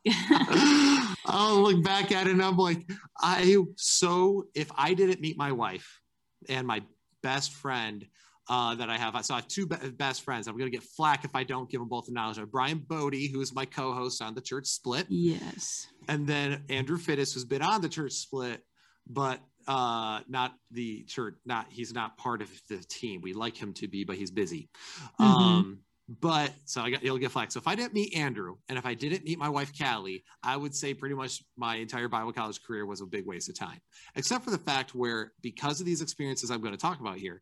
I'll 1.25 1.61
look 1.61 1.83
back 1.83 2.11
at 2.11 2.27
it 2.27 2.31
and 2.31 2.41
I'm 2.41 2.57
like, 2.57 2.89
I 3.19 3.57
so 3.77 4.45
if 4.55 4.69
I 4.75 4.93
didn't 4.93 5.21
meet 5.21 5.37
my 5.37 5.51
wife 5.51 6.01
and 6.49 6.65
my 6.65 6.81
best 7.21 7.53
friend 7.53 8.05
uh, 8.49 8.75
that 8.75 8.89
I 8.89 8.97
have, 8.97 9.23
so 9.23 9.33
I 9.35 9.37
have 9.37 9.47
two 9.47 9.67
be- 9.67 9.89
best 9.91 10.23
friends. 10.23 10.47
I'm 10.47 10.57
gonna 10.57 10.71
get 10.71 10.83
flack 10.83 11.23
if 11.23 11.35
I 11.35 11.43
don't 11.43 11.69
give 11.69 11.79
them 11.79 11.87
both 11.87 12.07
the 12.07 12.11
knowledge. 12.11 12.37
Of 12.37 12.51
Brian 12.51 12.79
Bodie, 12.79 13.27
who 13.27 13.39
is 13.39 13.53
my 13.53 13.65
co-host 13.65 14.21
on 14.21 14.33
the 14.33 14.41
Church 14.41 14.65
Split, 14.67 15.05
yes. 15.09 15.87
and 16.09 16.27
then 16.27 16.63
Andrew 16.69 16.97
Fittis, 16.97 17.33
who's 17.33 17.45
been 17.45 17.61
on 17.61 17.81
the 17.81 17.89
church 17.89 18.13
split, 18.13 18.61
but 19.07 19.39
uh 19.67 20.21
not 20.27 20.55
the 20.71 21.03
church 21.03 21.35
not 21.45 21.67
he's 21.69 21.93
not 21.93 22.17
part 22.17 22.41
of 22.41 22.49
the 22.67 22.77
team 22.89 23.21
we 23.21 23.31
like 23.31 23.55
him 23.55 23.73
to 23.73 23.87
be 23.87 24.03
but 24.03 24.15
he's 24.15 24.31
busy 24.31 24.71
Mhm. 25.19 25.25
um 25.25 25.79
but 26.19 26.51
so 26.65 26.81
i 26.81 26.89
got 26.89 27.03
you'll 27.03 27.17
get 27.17 27.31
flack. 27.31 27.51
So 27.51 27.59
if 27.59 27.67
i 27.67 27.75
didn't 27.75 27.93
meet 27.93 28.15
andrew 28.15 28.57
and 28.67 28.77
if 28.77 28.85
i 28.85 28.93
didn't 28.93 29.23
meet 29.23 29.39
my 29.39 29.49
wife 29.49 29.71
callie 29.77 30.23
i 30.43 30.57
would 30.57 30.75
say 30.75 30.93
pretty 30.93 31.15
much 31.15 31.43
my 31.55 31.75
entire 31.75 32.07
bible 32.07 32.33
college 32.33 32.61
career 32.63 32.85
was 32.85 33.01
a 33.01 33.05
big 33.05 33.25
waste 33.25 33.49
of 33.49 33.57
time 33.57 33.79
except 34.15 34.43
for 34.43 34.51
the 34.51 34.57
fact 34.57 34.95
where 34.95 35.31
because 35.41 35.79
of 35.79 35.85
these 35.85 36.01
experiences 36.01 36.51
i'm 36.51 36.61
going 36.61 36.73
to 36.73 36.77
talk 36.81 36.99
about 36.99 37.17
here 37.17 37.41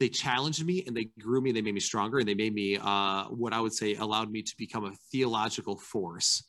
they 0.00 0.08
challenged 0.08 0.64
me 0.64 0.84
and 0.86 0.96
they 0.96 1.04
grew 1.20 1.40
me 1.40 1.50
and 1.50 1.56
they 1.56 1.62
made 1.62 1.74
me 1.74 1.80
stronger 1.80 2.18
and 2.18 2.28
they 2.28 2.34
made 2.34 2.54
me 2.54 2.76
uh, 2.76 3.24
what 3.24 3.52
i 3.52 3.60
would 3.60 3.72
say 3.72 3.94
allowed 3.94 4.30
me 4.30 4.42
to 4.42 4.54
become 4.58 4.84
a 4.84 4.92
theological 5.10 5.76
force. 5.76 6.44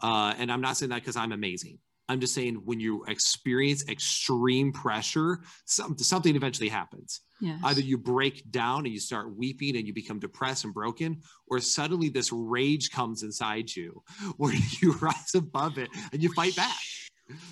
Uh, 0.00 0.32
and 0.38 0.50
i'm 0.50 0.60
not 0.60 0.76
saying 0.76 0.90
that 0.90 1.00
because 1.00 1.16
i'm 1.16 1.32
amazing. 1.32 1.78
I'm 2.10 2.20
just 2.20 2.34
saying 2.34 2.54
when 2.64 2.80
you 2.80 3.04
experience 3.04 3.86
extreme 3.86 4.72
pressure 4.72 5.40
some, 5.66 5.98
something 5.98 6.34
eventually 6.34 6.70
happens 6.70 7.20
Yes. 7.40 7.60
either 7.64 7.80
you 7.80 7.98
break 7.98 8.50
down 8.50 8.84
and 8.84 8.88
you 8.88 8.98
start 8.98 9.36
weeping 9.36 9.76
and 9.76 9.86
you 9.86 9.92
become 9.94 10.18
depressed 10.18 10.64
and 10.64 10.74
broken 10.74 11.20
or 11.46 11.60
suddenly 11.60 12.08
this 12.08 12.32
rage 12.32 12.90
comes 12.90 13.22
inside 13.22 13.74
you 13.74 14.02
where 14.36 14.52
you 14.82 14.92
rise 14.94 15.34
above 15.34 15.78
it 15.78 15.88
and 16.12 16.22
you 16.22 16.32
fight 16.32 16.56
back. 16.56 16.76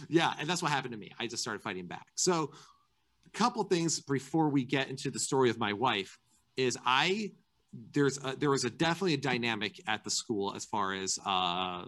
Yeah 0.09 0.35
and 0.38 0.49
that's 0.49 0.62
what 0.62 0.72
happened 0.72 0.92
to 0.92 0.99
me. 0.99 1.12
I 1.18 1.27
just 1.27 1.42
started 1.42 1.62
fighting 1.62 1.87
back. 1.87 2.07
So 2.14 2.53
a 3.27 3.31
couple 3.31 3.62
things 3.64 4.01
before 4.01 4.49
we 4.49 4.64
get 4.64 4.88
into 4.88 5.11
the 5.11 5.18
story 5.18 5.51
of 5.51 5.59
my 5.59 5.72
wife 5.72 6.18
is 6.57 6.79
i 6.87 7.31
there's 7.92 8.18
a, 8.25 8.35
there 8.37 8.51
was 8.51 8.64
a 8.64 8.70
definitely 8.70 9.14
a 9.14 9.18
dynamic 9.18 9.81
at 9.87 10.03
the 10.03 10.11
school 10.11 10.55
as 10.55 10.64
far 10.64 10.94
as 10.94 11.18
uh 11.27 11.85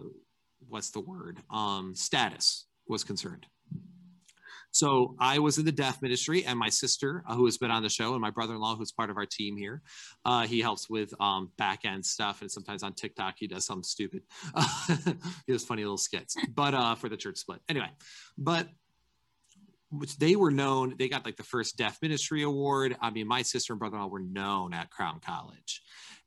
what's 0.67 0.91
the 0.91 0.99
word? 0.99 1.41
Um 1.51 1.95
status 1.95 2.65
was 2.87 3.03
concerned 3.03 3.45
so 4.71 5.15
I 5.19 5.39
was 5.39 5.57
in 5.57 5.65
the 5.65 5.71
deaf 5.71 6.01
ministry, 6.01 6.45
and 6.45 6.57
my 6.57 6.69
sister, 6.69 7.23
uh, 7.27 7.35
who 7.35 7.45
has 7.45 7.57
been 7.57 7.71
on 7.71 7.83
the 7.83 7.89
show, 7.89 8.13
and 8.13 8.21
my 8.21 8.29
brother-in-law, 8.29 8.75
who's 8.75 8.91
part 8.91 9.09
of 9.09 9.17
our 9.17 9.25
team 9.25 9.57
here, 9.57 9.81
uh, 10.25 10.45
he 10.45 10.61
helps 10.61 10.89
with 10.89 11.13
um, 11.19 11.51
back 11.57 11.85
end 11.85 12.05
stuff, 12.05 12.41
and 12.41 12.51
sometimes 12.51 12.83
on 12.83 12.93
TikTok 12.93 13.35
he 13.37 13.47
does 13.47 13.65
something 13.65 13.83
stupid. 13.83 14.23
he 15.47 15.53
does 15.53 15.65
funny 15.65 15.83
little 15.83 15.97
skits, 15.97 16.35
but 16.53 16.73
uh, 16.73 16.95
for 16.95 17.09
the 17.09 17.17
church 17.17 17.37
split, 17.37 17.61
anyway. 17.69 17.89
But 18.37 18.69
which 19.91 20.17
they 20.17 20.35
were 20.35 20.51
known, 20.51 20.95
they 20.99 21.09
got 21.09 21.25
like 21.25 21.35
the 21.35 21.43
first 21.43 21.77
deaf 21.77 21.97
ministry 22.01 22.43
award. 22.43 22.95
I 23.01 23.09
mean, 23.09 23.27
my 23.27 23.41
sister 23.41 23.73
and 23.73 23.79
brother-in-law 23.79 24.09
were 24.09 24.19
known 24.19 24.73
at 24.73 24.91
Crown 24.91 25.19
College. 25.19 25.81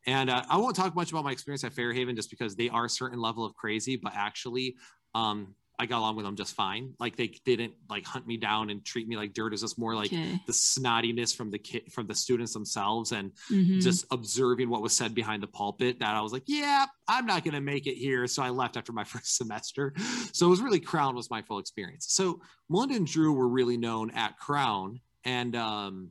And 0.06 0.30
uh, 0.30 0.42
I 0.50 0.56
won't 0.56 0.74
talk 0.74 0.96
much 0.96 1.12
about 1.12 1.24
my 1.24 1.30
experience 1.30 1.62
at 1.62 1.72
Fairhaven 1.72 2.16
just 2.16 2.28
because 2.28 2.56
they 2.56 2.68
are 2.68 2.86
a 2.86 2.90
certain 2.90 3.20
level 3.20 3.44
of 3.44 3.54
crazy, 3.54 3.96
but 3.96 4.12
actually, 4.16 4.74
um, 5.14 5.54
I 5.82 5.86
got 5.86 5.98
along 5.98 6.16
with 6.16 6.24
them 6.24 6.36
just 6.36 6.54
fine. 6.54 6.94
Like 7.00 7.16
they 7.16 7.28
didn't 7.44 7.74
like 7.90 8.06
hunt 8.06 8.26
me 8.26 8.36
down 8.36 8.70
and 8.70 8.84
treat 8.84 9.08
me 9.08 9.16
like 9.16 9.34
dirt. 9.34 9.48
It 9.48 9.50
was 9.52 9.60
just 9.62 9.78
more 9.78 9.94
like 9.94 10.12
okay. 10.12 10.40
the 10.46 10.52
snottiness 10.52 11.34
from 11.34 11.50
the 11.50 11.58
kid 11.58 11.92
from 11.92 12.06
the 12.06 12.14
students 12.14 12.52
themselves 12.52 13.12
and 13.12 13.32
Mhm. 13.50 13.82
just 13.82 14.06
observing 14.10 14.70
what 14.70 14.80
was 14.80 14.94
said 14.96 15.14
behind 15.14 15.42
the 15.42 15.48
pulpit 15.48 15.98
that 15.98 16.14
I 16.14 16.20
was 16.20 16.32
like, 16.32 16.44
yeah, 16.46 16.86
I'm 17.08 17.26
not 17.26 17.42
going 17.44 17.54
to 17.54 17.60
make 17.60 17.86
it 17.86 17.96
here. 17.96 18.26
So 18.28 18.42
I 18.42 18.50
left 18.50 18.76
after 18.76 18.92
my 18.92 19.04
first 19.12 19.36
semester. 19.36 19.92
So 20.32 20.46
it 20.46 20.50
was 20.50 20.60
really 20.60 20.80
Crown 20.80 21.14
was 21.16 21.28
my 21.30 21.42
full 21.42 21.58
experience. 21.58 22.06
So 22.10 22.40
Melinda 22.68 22.94
and 22.94 23.06
Drew 23.06 23.32
were 23.32 23.48
really 23.48 23.76
known 23.76 24.10
at 24.12 24.38
Crown. 24.38 25.00
And 25.24 25.54
um, 25.56 26.10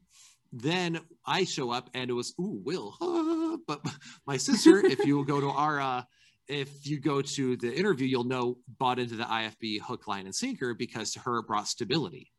then 0.54 1.00
I 1.26 1.46
show 1.46 1.72
up 1.72 1.90
and 1.94 2.10
it 2.10 2.14
was, 2.14 2.34
ooh, 2.40 2.62
Will. 2.66 3.60
but 3.68 3.82
my 4.28 4.38
sister, 4.38 4.86
if 4.86 5.06
you 5.06 5.16
will 5.16 5.24
go 5.24 5.40
to 5.42 5.50
our, 5.50 5.80
uh, 5.80 6.04
if 6.48 6.86
you 6.88 7.00
go 7.00 7.22
to 7.22 7.56
the 7.58 7.74
interview, 7.74 8.08
you'll 8.08 8.24
know 8.24 8.58
bought 8.78 9.00
into 9.00 9.16
the 9.16 9.24
IFB 9.24 9.82
hook, 9.82 10.08
line, 10.08 10.26
and 10.26 10.36
sinker 10.36 10.74
because 10.74 11.14
to 11.14 11.20
her 11.22 11.40
it 11.40 11.48
brought 11.48 11.68
stability. 11.68 12.32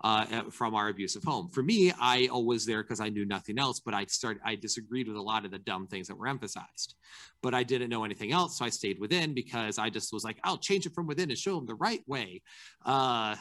uh, 0.00 0.42
from 0.50 0.74
our 0.74 0.88
abusive 0.88 1.24
home. 1.24 1.48
For 1.48 1.62
me, 1.62 1.92
I 2.00 2.28
was 2.30 2.64
there 2.64 2.82
because 2.82 3.00
I 3.00 3.08
knew 3.08 3.24
nothing 3.24 3.58
else, 3.58 3.80
but 3.80 3.94
I 3.94 4.04
started, 4.06 4.40
I 4.44 4.54
disagreed 4.54 5.08
with 5.08 5.16
a 5.16 5.22
lot 5.22 5.44
of 5.44 5.50
the 5.50 5.58
dumb 5.58 5.86
things 5.86 6.06
that 6.08 6.16
were 6.16 6.28
emphasized, 6.28 6.94
but 7.42 7.54
I 7.54 7.62
didn't 7.62 7.90
know 7.90 8.04
anything 8.04 8.32
else. 8.32 8.58
So 8.58 8.64
I 8.64 8.68
stayed 8.70 9.00
within 9.00 9.34
because 9.34 9.78
I 9.78 9.90
just 9.90 10.12
was 10.12 10.24
like, 10.24 10.38
I'll 10.44 10.58
change 10.58 10.86
it 10.86 10.94
from 10.94 11.06
within 11.06 11.30
and 11.30 11.38
show 11.38 11.56
them 11.56 11.66
the 11.66 11.74
right 11.74 12.02
way. 12.06 12.42
Uh, 12.84 13.34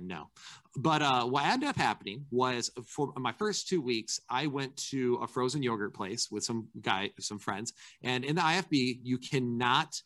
no. 0.00 0.30
But 0.76 1.02
uh, 1.02 1.24
what 1.24 1.44
ended 1.44 1.68
up 1.68 1.76
happening 1.76 2.26
was 2.30 2.70
for 2.86 3.12
my 3.16 3.32
first 3.32 3.68
two 3.68 3.80
weeks 3.80 4.20
i 4.28 4.46
went 4.46 4.76
to 4.76 5.16
a 5.22 5.26
frozen 5.26 5.62
yogurt 5.62 5.94
place 5.94 6.30
with 6.30 6.44
some 6.44 6.68
guy 6.80 7.10
some 7.20 7.38
friends. 7.38 7.72
And 8.02 8.24
in 8.24 8.36
the 8.36 8.42
ifb 8.42 8.98
you 9.02 9.18
cannot 9.18 10.00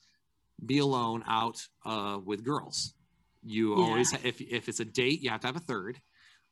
be 0.64 0.78
alone 0.78 1.24
out 1.26 1.66
uh, 1.84 2.18
with 2.24 2.44
girls. 2.44 2.94
You 3.44 3.74
Yeah. 3.74 3.84
always 3.84 4.12
if, 4.24 4.40
if 4.40 4.68
it's 4.68 4.80
a 4.80 4.84
date 4.84 5.20
you 5.22 5.30
have 5.30 5.40
to 5.40 5.46
have 5.46 5.56
a 5.56 5.60
third 5.60 6.00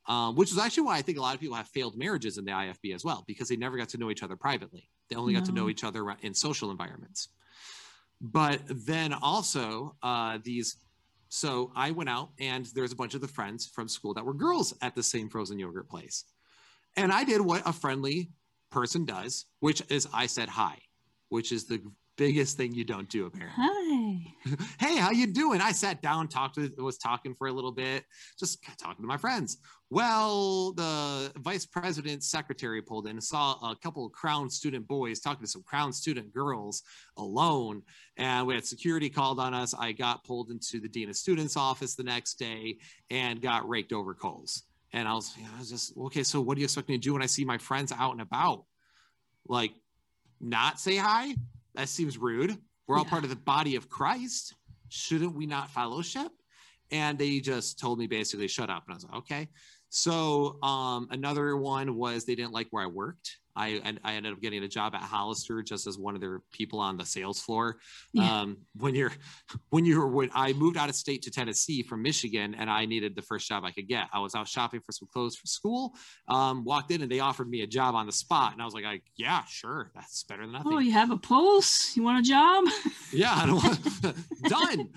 um, 0.09 0.37
which 0.37 0.53
is 0.53 0.59
actually 0.59 0.85
why 0.85 0.97
i 0.97 1.03
think 1.03 1.19
a 1.19 1.21
lot 1.21 1.35
of 1.35 1.41
people 1.41 1.57
have 1.57 1.69
failed 1.69 1.97
marriages 1.97 2.39
in 2.39 2.45
the 2.45 2.53
ifb 2.53 2.95
as 2.95 3.05
well 3.05 3.25
because 3.27 3.49
they 3.49 3.57
never 3.57 3.77
got 3.77 3.89
to 3.91 3.99
know 3.99 4.11
each 4.11 4.23
other 4.23 4.37
privately. 4.37 4.89
They 5.09 5.17
only 5.17 5.33
got 5.33 5.45
to 5.47 5.53
know 5.53 5.69
each 5.69 5.85
other 5.85 6.09
in 6.23 6.35
social 6.35 6.71
environments. 6.71 7.29
But 8.21 8.61
then 8.69 9.13
also 9.13 9.97
uh, 10.03 10.39
these 10.43 10.77
so 11.37 11.71
i 11.77 11.91
went 11.91 12.09
out 12.09 12.31
and 12.41 12.65
there's 12.75 12.93
a 12.93 12.97
bunch 12.97 13.15
of 13.15 13.21
the 13.21 13.29
friends 13.29 13.67
from 13.67 13.89
school 13.89 14.15
that 14.15 14.25
were 14.25 14.33
girls 14.33 14.73
at 14.81 14.95
the 14.95 15.03
same 15.03 15.29
frozen 15.29 15.59
yogurt 15.59 15.89
place. 15.89 16.25
And 16.97 17.13
i 17.13 17.25
did 17.25 17.43
what 17.43 17.63
a 17.67 17.75
friendly 17.75 18.31
person 18.71 19.05
does 19.05 19.45
which 19.61 19.83
is 19.91 20.09
i 20.15 20.25
said 20.27 20.49
hi 20.49 20.79
which 21.29 21.53
is 21.53 21.67
the 21.67 21.81
biggest 22.17 22.57
thing 22.57 22.75
you 22.75 22.85
don't 22.85 23.09
do 23.09 23.27
apparently. 23.27 24.35
Hi. 24.45 24.57
hey 24.87 24.97
how 24.97 25.11
you 25.11 25.27
doing? 25.27 25.61
I 25.61 25.73
sat 25.73 26.03
down 26.03 26.29
talked 26.29 26.57
to 26.57 26.73
was 26.79 26.99
talking 26.99 27.35
for 27.35 27.49
a 27.49 27.53
little 27.53 27.73
bit 27.73 28.05
just 28.39 28.63
talking 28.79 29.03
to 29.03 29.07
my 29.07 29.17
friends. 29.17 29.59
Well 29.91 30.73
the 30.73 31.33
vice 31.37 31.67
president's 31.67 32.29
secretary 32.29 32.81
pulled 32.83 33.07
in 33.07 33.13
and 33.13 33.23
saw 33.23 33.53
a 33.71 33.77
couple 33.77 34.07
of 34.07 34.13
crown 34.13 34.51
student 34.51 34.89
boys 34.89 35.21
talking 35.21 35.45
to 35.45 35.51
some 35.51 35.63
crown 35.63 35.93
student 35.93 36.33
girls 36.33 36.83
alone 37.17 37.83
and 38.17 38.47
we 38.47 38.55
had 38.55 38.65
security 38.65 39.11
called 39.11 39.39
on 39.39 39.55
us. 39.55 39.75
I 39.79 39.93
got 39.93 40.25
pulled 40.25 40.51
into 40.51 40.81
the 40.81 40.89
dean 40.89 41.11
of 41.11 41.17
students 41.17 41.57
office 41.57 41.95
the 41.95 42.05
next 42.05 42.35
day 42.39 42.79
and 43.11 43.43
got 43.43 43.69
raked 43.69 43.93
over 43.93 44.15
coals. 44.15 44.63
And 44.93 45.07
i 45.07 45.13
was, 45.13 45.35
I 45.55 45.59
was 45.59 45.71
just 45.71 45.97
okay 45.97 46.23
so 46.23 46.41
what 46.41 46.55
do 46.55 46.61
you 46.61 46.65
expect 46.65 46.89
me 46.89 46.97
to 46.97 47.01
do 47.01 47.13
when 47.13 47.23
i 47.23 47.27
see 47.27 47.45
my 47.45 47.59
friends 47.59 47.93
out 47.93 48.13
and 48.13 48.23
about? 48.23 48.65
Like 49.49 49.73
not 50.41 50.81
say 50.81 50.97
hi 50.97 51.35
that 51.77 51.89
seems 51.89 52.19
rude. 52.19 52.57
We're 52.87 52.97
all 52.97 53.05
Yeah. 53.05 53.11
part 53.11 53.25
of 53.25 53.31
the 53.31 53.37
body 53.37 53.77
of 53.77 53.89
christ. 53.89 54.55
Shouldn't 54.89 55.35
we 55.35 55.47
not 55.47 55.71
fellowship? 55.71 56.31
And 56.91 57.19
they 57.19 57.41
just 57.41 57.79
told 57.79 57.99
me 57.99 58.07
basically 58.07 58.49
shut 58.49 58.71
up. 58.71 58.85
And 58.87 58.93
i 58.93 58.95
was 58.97 59.05
like 59.05 59.15
okay. 59.15 59.49
So 59.89 60.61
um, 60.63 61.09
another 61.11 61.57
one 61.57 61.95
was 61.97 62.25
they 62.25 62.35
didn't 62.35 62.53
like 62.53 62.69
where 62.71 62.83
i 62.85 62.87
worked 62.87 63.39
I, 63.57 63.81
I 64.05 64.15
ended 64.15 64.33
up 64.33 64.41
getting 64.41 64.63
a 64.63 64.69
job 64.69 64.95
at 64.95 65.03
Hollister 65.03 65.63
just 65.63 65.87
as 65.87 65.99
one 65.99 66.15
of 66.15 66.21
their 66.21 66.41
people 66.53 66.79
on 66.79 66.97
the 66.97 67.07
sales 67.07 67.41
floor. 67.41 67.79
Yeah. 68.13 68.41
Um, 68.41 68.59
when 68.77 68.95
you're, 68.95 69.13
when 69.71 69.85
you're, 69.85 70.07
when 70.07 70.31
I 70.35 70.53
moved 70.53 70.77
out 70.77 70.89
of 70.89 70.95
state 70.95 71.23
to 71.23 71.31
Tennessee 71.31 71.83
from 71.83 72.03
Michigan 72.03 72.55
and 72.55 72.69
I 72.69 72.85
needed 72.85 73.17
the 73.17 73.23
first 73.23 73.49
job 73.49 73.65
I 73.65 73.71
could 73.71 73.89
get, 73.89 74.09
I 74.13 74.19
was 74.19 74.35
out 74.35 74.47
shopping 74.47 74.81
for 74.81 74.93
some 74.93 75.09
clothes 75.13 75.37
for 75.37 75.47
school. 75.47 75.95
Um, 76.29 76.65
walked 76.65 76.91
in 76.91 77.03
and 77.03 77.11
they 77.11 77.21
offered 77.21 77.49
me 77.49 77.63
a 77.63 77.67
job 77.67 77.95
on 77.95 78.07
the 78.07 78.13
spot, 78.13 78.53
and 78.53 78.61
I 78.61 78.65
was 78.65 78.75
like, 78.75 78.85
I, 78.85 79.01
"Yeah, 79.17 79.45
sure, 79.49 79.91
that's 79.95 80.25
better 80.25 80.43
than 80.43 80.53
nothing." 80.53 80.73
Oh, 80.73 80.79
you 80.79 80.93
have 80.93 81.11
a 81.11 81.17
pulse? 81.17 81.97
You 81.97 82.03
want 82.03 82.27
a 82.27 82.29
job? 82.29 82.65
yeah, 83.13 83.35
I 83.35 83.47
don't 83.47 83.63
want, 83.63 84.17
done. 84.49 84.89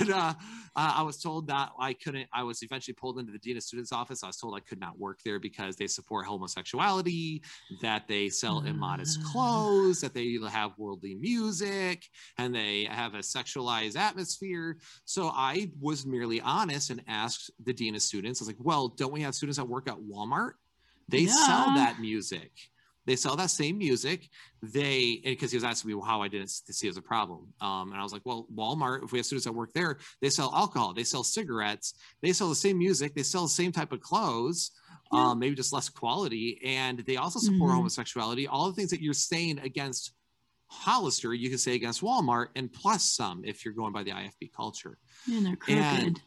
And, 0.00 0.10
uh, 0.10 0.34
uh, 0.76 0.92
I 0.96 1.02
was 1.02 1.16
told 1.20 1.46
that 1.48 1.70
I 1.80 1.94
couldn't. 1.94 2.28
I 2.32 2.42
was 2.42 2.62
eventually 2.62 2.94
pulled 2.94 3.18
into 3.18 3.32
the 3.32 3.38
dean 3.38 3.56
of 3.56 3.62
students 3.62 3.92
office. 3.92 4.22
I 4.22 4.26
was 4.26 4.36
told 4.36 4.54
I 4.54 4.60
could 4.60 4.78
not 4.78 4.98
work 4.98 5.20
there 5.24 5.38
because 5.40 5.76
they 5.76 5.86
support 5.86 6.26
homosexuality, 6.26 7.42
that 7.80 8.06
they 8.06 8.28
sell 8.28 8.60
immodest 8.60 9.18
Ah. 9.24 9.32
clothes, 9.32 10.00
that 10.02 10.12
they 10.14 10.38
have 10.50 10.72
worldly 10.76 11.14
music, 11.14 12.08
and 12.38 12.54
they 12.54 12.84
have 12.84 13.14
a 13.14 13.18
sexualized 13.18 13.96
atmosphere. 13.96 14.78
So 15.04 15.28
I 15.28 15.70
was 15.80 16.04
merely 16.04 16.40
honest 16.42 16.90
and 16.90 17.02
asked 17.08 17.50
the 17.64 17.72
dean 17.72 17.94
of 17.94 18.02
students. 18.02 18.40
I 18.40 18.44
was 18.44 18.48
like, 18.48 18.60
"Well, 18.64 18.88
don't 18.88 19.12
we 19.12 19.22
have 19.22 19.34
students 19.34 19.56
that 19.56 19.64
work 19.64 19.88
at 19.88 19.96
Walmart? 19.96 20.52
They 21.08 21.26
sell 21.26 21.74
that 21.76 22.00
music." 22.00 22.52
They 23.06 23.16
sell 23.16 23.36
that 23.36 23.50
same 23.50 23.78
music 23.78 24.28
they 24.62 25.20
because 25.24 25.50
he 25.52 25.56
was 25.56 25.64
asking 25.64 25.92
me 25.94 26.02
how 26.04 26.22
I 26.22 26.28
didn't 26.28 26.48
see 26.50 26.86
it 26.88 26.90
as 26.90 26.96
a 26.96 27.02
problem. 27.02 27.52
Um, 27.60 27.92
and 27.92 28.00
I 28.00 28.02
was 28.02 28.12
like, 28.12 28.22
well, 28.24 28.46
Walmart, 28.54 29.04
if 29.04 29.12
we 29.12 29.18
have 29.18 29.26
students 29.26 29.44
that 29.44 29.52
work 29.52 29.72
there, 29.74 29.98
they 30.20 30.28
sell 30.30 30.52
alcohol, 30.54 30.92
they 30.92 31.04
sell 31.04 31.22
cigarettes, 31.22 31.94
they 32.22 32.32
sell 32.32 32.48
the 32.48 32.54
same 32.54 32.78
music, 32.78 33.14
they 33.14 33.22
sell 33.22 33.42
the 33.44 33.48
same 33.48 33.70
type 33.72 33.92
of 33.92 34.00
clothes, 34.00 34.72
Yeah. 35.12 35.28
um, 35.30 35.38
maybe 35.38 35.54
just 35.54 35.72
less 35.72 35.88
quality, 35.88 36.60
and 36.64 36.98
they 37.06 37.16
also 37.16 37.38
support 37.38 37.70
Mhm. 37.72 37.76
homosexuality. 37.76 38.48
All 38.48 38.66
the 38.66 38.74
things 38.74 38.90
that 38.90 39.00
you're 39.00 39.14
saying 39.14 39.60
against 39.60 40.12
Hollister, 40.68 41.32
you 41.32 41.48
can 41.48 41.58
say 41.58 41.74
against 41.76 42.00
Walmart, 42.02 42.48
and 42.56 42.72
plus 42.72 43.04
some 43.04 43.44
if 43.44 43.64
you're 43.64 43.74
going 43.74 43.92
by 43.92 44.02
the 44.02 44.10
IFB 44.10 44.48
culture. 44.48 44.98
And 45.30 45.46
they're 45.46 45.56
crooked. 45.56 45.80
And- 45.80 46.22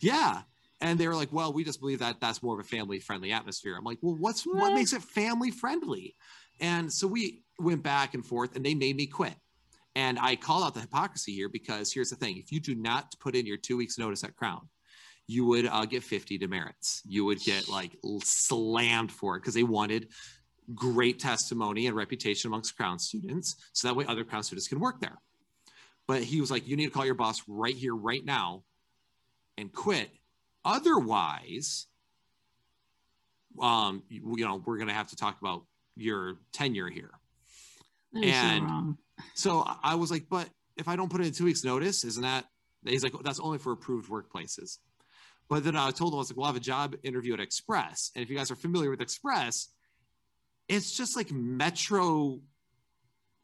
Yeah. 0.00 0.42
And 0.80 0.98
they 0.98 1.08
were 1.08 1.14
like, 1.14 1.32
well, 1.32 1.52
we 1.52 1.64
just 1.64 1.80
believe 1.80 2.00
that 2.00 2.20
that's 2.20 2.42
more 2.42 2.54
of 2.58 2.60
a 2.64 2.68
family 2.68 2.98
friendly 3.00 3.32
atmosphere. 3.32 3.76
I'm 3.76 3.84
like, 3.84 3.98
well, 4.02 4.16
what's 4.16 4.44
what 4.46 4.56
What? 4.56 4.74
makes 4.74 4.92
it 4.92 5.02
family 5.02 5.50
friendly? 5.50 6.14
And 6.60 6.92
so 6.92 7.06
we 7.06 7.44
went 7.58 7.82
back 7.82 8.14
and 8.14 8.24
forth 8.24 8.56
and 8.56 8.64
they 8.64 8.74
made 8.74 8.96
me 8.96 9.06
quit. 9.06 9.34
And 9.94 10.18
I 10.18 10.36
call 10.36 10.62
out 10.62 10.74
the 10.74 10.80
hypocrisy 10.80 11.32
here 11.32 11.48
because 11.48 11.90
here's 11.92 12.10
the 12.10 12.16
thing 12.16 12.36
if 12.36 12.52
you 12.52 12.60
do 12.60 12.74
not 12.74 13.14
put 13.18 13.34
in 13.34 13.46
your 13.46 13.56
two 13.56 13.78
weeks 13.78 13.96
notice 13.98 14.22
at 14.24 14.36
Crown, 14.36 14.68
you 15.26 15.46
would 15.46 15.66
uh, 15.66 15.86
get 15.86 16.02
50 16.04 16.36
demerits. 16.36 17.00
You 17.06 17.24
would 17.24 17.40
get 17.40 17.68
like 17.68 17.96
slammed 18.22 19.10
for 19.10 19.36
it 19.36 19.40
because 19.40 19.54
they 19.54 19.62
wanted 19.62 20.08
great 20.74 21.18
testimony 21.18 21.86
and 21.86 21.96
reputation 21.96 22.48
amongst 22.48 22.76
Crown 22.76 22.98
students. 22.98 23.56
So 23.72 23.88
that 23.88 23.94
way 23.94 24.04
other 24.06 24.24
Crown 24.24 24.42
students 24.42 24.68
can 24.68 24.80
work 24.80 25.00
there. 25.00 25.16
But 26.06 26.22
he 26.22 26.40
was 26.40 26.50
like, 26.50 26.68
you 26.68 26.76
need 26.76 26.86
to 26.86 26.90
call 26.92 27.06
your 27.06 27.14
boss 27.14 27.42
right 27.48 27.74
here, 27.74 27.94
right 27.96 28.24
now, 28.24 28.62
and 29.56 29.72
quit. 29.72 30.10
Otherwise, 30.66 31.86
um, 33.62 34.02
you, 34.08 34.34
you 34.36 34.44
know, 34.44 34.62
we're 34.66 34.76
going 34.76 34.88
to 34.88 34.94
have 34.94 35.08
to 35.08 35.16
talk 35.16 35.40
about 35.40 35.62
your 35.96 36.36
tenure 36.52 36.88
here. 36.90 37.12
That 38.12 38.24
and-. 38.24 38.96
So 39.34 39.60
I- 39.60 39.78
I 39.82 39.94
was 39.94 40.10
like, 40.10 40.26
but 40.28 40.48
if 40.76 40.88
I 40.88 40.96
don't 40.96 41.10
put 41.10 41.20
in 41.22 41.32
two 41.32 41.44
weeks 41.44 41.64
notice, 41.64 42.04
isn't 42.04 42.22
that, 42.22 42.44
he's 42.84 43.02
like, 43.02 43.14
that's 43.24 43.40
only 43.40 43.58
for 43.58 43.72
approved 43.72 44.10
workplaces. 44.10 44.78
But 45.48 45.62
then 45.64 45.76
I 45.76 45.90
told 45.92 46.12
him, 46.12 46.16
I 46.16 46.18
was 46.18 46.30
like, 46.30 46.36
well, 46.36 46.46
I 46.46 46.48
have 46.48 46.56
a 46.56 46.60
job 46.60 46.96
interview 47.04 47.32
at 47.32 47.40
Express. 47.40 48.10
And 48.14 48.22
if 48.22 48.28
you 48.28 48.36
guys 48.36 48.50
are 48.50 48.56
familiar 48.56 48.90
with 48.90 49.00
Express, 49.00 49.68
it's 50.68 50.90
just 50.96 51.16
like 51.16 51.30
Metro, 51.30 52.40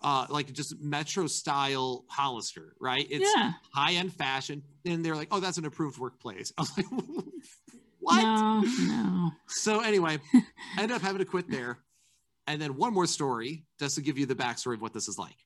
uh, 0.03 0.27
like 0.29 0.53
just 0.53 0.81
Metro 0.81 1.27
style 1.27 2.05
Hollister, 2.09 2.75
right? 2.81 3.07
It's 3.09 3.31
yeah. 3.37 3.53
high 3.75 3.93
end 3.93 4.13
fashion. 4.13 4.63
And 4.85 5.05
they're 5.05 5.17
like, 5.17 5.29
oh, 5.31 5.41
that's 5.41 5.59
an 5.59 5.65
approved 5.65 5.99
workplace. 5.99 6.53
I 6.59 6.63
was 6.63 6.77
like, 6.77 6.87
what? 8.01 8.23
No, 8.23 8.61
no. 8.61 9.31
So 9.47 9.81
anyway, 9.81 10.19
I 10.35 10.83
ended 10.83 10.97
up 10.97 11.03
having 11.03 11.19
to 11.19 11.25
quit 11.25 11.51
there. 11.51 11.79
And 12.49 12.61
then 12.61 12.77
one 12.77 12.93
more 12.93 13.07
story, 13.07 13.65
just 13.79 13.95
to 13.95 14.03
give 14.03 14.19
you 14.19 14.27
the 14.27 14.35
backstory 14.35 14.75
of 14.75 14.83
what 14.83 14.93
this 14.93 15.07
is 15.07 15.19
like. 15.19 15.37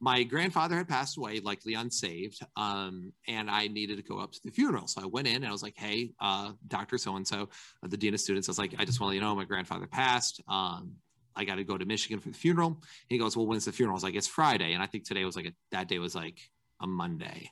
My 0.00 0.22
grandfather 0.22 0.76
had 0.76 0.88
passed 0.88 1.18
away, 1.18 1.40
likely 1.40 1.74
unsaved, 1.74 2.38
um, 2.56 3.12
and 3.26 3.50
I 3.50 3.66
needed 3.66 3.96
to 3.96 4.04
go 4.04 4.20
up 4.20 4.30
to 4.30 4.40
the 4.44 4.52
funeral. 4.52 4.86
So 4.86 5.02
I 5.02 5.06
went 5.06 5.26
in 5.26 5.36
and 5.36 5.46
I 5.46 5.50
was 5.50 5.64
like, 5.64 5.76
"Hey, 5.76 6.12
uh, 6.20 6.52
Doctor 6.68 6.98
So 6.98 7.16
and 7.16 7.26
So, 7.26 7.48
the 7.82 7.96
dean 7.96 8.14
of 8.14 8.20
students." 8.20 8.48
I 8.48 8.52
was 8.52 8.60
like, 8.60 8.76
"I 8.78 8.84
just 8.84 9.00
want 9.00 9.08
to 9.08 9.08
let 9.08 9.14
you 9.16 9.20
know 9.20 9.34
my 9.34 9.44
grandfather 9.44 9.88
passed. 9.88 10.40
Um, 10.46 10.92
I 11.36 11.44
got 11.44 11.56
to 11.56 11.64
go 11.64 11.78
to 11.78 11.84
Michigan 11.84 12.20
for 12.20 12.28
the 12.28 12.36
funeral." 12.36 12.82
He 13.08 13.18
goes, 13.18 13.36
"Well, 13.36 13.46
when's 13.46 13.64
the 13.64 13.72
funeral?" 13.72 13.94
I 13.94 13.98
was 13.98 14.04
like, 14.04 14.14
"It's 14.14 14.28
Friday," 14.28 14.72
and 14.72 14.82
I 14.82 14.86
think 14.86 15.04
today 15.04 15.24
was 15.24 15.36
like 15.36 15.46
a, 15.46 15.52
that 15.72 15.88
day 15.88 15.98
was 15.98 16.14
like 16.14 16.38
a 16.80 16.86
Monday. 16.86 17.50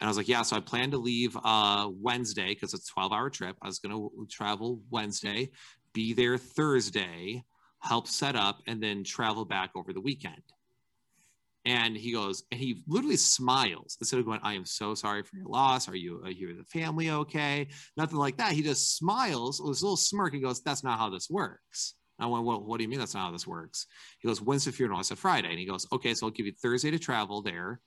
And 0.00 0.08
I 0.08 0.10
was 0.10 0.16
like, 0.16 0.28
yeah, 0.28 0.42
so 0.42 0.56
I 0.56 0.60
plan 0.60 0.90
to 0.90 0.98
leave 0.98 1.36
uh, 1.44 1.88
Wednesday 2.00 2.48
because 2.48 2.74
it's 2.74 2.90
a 2.90 2.92
12 2.94 3.12
hour 3.12 3.30
trip. 3.30 3.56
I 3.62 3.66
was 3.66 3.78
going 3.78 3.94
to 3.94 4.26
travel 4.28 4.80
Wednesday, 4.90 5.50
be 5.92 6.12
there 6.12 6.36
Thursday, 6.36 7.44
help 7.80 8.08
set 8.08 8.34
up, 8.34 8.60
and 8.66 8.82
then 8.82 9.04
travel 9.04 9.44
back 9.44 9.70
over 9.76 9.92
the 9.92 10.00
weekend. 10.00 10.42
And 11.66 11.96
he 11.96 12.12
goes, 12.12 12.42
and 12.50 12.60
he 12.60 12.82
literally 12.86 13.16
smiles 13.16 13.96
instead 13.98 14.20
of 14.20 14.26
going, 14.26 14.40
I 14.42 14.52
am 14.52 14.66
so 14.66 14.94
sorry 14.94 15.22
for 15.22 15.36
your 15.36 15.46
loss. 15.46 15.88
Are 15.88 15.96
you, 15.96 16.20
are 16.22 16.30
you 16.30 16.54
the 16.54 16.64
family 16.64 17.10
okay? 17.10 17.68
Nothing 17.96 18.18
like 18.18 18.36
that. 18.36 18.52
He 18.52 18.62
just 18.62 18.98
smiles 18.98 19.62
this 19.66 19.82
little 19.82 19.96
smirk 19.96 20.34
and 20.34 20.42
goes, 20.42 20.62
That's 20.62 20.84
not 20.84 20.98
how 20.98 21.08
this 21.08 21.30
works. 21.30 21.94
I 22.18 22.26
went, 22.26 22.44
Well, 22.44 22.62
what 22.62 22.78
do 22.78 22.84
you 22.84 22.88
mean 22.88 22.98
that's 22.98 23.14
not 23.14 23.26
how 23.26 23.32
this 23.32 23.46
works? 23.46 23.86
He 24.18 24.28
goes, 24.28 24.40
When's 24.40 24.64
the 24.64 24.72
funeral? 24.72 24.98
I 24.98 25.02
said, 25.02 25.18
Friday. 25.18 25.50
And 25.50 25.58
he 25.58 25.66
goes, 25.66 25.86
Okay, 25.92 26.14
so 26.14 26.26
I'll 26.26 26.32
give 26.32 26.46
you 26.46 26.52
Thursday 26.52 26.90
to 26.90 26.98
travel 26.98 27.42
there, 27.42 27.80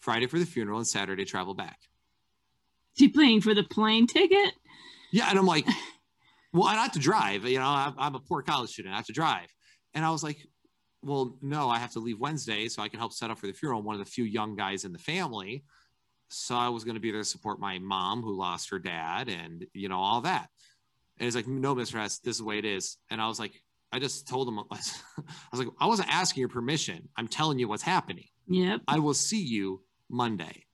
Friday 0.00 0.26
for 0.26 0.38
the 0.38 0.46
funeral, 0.46 0.78
and 0.78 0.86
Saturday 0.86 1.24
travel 1.24 1.54
back. 1.54 1.78
Is 2.96 3.00
he 3.00 3.08
paying 3.08 3.40
for 3.40 3.54
the 3.54 3.62
plane 3.62 4.06
ticket? 4.06 4.54
Yeah, 5.12 5.28
and 5.30 5.38
I'm 5.38 5.46
like, 5.46 5.66
well, 6.52 6.68
I 6.68 6.74
have 6.74 6.92
to 6.92 6.98
drive. 6.98 7.44
You 7.44 7.58
know, 7.58 7.66
I'm, 7.66 7.94
I'm 7.98 8.14
a 8.14 8.20
poor 8.20 8.42
college 8.42 8.70
student. 8.70 8.94
I 8.94 8.96
have 8.96 9.06
to 9.06 9.12
drive. 9.12 9.48
And 9.94 10.04
I 10.04 10.10
was 10.10 10.22
like, 10.22 10.38
well, 11.02 11.36
no, 11.42 11.68
I 11.68 11.78
have 11.78 11.92
to 11.92 12.00
leave 12.00 12.18
Wednesday 12.18 12.68
so 12.68 12.82
I 12.82 12.88
can 12.88 12.98
help 12.98 13.12
set 13.12 13.30
up 13.30 13.38
for 13.38 13.46
the 13.46 13.52
funeral. 13.52 13.80
I'm 13.80 13.86
one 13.86 13.94
of 13.98 14.04
the 14.04 14.10
few 14.10 14.24
young 14.24 14.56
guys 14.56 14.84
in 14.84 14.92
the 14.92 14.98
family. 14.98 15.64
So 16.28 16.56
I 16.56 16.68
was 16.68 16.84
going 16.84 16.94
to 16.94 17.00
be 17.00 17.10
there 17.10 17.20
to 17.20 17.26
support 17.26 17.60
my 17.60 17.78
mom 17.78 18.22
who 18.22 18.34
lost 18.36 18.70
her 18.70 18.78
dad 18.78 19.28
and, 19.28 19.66
you 19.74 19.88
know, 19.88 19.98
all 19.98 20.22
that. 20.22 20.48
And 21.18 21.24
he's 21.24 21.36
like, 21.36 21.46
no, 21.46 21.74
Mr. 21.74 22.00
Hess, 22.00 22.18
this 22.18 22.32
is 22.32 22.38
the 22.38 22.44
way 22.44 22.58
it 22.58 22.64
is. 22.64 22.96
And 23.10 23.20
I 23.20 23.28
was 23.28 23.38
like, 23.38 23.52
I 23.92 23.98
just 23.98 24.26
told 24.26 24.48
him, 24.48 24.58
I 24.70 24.78
was 25.52 25.60
like, 25.60 25.68
I 25.80 25.86
wasn't 25.86 26.08
asking 26.12 26.40
your 26.40 26.48
permission. 26.48 27.08
I'm 27.16 27.28
telling 27.28 27.58
you 27.58 27.68
what's 27.68 27.82
happening. 27.82 28.24
Yep. 28.48 28.80
I 28.88 28.98
will 28.98 29.14
see 29.14 29.42
you 29.42 29.82
Monday. 30.10 30.64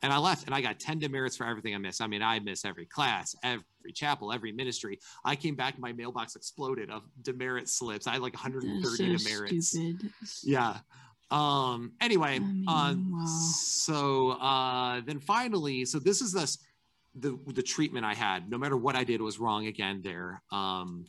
And 0.00 0.12
I 0.12 0.18
left 0.18 0.46
and 0.46 0.54
I 0.54 0.60
got 0.60 0.78
10 0.78 1.00
demerits 1.00 1.36
for 1.36 1.44
everything 1.44 1.74
I 1.74 1.78
missed. 1.78 2.00
I 2.00 2.06
mean, 2.06 2.22
I 2.22 2.38
missed 2.38 2.64
every 2.64 2.86
class, 2.86 3.34
every 3.42 3.64
chapel, 3.92 4.32
every 4.32 4.52
ministry. 4.52 5.00
I 5.24 5.34
came 5.34 5.56
back, 5.56 5.76
my 5.78 5.92
mailbox 5.92 6.36
exploded 6.36 6.88
of 6.88 7.02
demerit 7.22 7.68
slips. 7.68 8.06
I 8.06 8.12
had 8.12 8.22
like 8.22 8.34
130 8.34 8.80
That's 8.80 8.96
so 8.96 9.30
demerits. 9.30 9.68
stupid. 9.70 10.12
Yeah. 10.44 10.78
Um, 11.30 11.92
anyway, 12.00 12.36
I 12.36 12.38
mean, 12.38 12.64
uh, 12.68 12.94
wow. 12.96 13.26
so 13.26 14.30
uh, 14.30 15.00
then 15.04 15.18
finally, 15.18 15.84
so 15.84 15.98
this 15.98 16.22
is 16.22 16.32
this 16.32 16.58
the 17.14 17.38
the 17.46 17.62
treatment 17.62 18.04
I 18.04 18.14
had. 18.14 18.50
No 18.50 18.58
matter 18.58 18.76
what 18.76 18.96
I 18.96 19.04
did 19.04 19.20
was 19.20 19.38
wrong 19.38 19.66
again 19.66 20.00
there. 20.02 20.42
Um, 20.52 21.06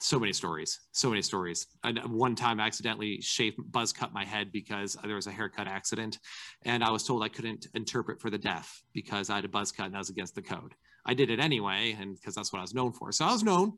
so 0.00 0.18
many 0.18 0.32
stories, 0.32 0.80
so 0.92 1.10
many 1.10 1.22
stories. 1.22 1.66
And 1.82 1.98
one 2.12 2.36
time, 2.36 2.60
I 2.60 2.66
accidentally 2.66 3.20
shaved, 3.20 3.56
buzz 3.72 3.92
cut 3.92 4.12
my 4.12 4.24
head 4.24 4.52
because 4.52 4.96
there 5.04 5.16
was 5.16 5.26
a 5.26 5.32
haircut 5.32 5.66
accident, 5.66 6.18
and 6.62 6.84
I 6.84 6.90
was 6.90 7.02
told 7.02 7.22
I 7.22 7.28
couldn't 7.28 7.66
interpret 7.74 8.20
for 8.20 8.30
the 8.30 8.38
deaf 8.38 8.82
because 8.92 9.28
I 9.28 9.36
had 9.36 9.44
a 9.44 9.48
buzz 9.48 9.72
cut 9.72 9.86
and 9.86 9.94
that 9.94 9.98
was 9.98 10.10
against 10.10 10.34
the 10.34 10.42
code. 10.42 10.74
I 11.04 11.14
did 11.14 11.30
it 11.30 11.40
anyway, 11.40 11.96
and 11.98 12.14
because 12.14 12.34
that's 12.34 12.52
what 12.52 12.60
I 12.60 12.62
was 12.62 12.74
known 12.74 12.92
for. 12.92 13.10
So 13.12 13.24
I 13.24 13.32
was 13.32 13.42
known 13.42 13.72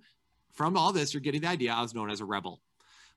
from 0.53 0.77
all 0.77 0.93
this. 0.93 1.15
You're 1.15 1.23
getting 1.23 1.41
the 1.41 1.49
idea. 1.49 1.73
I 1.73 1.81
was 1.81 1.95
known 1.95 2.11
as 2.11 2.21
a 2.21 2.25
rebel. 2.25 2.61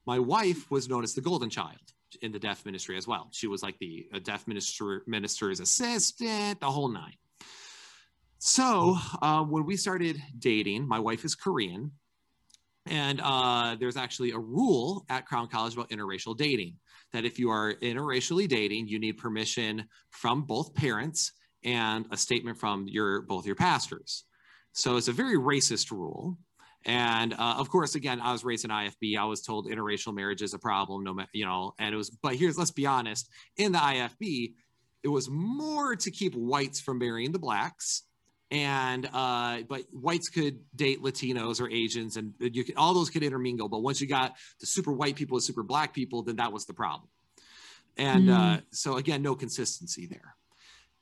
My 0.05 0.19
wife 0.19 0.69
was 0.69 0.87
known 0.87 1.03
as 1.03 1.13
the 1.13 1.21
golden 1.21 1.49
child 1.49 1.79
in 2.21 2.31
the 2.31 2.39
deaf 2.39 2.65
ministry 2.65 2.97
as 2.97 3.07
well. 3.07 3.29
She 3.31 3.47
was 3.47 3.63
like 3.63 3.77
the 3.79 4.07
deaf 4.23 4.47
minister 4.47 5.03
minister's 5.07 5.59
assistant, 5.59 6.59
the 6.59 6.69
whole 6.69 6.89
nine. 6.89 7.15
So 8.45 8.97
uh, 9.21 9.41
when 9.43 9.65
we 9.65 9.77
started 9.77 10.21
dating, 10.37 10.85
my 10.85 10.99
wife 10.99 11.23
is 11.23 11.33
Korean, 11.33 11.89
and 12.85 13.21
uh, 13.23 13.77
there's 13.79 13.95
actually 13.95 14.31
a 14.31 14.37
rule 14.37 15.05
at 15.07 15.25
Crown 15.25 15.47
College 15.47 15.75
about 15.75 15.91
interracial 15.91 16.35
dating 16.35 16.75
that 17.13 17.23
if 17.23 17.39
you 17.39 17.49
are 17.49 17.75
interracially 17.75 18.45
dating, 18.49 18.89
you 18.89 18.99
need 18.99 19.13
permission 19.13 19.85
from 20.09 20.41
both 20.41 20.73
parents 20.73 21.31
and 21.63 22.05
a 22.11 22.17
statement 22.17 22.57
from 22.57 22.85
your 22.85 23.21
both 23.21 23.45
your 23.45 23.55
pastors. 23.55 24.25
So 24.73 24.97
it's 24.97 25.07
a 25.07 25.13
very 25.13 25.37
racist 25.37 25.89
rule. 25.91 26.37
And 26.83 27.31
uh, 27.35 27.55
of 27.57 27.69
course, 27.69 27.95
again, 27.95 28.19
I 28.19 28.33
was 28.33 28.43
raised 28.43 28.65
in 28.65 28.71
IFB. 28.71 29.17
I 29.17 29.23
was 29.23 29.41
told 29.41 29.67
interracial 29.67 30.13
marriage 30.13 30.41
is 30.41 30.53
a 30.53 30.59
problem, 30.59 31.05
no 31.05 31.13
matter 31.13 31.29
you 31.33 31.45
know. 31.45 31.75
And 31.79 31.93
it 31.93 31.97
was, 31.97 32.09
but 32.09 32.35
here's 32.35 32.57
let's 32.57 32.71
be 32.71 32.85
honest: 32.85 33.29
in 33.55 33.71
the 33.71 33.79
IFB, 33.79 34.51
it 35.01 35.07
was 35.07 35.29
more 35.29 35.95
to 35.95 36.11
keep 36.11 36.35
whites 36.35 36.81
from 36.81 36.97
marrying 36.97 37.31
the 37.31 37.39
blacks, 37.39 38.03
and 38.53 39.09
uh, 39.11 39.63
but 39.67 39.81
whites 39.91 40.29
could 40.29 40.59
date 40.75 41.01
Latinos 41.01 41.59
or 41.59 41.69
Asians, 41.69 42.17
and 42.17 42.33
you 42.39 42.63
could 42.63 42.75
all 42.77 42.93
those 42.93 43.09
could 43.09 43.23
intermingle. 43.23 43.67
But 43.67 43.79
once 43.79 43.99
you 43.99 44.07
got 44.07 44.35
the 44.59 44.67
super 44.67 44.93
white 44.93 45.15
people 45.15 45.37
and 45.37 45.43
super 45.43 45.63
black 45.63 45.91
people, 45.91 46.21
then 46.21 46.35
that 46.35 46.53
was 46.53 46.65
the 46.65 46.73
problem. 46.73 47.09
And 47.97 48.29
uh, 48.29 48.57
so 48.71 48.97
again, 48.97 49.23
no 49.23 49.35
consistency 49.35 50.05
there. 50.05 50.35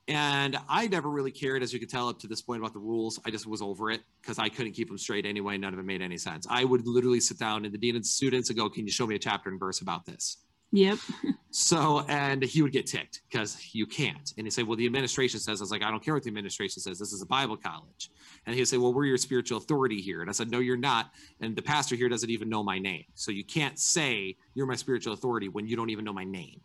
And 0.07 0.57
I 0.67 0.87
never 0.87 1.09
really 1.09 1.31
cared, 1.31 1.61
as 1.61 1.71
you 1.73 1.79
could 1.79 1.89
tell, 1.89 2.09
up 2.09 2.19
to 2.19 2.27
this 2.27 2.41
point 2.41 2.61
about 2.61 2.73
the 2.73 2.79
rules. 2.79 3.19
I 3.25 3.31
just 3.31 3.45
was 3.45 3.61
over 3.61 3.91
it 3.91 4.01
because 4.21 4.39
I 4.39 4.49
couldn't 4.49 4.73
keep 4.73 4.87
them 4.87 4.97
straight 4.97 5.25
anyway. 5.25 5.57
None 5.57 5.73
of 5.73 5.79
it 5.79 5.85
made 5.85 6.01
any 6.01 6.17
sense. 6.17 6.47
I 6.49 6.63
would 6.63 6.87
literally 6.87 7.19
sit 7.19 7.37
down 7.37 7.65
in 7.65 7.71
the 7.71 7.77
dean 7.77 7.97
of 7.97 8.05
students 8.05 8.49
and 8.49 8.57
go, 8.57 8.69
"Can 8.69 8.85
you 8.85 8.91
show 8.91 9.05
me 9.05 9.15
a 9.15 9.19
chapter 9.19 9.49
and 9.49 9.59
verse 9.59 9.81
about 9.81 10.05
this?" 10.05 10.37
Yep. 10.71 10.99
So, 11.53 12.05
and 12.07 12.41
he 12.41 12.61
would 12.61 12.71
get 12.71 12.87
ticked 12.87 13.21
because 13.29 13.73
you 13.73 13.85
can't. 13.85 14.33
And 14.37 14.47
he'd 14.47 14.51
say, 14.51 14.63
Well, 14.63 14.77
the 14.77 14.85
administration 14.85 15.39
says, 15.39 15.59
I 15.59 15.63
was 15.63 15.71
like, 15.71 15.83
I 15.83 15.91
don't 15.91 16.03
care 16.03 16.13
what 16.13 16.23
the 16.23 16.29
administration 16.29 16.81
says. 16.81 16.97
This 16.97 17.11
is 17.11 17.21
a 17.21 17.25
Bible 17.25 17.57
college. 17.57 18.09
And 18.45 18.55
he'd 18.55 18.65
say, 18.65 18.77
Well, 18.77 18.93
we're 18.93 19.05
your 19.05 19.17
spiritual 19.17 19.57
authority 19.57 19.99
here. 19.99 20.21
And 20.21 20.29
I 20.29 20.33
said, 20.33 20.49
No, 20.49 20.59
you're 20.59 20.77
not. 20.77 21.11
And 21.41 21.53
the 21.53 21.61
pastor 21.61 21.95
here 21.95 22.07
doesn't 22.07 22.29
even 22.29 22.47
know 22.47 22.63
my 22.63 22.79
name. 22.79 23.03
So 23.15 23.31
you 23.31 23.43
can't 23.43 23.77
say 23.77 24.37
you're 24.53 24.65
my 24.65 24.75
spiritual 24.75 25.13
authority 25.13 25.49
when 25.49 25.67
you 25.67 25.75
don't 25.75 25.89
even 25.89 26.05
know 26.05 26.13
my 26.13 26.23
name. 26.23 26.61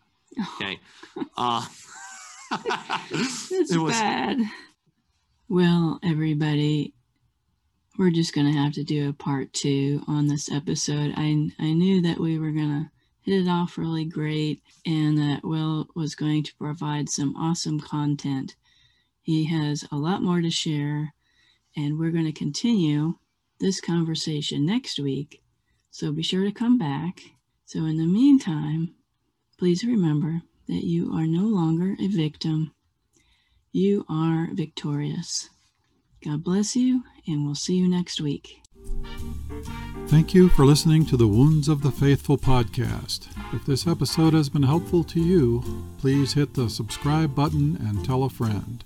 Okay. 0.55 0.79
uh, 1.37 1.67
That's 2.51 3.51
it 3.73 3.79
was, 3.79 3.93
bad. 3.93 4.39
Well, 5.49 5.99
everybody, 6.05 6.95
we're 7.99 8.11
just 8.11 8.35
going 8.35 8.47
to 8.47 8.59
have 8.59 8.73
to 8.75 8.85
do 8.85 9.09
a 9.09 9.13
part 9.13 9.53
two 9.53 10.03
on 10.07 10.29
this 10.29 10.51
episode. 10.51 11.13
I, 11.17 11.51
I 11.59 11.73
knew 11.73 12.03
that 12.03 12.21
we 12.21 12.39
were 12.39 12.53
going 12.53 12.85
to 12.85 12.91
hit 13.27 13.43
it 13.43 13.49
off 13.49 13.77
really 13.77 14.05
great 14.05 14.63
and 14.87 15.19
that 15.19 15.45
Will 15.45 15.89
was 15.97 16.15
going 16.15 16.45
to 16.45 16.55
provide 16.55 17.11
some 17.11 17.35
awesome 17.37 17.81
content. 17.81 18.55
He 19.21 19.47
has 19.47 19.85
a 19.91 19.97
lot 19.97 20.23
more 20.23 20.41
to 20.41 20.51
share, 20.51 21.13
and 21.77 21.99
we're 21.99 22.13
going 22.13 22.27
to 22.27 22.33
continue 22.33 23.15
this 23.59 23.81
conversation 23.81 24.65
next 24.65 25.01
week. 25.01 25.43
So 25.91 26.13
be 26.13 26.23
sure 26.23 26.45
to 26.45 26.53
come 26.53 26.79
back. 26.79 27.21
So, 27.65 27.81
in 27.81 27.97
the 27.97 28.07
meantime, 28.07 28.95
please 29.59 29.83
remember 29.83 30.43
that 30.69 30.85
you 30.85 31.13
are 31.13 31.27
no 31.27 31.47
longer 31.47 31.97
a 31.99 32.07
victim. 32.07 32.73
You 33.73 34.07
are 34.09 34.51
victorious. 34.53 35.51
God 36.25 36.45
bless 36.45 36.77
you, 36.77 37.03
and 37.27 37.45
we'll 37.45 37.57
see 37.57 37.75
you 37.75 37.89
next 37.89 38.21
week. 38.21 38.61
Thank 40.09 40.35
you 40.35 40.49
for 40.49 40.65
listening 40.65 41.05
to 41.07 41.17
the 41.17 41.27
Wounds 41.27 41.69
of 41.69 41.83
the 41.83 41.91
Faithful 41.91 42.39
podcast. 42.39 43.27
If 43.53 43.67
this 43.67 43.87
episode 43.87 44.35
has 44.35 44.49
been 44.49 44.63
helpful 44.63 45.03
to 45.05 45.21
you, 45.21 45.63
please 45.99 46.35
hit 46.35 46.55
the 46.55 46.71
subscribe 46.71 47.35
button 47.35 47.77
and 47.77 48.05
tell 48.05 48.25
a 48.25 48.31
friend. 48.31 48.85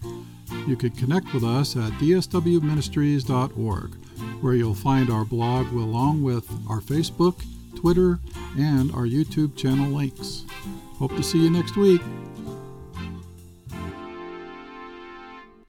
You 0.66 0.76
can 0.76 0.90
connect 0.90 1.32
with 1.34 1.44
us 1.44 1.76
at 1.76 1.92
dswministries.org, 1.92 3.94
where 4.40 4.54
you'll 4.54 4.74
find 4.74 5.10
our 5.10 5.24
blog 5.24 5.72
along 5.72 6.22
with 6.22 6.48
our 6.68 6.80
Facebook, 6.80 7.44
Twitter, 7.76 8.18
and 8.58 8.90
our 8.92 9.06
YouTube 9.06 9.56
channel 9.56 9.90
links. 9.90 10.44
Hope 10.98 11.14
to 11.16 11.22
see 11.22 11.42
you 11.42 11.50
next 11.50 11.76
week. 11.76 12.02